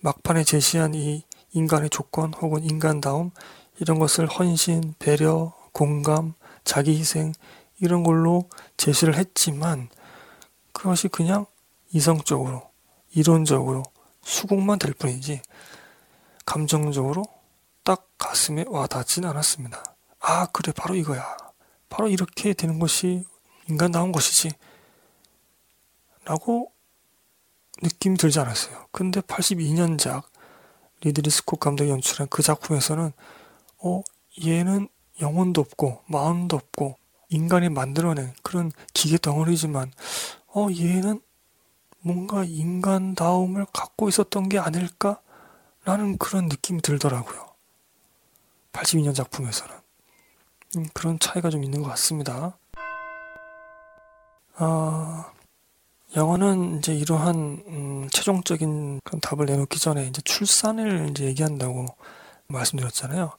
막판에 0.00 0.44
제시한 0.44 0.94
이 0.94 1.24
인간의 1.52 1.90
조건 1.90 2.34
혹은 2.34 2.64
인간다움 2.64 3.30
이런 3.78 3.98
것을 3.98 4.26
헌신, 4.26 4.94
배려, 4.98 5.52
공감, 5.72 6.34
자기 6.64 6.98
희생 6.98 7.32
이런 7.80 8.02
걸로 8.02 8.48
제시를 8.76 9.16
했지만 9.16 9.88
그것이 10.72 11.08
그냥 11.08 11.46
이성적으로 11.92 12.70
이론적으로 13.12 13.82
수긍만 14.22 14.78
될 14.78 14.92
뿐이지 14.94 15.42
감정적으로 16.44 17.24
딱 17.84 18.08
가슴에 18.18 18.64
와 18.68 18.86
닿진 18.86 19.24
않았습니다. 19.24 19.82
아 20.20 20.46
그래 20.52 20.72
바로 20.74 20.94
이거야. 20.94 21.36
바로 21.88 22.08
이렇게 22.08 22.54
되는 22.54 22.78
것이 22.78 23.24
인간다운 23.68 24.10
것이지. 24.10 24.50
라고 26.24 26.72
느낌이 27.82 28.16
들지 28.16 28.40
않았어요. 28.40 28.86
근데 28.92 29.20
82년작 29.20 30.24
리드리 31.02 31.30
스콧 31.30 31.60
감독이 31.60 31.90
연출한 31.90 32.28
그 32.28 32.42
작품에서는 32.42 33.12
어 33.82 34.02
얘는 34.44 34.88
영혼도 35.20 35.60
없고 35.60 36.02
마음도 36.06 36.56
없고 36.56 36.96
인간이 37.28 37.68
만들어낸 37.68 38.32
그런 38.42 38.72
기계 38.94 39.18
덩어리지만 39.18 39.92
어 40.54 40.68
얘는 40.70 41.20
뭔가 42.00 42.44
인간다움을 42.44 43.66
갖고 43.72 44.08
있었던 44.08 44.48
게 44.50 44.58
아닐까? 44.58 45.20
라는 45.84 46.18
그런 46.18 46.46
느낌이 46.46 46.82
들더라고요. 46.82 47.54
82년 48.72 49.14
작품에서는. 49.14 49.74
음, 50.76 50.86
그런 50.92 51.18
차이가 51.18 51.50
좀 51.50 51.64
있는 51.64 51.82
것 51.82 51.88
같습니다. 51.90 52.58
아, 54.56 55.32
영화는 56.16 56.78
이제 56.78 56.94
이러한 56.94 57.36
음, 57.66 58.08
최종적인 58.10 59.00
답을 59.20 59.46
내놓기 59.46 59.80
전에 59.80 60.06
이제 60.06 60.22
출산을 60.22 61.10
이제 61.10 61.24
얘기한다고 61.24 61.86
말씀드렸잖아요. 62.46 63.32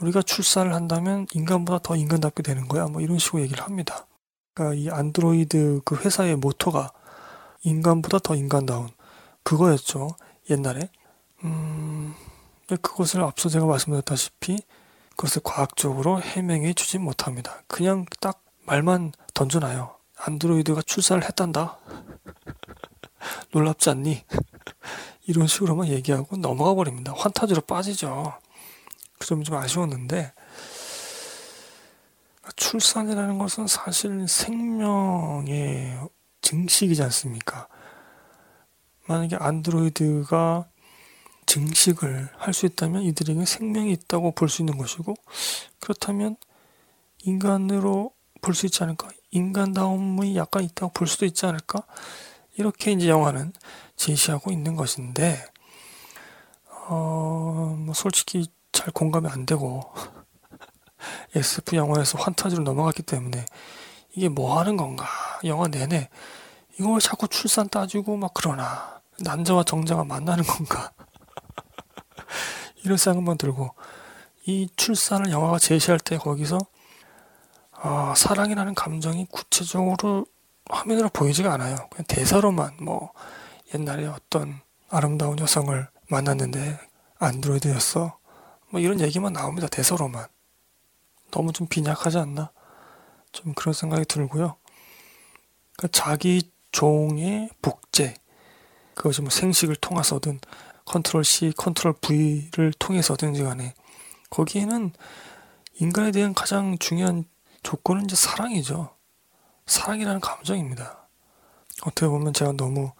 우리가 0.00 0.22
출산을 0.22 0.74
한다면 0.74 1.26
인간보다 1.32 1.80
더 1.82 1.96
인간답게 1.96 2.42
되는 2.42 2.68
거야. 2.68 2.86
뭐 2.86 3.02
이런 3.02 3.18
식으로 3.18 3.42
얘기를 3.42 3.62
합니다. 3.64 4.06
그러니까 4.54 4.80
이 4.80 4.88
안드로이드 4.88 5.82
그 5.84 5.96
회사의 5.96 6.36
모토가 6.36 6.92
인간보다 7.62 8.18
더 8.18 8.34
인간다운 8.34 8.88
그거였죠. 9.42 10.16
옛날에. 10.48 10.88
음, 11.44 12.14
그것을 12.66 13.22
앞서 13.22 13.48
제가 13.48 13.66
말씀드렸다시피 13.66 14.58
그것을 15.10 15.42
과학적으로 15.44 16.20
해명해 16.20 16.72
주지 16.74 16.98
못합니다. 16.98 17.62
그냥 17.66 18.06
딱 18.20 18.42
말만 18.64 19.12
던져놔요. 19.34 19.95
안드로이드가 20.16 20.82
출산을 20.82 21.24
했단다. 21.24 21.78
놀랍지 23.52 23.90
않니? 23.90 24.24
이런 25.26 25.46
식으로만 25.46 25.88
얘기하고 25.88 26.36
넘어가 26.36 26.74
버립니다. 26.74 27.12
환타지로 27.16 27.62
빠지죠. 27.62 28.38
그 29.18 29.26
점이 29.26 29.44
좀 29.44 29.56
아쉬웠는데, 29.56 30.32
출산이라는 32.54 33.38
것은 33.38 33.66
사실 33.66 34.28
생명의 34.28 35.98
증식이지 36.42 37.02
않습니까? 37.02 37.66
만약에 39.06 39.36
안드로이드가 39.36 40.68
증식을 41.46 42.28
할 42.36 42.54
수 42.54 42.66
있다면 42.66 43.02
이들에게 43.02 43.44
생명이 43.44 43.92
있다고 43.92 44.32
볼 44.32 44.48
수 44.48 44.62
있는 44.62 44.78
것이고, 44.78 45.14
그렇다면 45.80 46.36
인간으로 47.22 48.12
볼 48.40 48.54
수 48.54 48.66
있지 48.66 48.82
않을까? 48.84 49.08
인간다움이 49.36 50.36
약간 50.36 50.64
있다고 50.64 50.92
볼 50.92 51.06
수도 51.06 51.26
있지 51.26 51.46
않을까? 51.46 51.82
이렇게 52.56 52.92
이제 52.92 53.08
영화는 53.08 53.52
제시하고 53.96 54.50
있는 54.50 54.76
것인데, 54.76 55.44
어, 56.88 57.76
뭐 57.78 57.94
솔직히 57.94 58.46
잘 58.72 58.90
공감이 58.92 59.28
안 59.28 59.44
되고, 59.46 59.92
SF 61.34 61.76
영화에서 61.76 62.18
환타지로 62.18 62.62
넘어갔기 62.62 63.02
때문에 63.02 63.44
이게 64.14 64.28
뭐 64.28 64.58
하는 64.58 64.76
건가? 64.76 65.06
영화 65.44 65.68
내내 65.68 66.08
이걸 66.78 67.00
자꾸 67.00 67.28
출산 67.28 67.68
따지고 67.68 68.16
막 68.16 68.32
그러나 68.34 69.00
남자와 69.20 69.64
정자가 69.64 70.04
만나는 70.04 70.44
건가? 70.44 70.92
이런 72.84 72.96
생각만 72.96 73.36
들고 73.36 73.74
이 74.46 74.68
출산을 74.76 75.30
영화가 75.30 75.58
제시할 75.58 75.98
때 75.98 76.16
거기서 76.16 76.58
어, 77.82 78.14
사랑이라는 78.16 78.74
감정이 78.74 79.26
구체적으로 79.30 80.26
화면으로 80.68 81.08
보이지가 81.10 81.52
않아요. 81.54 81.76
그냥 81.90 82.04
대사로만 82.08 82.76
뭐 82.80 83.12
옛날에 83.74 84.06
어떤 84.06 84.60
아름다운 84.88 85.38
여성을 85.38 85.88
만났는데 86.08 86.78
안드로이드였어. 87.18 88.18
뭐 88.70 88.80
이런 88.80 89.00
얘기만 89.00 89.32
나옵니다. 89.32 89.68
대사로만. 89.68 90.26
너무 91.30 91.52
좀 91.52 91.66
빈약하지 91.66 92.18
않나? 92.18 92.50
좀 93.32 93.52
그런 93.54 93.72
생각이 93.72 94.04
들고요. 94.06 94.56
그러니까 95.76 95.88
자기 95.92 96.50
종의 96.72 97.50
복제, 97.62 98.14
그것이 98.94 99.20
뭐 99.20 99.30
생식을 99.30 99.76
통해서든 99.76 100.40
컨트롤 100.84 101.24
C, 101.24 101.52
컨트롤 101.56 101.94
V를 101.94 102.72
통해서든지 102.78 103.42
간에 103.42 103.74
거기에는 104.30 104.92
인간에 105.80 106.12
대한 106.12 106.32
가장 106.32 106.78
중요한 106.78 107.24
조건은 107.66 108.04
이제 108.04 108.14
사랑이죠. 108.14 108.94
사랑이라는 109.66 110.20
감정입니다. 110.20 111.08
어떻게 111.82 112.06
보면 112.06 112.32
제가 112.32 112.52
너무 112.52 112.92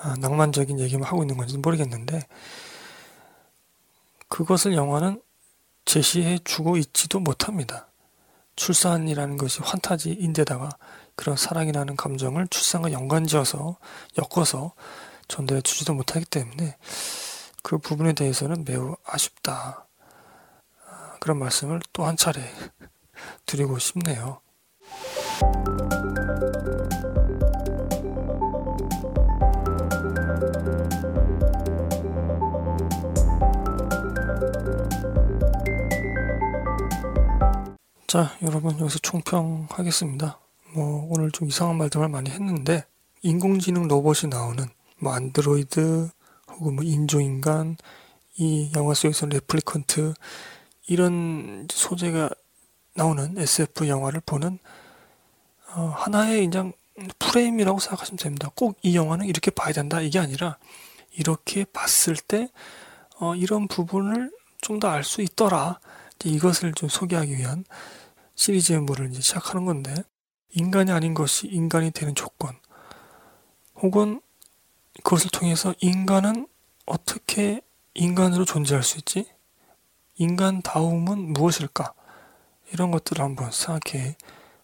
아, 0.00 0.16
낭만적인 0.18 0.80
얘기만 0.80 1.08
하고 1.08 1.22
있는 1.22 1.36
건지 1.36 1.56
모르겠는데 1.56 2.26
그것을 4.26 4.74
영화는 4.74 5.22
제시해 5.84 6.40
주고 6.42 6.76
있지도 6.78 7.20
못합니다. 7.20 7.86
출산이라는 8.56 9.36
것이 9.36 9.60
환타지인데다가 9.62 10.70
그런 11.14 11.36
사랑이라는 11.36 11.94
감정을 11.94 12.48
출산과 12.48 12.90
연관지어서 12.90 13.76
엮어서 14.18 14.72
전달해 15.28 15.60
주지도 15.60 15.94
못하기 15.94 16.24
때문에 16.24 16.76
그 17.62 17.78
부분에 17.78 18.14
대해서는 18.14 18.64
매우 18.64 18.96
아쉽다. 19.04 19.86
아, 20.88 21.16
그런 21.20 21.38
말씀을 21.38 21.80
또 21.92 22.04
한 22.04 22.16
차례 22.16 22.42
드리고 23.46 23.78
싶네요. 23.78 24.40
자, 38.06 38.36
여러분 38.42 38.78
여기서 38.78 38.98
총평하겠습니다. 39.00 40.38
뭐 40.74 41.08
오늘 41.10 41.30
좀 41.32 41.48
이상한 41.48 41.76
말들을 41.76 42.08
많이 42.08 42.30
했는데 42.30 42.84
인공지능 43.22 43.88
로봇이 43.88 44.30
나오는 44.30 44.64
뭐 44.98 45.12
안드로이드 45.12 46.08
혹은 46.52 46.76
뭐 46.76 46.84
인조인간 46.84 47.76
이 48.36 48.70
영화 48.76 48.94
속에서 48.94 49.26
replicant 49.26 50.14
이런 50.86 51.66
소재가 51.70 52.30
나오는 52.96 53.36
SF 53.38 53.88
영화를 53.88 54.20
보는 54.24 54.58
어, 55.74 55.92
하나의 55.96 56.48
그냥 56.48 56.72
프레임이라고 57.18 57.78
생각하시면 57.78 58.18
됩니다. 58.18 58.50
꼭 58.54 58.78
이 58.82 58.96
영화는 58.96 59.26
이렇게 59.26 59.50
봐야 59.50 59.72
된다 59.72 60.00
이게 60.00 60.18
아니라 60.18 60.56
이렇게 61.12 61.64
봤을 61.64 62.16
때 62.16 62.48
어, 63.18 63.34
이런 63.34 63.68
부분을 63.68 64.30
좀 64.62 64.80
더 64.80 64.88
알 64.88 65.04
수 65.04 65.22
있더라. 65.22 65.78
이것을 66.24 66.72
좀 66.72 66.88
소개하기 66.88 67.36
위한 67.36 67.64
시리즈물을 68.34 69.10
이제 69.10 69.20
시작하는 69.20 69.64
건데 69.66 69.94
인간이 70.50 70.90
아닌 70.90 71.14
것이 71.14 71.46
인간이 71.46 71.90
되는 71.90 72.14
조건 72.14 72.54
혹은 73.76 74.20
그것을 75.04 75.30
통해서 75.30 75.74
인간은 75.80 76.48
어떻게 76.86 77.60
인간으로 77.94 78.44
존재할 78.46 78.82
수 78.82 78.98
있지? 78.98 79.26
인간다움은 80.16 81.32
무엇일까? 81.34 81.92
이런 82.72 82.90
것들을 82.90 83.22
한번 83.24 83.50
생각해 83.50 84.16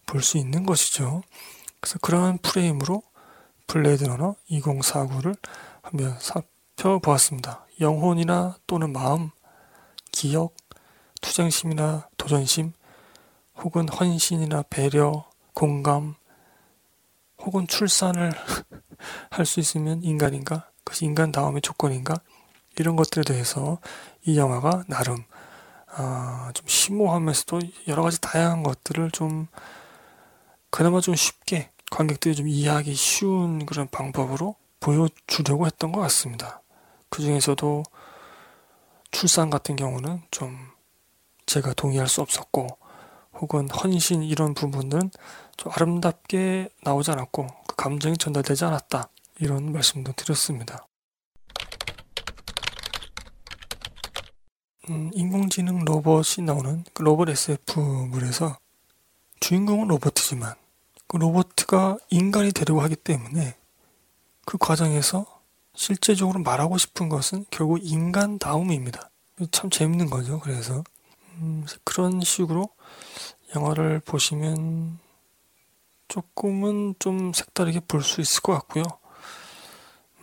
볼 0.05 0.21
수 0.21 0.37
있는 0.37 0.65
것이죠. 0.65 1.23
그래서 1.79 1.99
그러한 1.99 2.37
프레임으로 2.39 3.01
블레이드 3.67 4.03
러너 4.03 4.35
2049를 4.49 5.35
한번 5.81 6.17
살펴보았습니다. 6.19 7.65
영혼이나 7.79 8.57
또는 8.67 8.93
마음, 8.93 9.31
기억, 10.11 10.55
투쟁심이나 11.21 12.07
도전심, 12.17 12.73
혹은 13.57 13.89
헌신이나 13.89 14.63
배려, 14.69 15.25
공감, 15.53 16.15
혹은 17.39 17.67
출산을 17.67 18.31
할 19.31 19.45
수 19.45 19.59
있으면 19.59 20.03
인간인가? 20.03 20.69
그것이 20.83 21.05
인간다움의 21.05 21.61
조건인가? 21.61 22.15
이런 22.77 22.95
것들에 22.95 23.23
대해서 23.23 23.79
이 24.25 24.37
영화가 24.37 24.85
나름 24.87 25.23
아, 25.95 26.51
좀 26.53 26.67
심오하면서도 26.67 27.59
여러 27.87 28.03
가지 28.03 28.19
다양한 28.19 28.63
것들을 28.63 29.11
좀 29.11 29.47
그나마 30.69 31.01
좀 31.01 31.15
쉽게 31.15 31.69
관객들이 31.91 32.35
좀 32.35 32.47
이해하기 32.47 32.95
쉬운 32.95 33.65
그런 33.65 33.87
방법으로 33.89 34.55
보여주려고 34.79 35.67
했던 35.67 35.91
것 35.91 36.01
같습니다. 36.01 36.61
그 37.09 37.21
중에서도 37.21 37.83
출산 39.11 39.51
같은 39.51 39.75
경우는 39.75 40.23
좀 40.31 40.57
제가 41.45 41.73
동의할 41.73 42.07
수 42.07 42.21
없었고, 42.21 42.67
혹은 43.35 43.69
헌신 43.69 44.23
이런 44.23 44.55
부분은 44.55 45.11
좀 45.57 45.71
아름답게 45.71 46.69
나오지 46.83 47.11
않았고, 47.11 47.47
그 47.67 47.75
감정이 47.75 48.17
전달되지 48.17 48.65
않았다. 48.65 49.09
이런 49.39 49.71
말씀도 49.71 50.13
드렸습니다. 50.13 50.87
음, 54.89 55.11
인공지능 55.13 55.85
로봇이 55.85 56.45
나오는 56.45 56.83
그 56.93 57.03
로봇 57.03 57.29
SF물에서 57.29 58.57
주인공은 59.39 59.87
로봇이지만 59.87 60.55
그 61.07 61.17
로봇가 61.17 61.97
인간이 62.09 62.51
되려고 62.51 62.81
하기 62.81 62.95
때문에 62.97 63.55
그 64.45 64.57
과정에서 64.57 65.25
실제적으로 65.75 66.39
말하고 66.39 66.77
싶은 66.77 67.09
것은 67.09 67.45
결국 67.49 67.79
인간다움입니다. 67.81 69.09
참 69.51 69.69
재밌는 69.69 70.09
거죠. 70.09 70.39
그래서 70.39 70.83
음, 71.37 71.65
그런 71.83 72.21
식으로 72.21 72.69
영화를 73.55 73.99
보시면 74.01 74.99
조금은 76.07 76.95
좀 76.99 77.33
색다르게 77.33 77.81
볼 77.81 78.03
수 78.03 78.21
있을 78.21 78.41
것 78.41 78.53
같고요. 78.53 78.83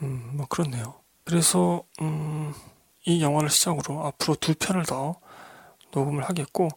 음, 0.02 0.30
뭐 0.34 0.46
그렇네요. 0.46 0.94
그래서 1.24 1.82
음, 2.00 2.54
이 3.06 3.22
영화를 3.22 3.50
시작으로 3.50 4.06
앞으로 4.06 4.34
두 4.36 4.54
편을 4.54 4.84
더 4.84 5.16
녹음을 5.92 6.24
하겠고 6.24 6.68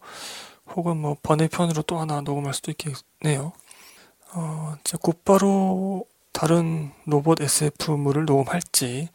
혹은 0.76 0.98
뭐 0.98 1.16
번외편으로 1.22 1.82
또 1.84 2.00
하나 2.00 2.22
녹음할 2.22 2.54
수도 2.54 2.72
있겠네요. 2.72 3.52
어, 4.34 4.76
이제 4.82 4.98
곧바로 5.02 6.06
다른 6.32 6.92
로봇 7.06 7.42
SF물을 7.42 8.26
녹음할지 8.26 9.10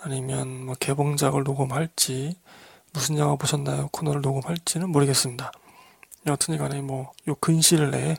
아니면 0.00 0.66
뭐 0.66 0.74
개봉작을 0.78 1.42
녹음할지 1.44 2.36
무슨 2.92 3.18
영화 3.18 3.34
보셨나요? 3.36 3.88
코너를 3.92 4.20
녹음할지는 4.20 4.90
모르겠습니다. 4.90 5.50
여튼 6.26 6.56
간에 6.58 6.80
뭐 6.80 7.12
요 7.28 7.34
근시일 7.36 7.90
내에 7.90 8.16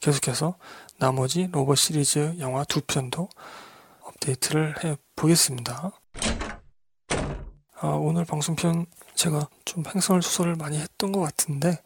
계속해서 0.00 0.54
나머지 0.98 1.48
로봇 1.52 1.78
시리즈 1.78 2.34
영화 2.38 2.64
두 2.64 2.80
편도 2.80 3.28
업데이트를 4.02 4.84
해 4.84 4.96
보겠습니다. 5.16 5.92
아, 7.84 7.88
오늘 7.88 8.24
방송편 8.24 8.86
제가 9.14 9.46
좀 9.66 9.84
행설 9.86 10.22
수설을 10.22 10.54
많이 10.54 10.78
했던 10.78 11.12
것 11.12 11.20
같은데 11.20 11.82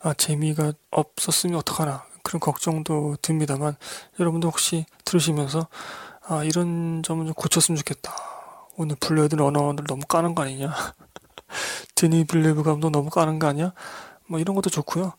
아, 0.00 0.12
재미가 0.14 0.72
없었으면 0.90 1.58
어떡하나 1.60 2.04
그런 2.24 2.40
걱정도 2.40 3.14
듭니다만 3.22 3.76
여러분도 4.18 4.48
혹시 4.48 4.86
들으시면서 5.04 5.68
아, 6.26 6.42
이런 6.42 7.04
점은 7.04 7.26
좀 7.26 7.34
고쳤으면 7.34 7.76
좋겠다. 7.76 8.12
오늘 8.78 8.96
블레드 8.98 9.40
언어를 9.40 9.84
너무 9.86 10.04
까는 10.08 10.34
거 10.34 10.42
아니냐? 10.42 10.74
드니 11.94 12.24
빌레브 12.24 12.64
감독 12.64 12.90
너무 12.90 13.10
까는 13.10 13.38
거 13.38 13.46
아니야? 13.46 13.72
뭐 14.26 14.40
이런 14.40 14.56
것도 14.56 14.70
좋고요. 14.70 15.12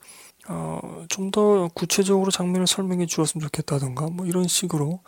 어, 0.49 1.05
좀 1.07 1.31
더 1.31 1.69
구체적으로 1.73 2.29
장면을 2.29 2.67
설명해 2.67 3.05
주었으면 3.05 3.43
좋겠다던가 3.47 4.09
뭐 4.09 4.25
이런 4.25 4.49
식으로 4.49 4.99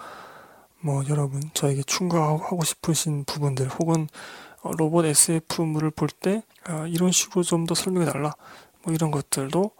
뭐 0.79 1.03
여러분 1.09 1.41
저에게 1.53 1.83
충고하고 1.83 2.63
싶으신 2.63 3.25
부분들 3.25 3.67
혹은 3.67 4.03
어, 4.03 4.07
로봇 4.63 5.05
SF물을 5.05 5.91
볼때 5.91 6.43
아, 6.65 6.87
이런 6.87 7.11
식으로 7.11 7.43
좀 7.43 7.65
더 7.65 7.75
설명해 7.75 8.05
달라 8.11 8.33
뭐 8.83 8.93
이런 8.93 9.11
것들도 9.11 9.71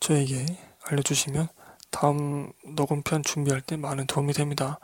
저에게 0.00 0.46
알려주시면 0.84 1.48
다음 1.90 2.52
녹음편 2.64 3.22
준비할 3.22 3.60
때 3.60 3.76
많은 3.76 4.06
도움이 4.06 4.32
됩니다. 4.32 4.78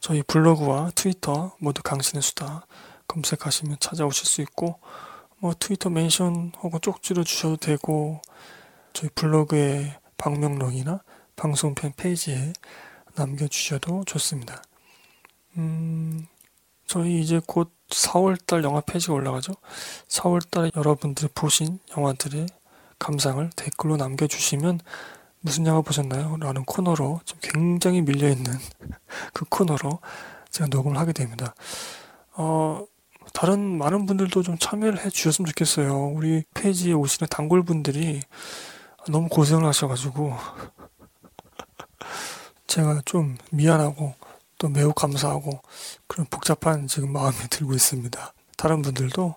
저희 0.00 0.22
블로그와 0.22 0.90
트위터 0.94 1.54
모두 1.58 1.82
강신의 1.82 2.22
수다 2.22 2.66
검색하시면 3.08 3.78
찾아오실 3.80 4.26
수 4.26 4.40
있고 4.42 4.78
뭐 5.38 5.54
트위터 5.58 5.90
멘션 5.90 6.52
혹은 6.62 6.80
쪽지로 6.80 7.24
주셔도 7.24 7.56
되고 7.56 8.20
저희 8.92 9.10
블로그의 9.14 9.94
방명록이나 10.16 11.02
방송편 11.36 11.92
페이지에 11.96 12.52
남겨주셔도 13.14 14.04
좋습니다. 14.04 14.62
음, 15.58 16.26
저희 16.86 17.20
이제 17.20 17.40
곧 17.44 17.72
4월달 17.88 18.62
영화 18.62 18.80
페이지가 18.80 19.14
올라가죠. 19.14 19.52
4월달에 20.08 20.76
여러분들이 20.76 21.28
보신 21.34 21.78
영화들의 21.96 22.46
감상을 22.98 23.50
댓글로 23.56 23.96
남겨주시면 23.96 24.80
무슨 25.40 25.66
영화 25.66 25.80
보셨나요? 25.80 26.36
라는 26.40 26.64
코너로 26.64 27.20
좀 27.24 27.38
굉장히 27.42 28.00
밀려있는 28.02 28.52
그 29.32 29.44
코너로 29.48 30.00
제가 30.50 30.68
녹음을 30.70 30.96
하게 30.98 31.12
됩니다. 31.12 31.54
어, 32.34 32.84
다른 33.32 33.78
많은 33.78 34.06
분들도 34.06 34.42
좀 34.42 34.56
참여를 34.58 35.04
해 35.04 35.10
주셨으면 35.10 35.46
좋겠어요. 35.48 36.08
우리 36.08 36.44
페이지에 36.54 36.92
오시는 36.92 37.28
단골분들이 37.28 38.22
너무 39.08 39.28
고생을 39.28 39.64
하셔가지고 39.66 40.34
제가 42.66 43.02
좀 43.04 43.36
미안하고 43.50 44.14
또 44.58 44.68
매우 44.68 44.92
감사하고 44.92 45.60
그런 46.06 46.26
복잡한 46.30 46.86
지금 46.86 47.12
마음이 47.12 47.36
들고 47.50 47.74
있습니다. 47.74 48.32
다른 48.56 48.82
분들도 48.82 49.34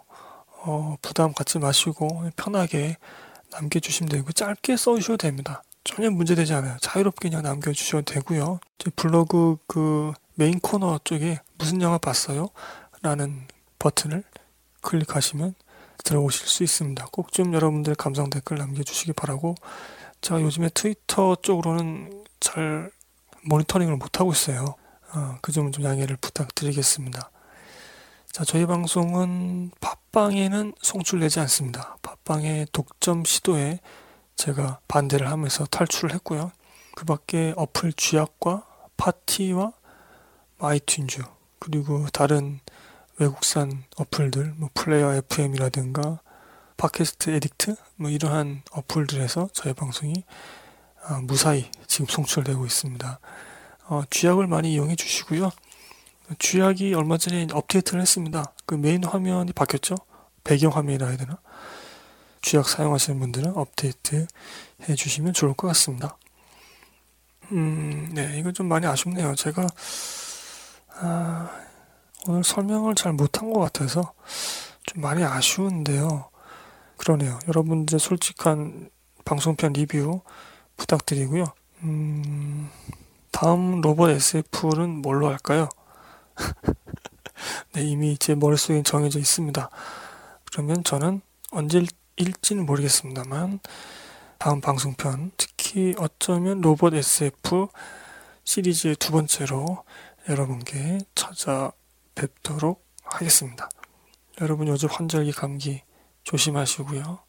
어, 0.61 0.97
부담 1.01 1.33
갖지 1.33 1.59
마시고 1.59 2.29
편하게 2.35 2.97
남겨주시면 3.51 4.09
되고 4.09 4.31
짧게 4.31 4.77
써주셔도 4.77 5.17
됩니다. 5.17 5.63
전혀 5.83 6.09
문제되지 6.11 6.53
않아요. 6.53 6.77
자유롭게 6.81 7.29
그냥 7.29 7.43
남겨주셔도 7.43 8.03
되고요. 8.13 8.59
블로그 8.95 9.57
그 9.67 10.11
메인 10.35 10.59
코너 10.59 10.99
쪽에 11.03 11.39
무슨 11.57 11.81
영화 11.81 11.97
봤어요? 11.97 12.49
라는 13.01 13.47
버튼을 13.79 14.23
클릭하시면 14.81 15.55
들어오실 16.03 16.47
수 16.47 16.63
있습니다. 16.63 17.05
꼭 17.11 17.31
좀 17.31 17.53
여러분들 17.53 17.95
감상 17.95 18.29
댓글 18.29 18.57
남겨주시기 18.57 19.13
바라고 19.13 19.55
제가 20.21 20.41
요즘에 20.41 20.69
트위터 20.73 21.35
쪽으로는 21.41 22.23
잘 22.39 22.91
모니터링을 23.43 23.95
못하고 23.95 24.31
있어요. 24.31 24.75
어, 25.13 25.37
그 25.41 25.51
점은 25.51 25.71
좀 25.71 25.83
양해를 25.83 26.17
부탁드리겠습니다. 26.17 27.31
자, 28.31 28.43
저희 28.43 28.65
방송은 28.65 29.71
팟빵에는 29.81 30.73
송출되지 30.81 31.39
않습니다. 31.41 31.97
팟빵의 32.01 32.67
독점 32.71 33.25
시도에 33.25 33.79
제가 34.35 34.79
반대를 34.87 35.29
하면서 35.29 35.65
탈출을 35.65 36.13
했고요. 36.15 36.51
그 36.95 37.05
밖에 37.05 37.53
어플 37.57 37.93
쥐약과 37.93 38.65
팟티와 38.97 39.73
아이튠즈 40.59 41.25
그리고 41.59 42.07
다른 42.13 42.59
외국산 43.17 43.83
어플들 43.97 44.53
뭐 44.57 44.69
Player 44.73 45.15
FM이라든가 45.15 46.21
Podcast 46.77 47.37
Addict 47.37 47.77
뭐 47.95 48.09
이러한 48.09 48.61
어플들에서 48.71 49.49
저희 49.53 49.73
방송이 49.73 50.23
아, 51.03 51.19
무사히 51.21 51.69
지금 51.87 52.05
송출되고 52.07 52.65
있습니다. 52.65 53.19
어, 53.89 54.03
쥐약을 54.09 54.45
많이 54.45 54.73
이용해 54.73 54.95
주시고요. 54.95 55.49
쥐약이 56.37 56.93
얼마 56.93 57.17
전에 57.17 57.47
업데이트를 57.51 58.01
했습니다. 58.01 58.53
그 58.67 58.75
메인 58.75 59.03
화면이 59.03 59.51
바뀌었죠? 59.53 59.95
배경 60.43 60.71
화면이라 60.71 61.07
해야 61.07 61.17
되나? 61.17 61.39
쥐약 62.43 62.69
사용하시는 62.69 63.19
분들은 63.19 63.57
업데이트 63.57 64.27
해 64.87 64.95
주시면 64.95 65.33
좋을 65.33 65.55
것 65.55 65.67
같습니다. 65.69 66.17
음, 67.51 68.11
네, 68.13 68.37
이건 68.37 68.53
좀 68.53 68.67
많이 68.67 68.85
아쉽네요. 68.85 69.33
제가, 69.33 69.65
아, 71.01 71.49
오늘 72.27 72.43
설명을 72.43 72.93
잘 72.93 73.13
못한 73.13 73.51
것 73.51 73.59
같아서 73.59 74.13
좀 74.85 75.01
많이 75.01 75.23
아쉬운데요. 75.23 76.29
그러네요. 76.97 77.39
여러분들 77.47 77.97
솔직한 77.97 78.91
방송편 79.25 79.73
리뷰 79.73 80.21
부탁드리고요. 80.77 81.45
음, 81.83 82.69
다음 83.31 83.81
로봇 83.81 84.09
SF는 84.11 85.01
뭘로 85.01 85.29
할까요? 85.29 85.69
네, 87.73 87.83
이미 87.83 88.17
제 88.17 88.35
머릿속에 88.35 88.83
정해져 88.83 89.19
있습니다. 89.19 89.69
그러면 90.51 90.83
저는 90.83 91.21
언제일지는 91.51 92.65
모르겠습니다만 92.65 93.59
다음 94.37 94.61
방송편 94.61 95.31
특히 95.37 95.95
어쩌면 95.97 96.61
로봇 96.61 96.93
SF 96.93 97.67
시리즈의 98.43 98.95
두 98.95 99.11
번째로 99.11 99.83
여러분께 100.27 100.99
찾아뵙도록 101.15 102.85
하겠습니다. 103.03 103.69
여러분 104.41 104.67
요즘 104.67 104.89
환절기 104.89 105.33
감기 105.33 105.81
조심하시고요. 106.23 107.19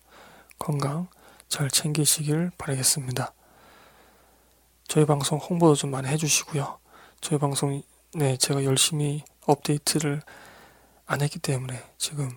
건강 0.58 1.08
잘 1.48 1.68
챙기시길 1.68 2.52
바라겠습니다. 2.56 3.32
저희 4.90 5.06
방송 5.06 5.38
홍보도 5.38 5.76
좀 5.76 5.92
많이 5.92 6.08
해주시고요. 6.08 6.80
저희 7.20 7.38
방송 7.38 7.80
네 8.12 8.36
제가 8.36 8.64
열심히 8.64 9.22
업데이트를 9.46 10.20
안 11.06 11.22
했기 11.22 11.38
때문에 11.38 11.80
지금 11.96 12.36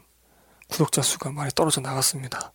구독자 0.70 1.02
수가 1.02 1.32
많이 1.32 1.50
떨어져 1.56 1.82
나갔습니다. 1.82 2.54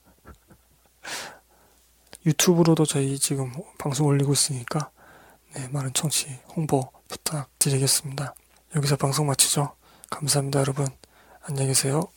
유튜브로도 2.25 2.87
저희 2.87 3.19
지금 3.19 3.53
방송 3.77 4.07
올리고 4.07 4.35
있으니까 4.35 4.93
네, 5.55 5.67
많은 5.67 5.93
청취 5.95 6.29
홍보 6.55 6.93
부탁드리겠습니다. 7.09 8.37
여기서 8.77 8.95
방송 8.95 9.27
마치죠. 9.27 9.75
감사합니다, 10.11 10.61
여러분. 10.61 10.87
안녕히 11.41 11.71
계세요. 11.71 12.09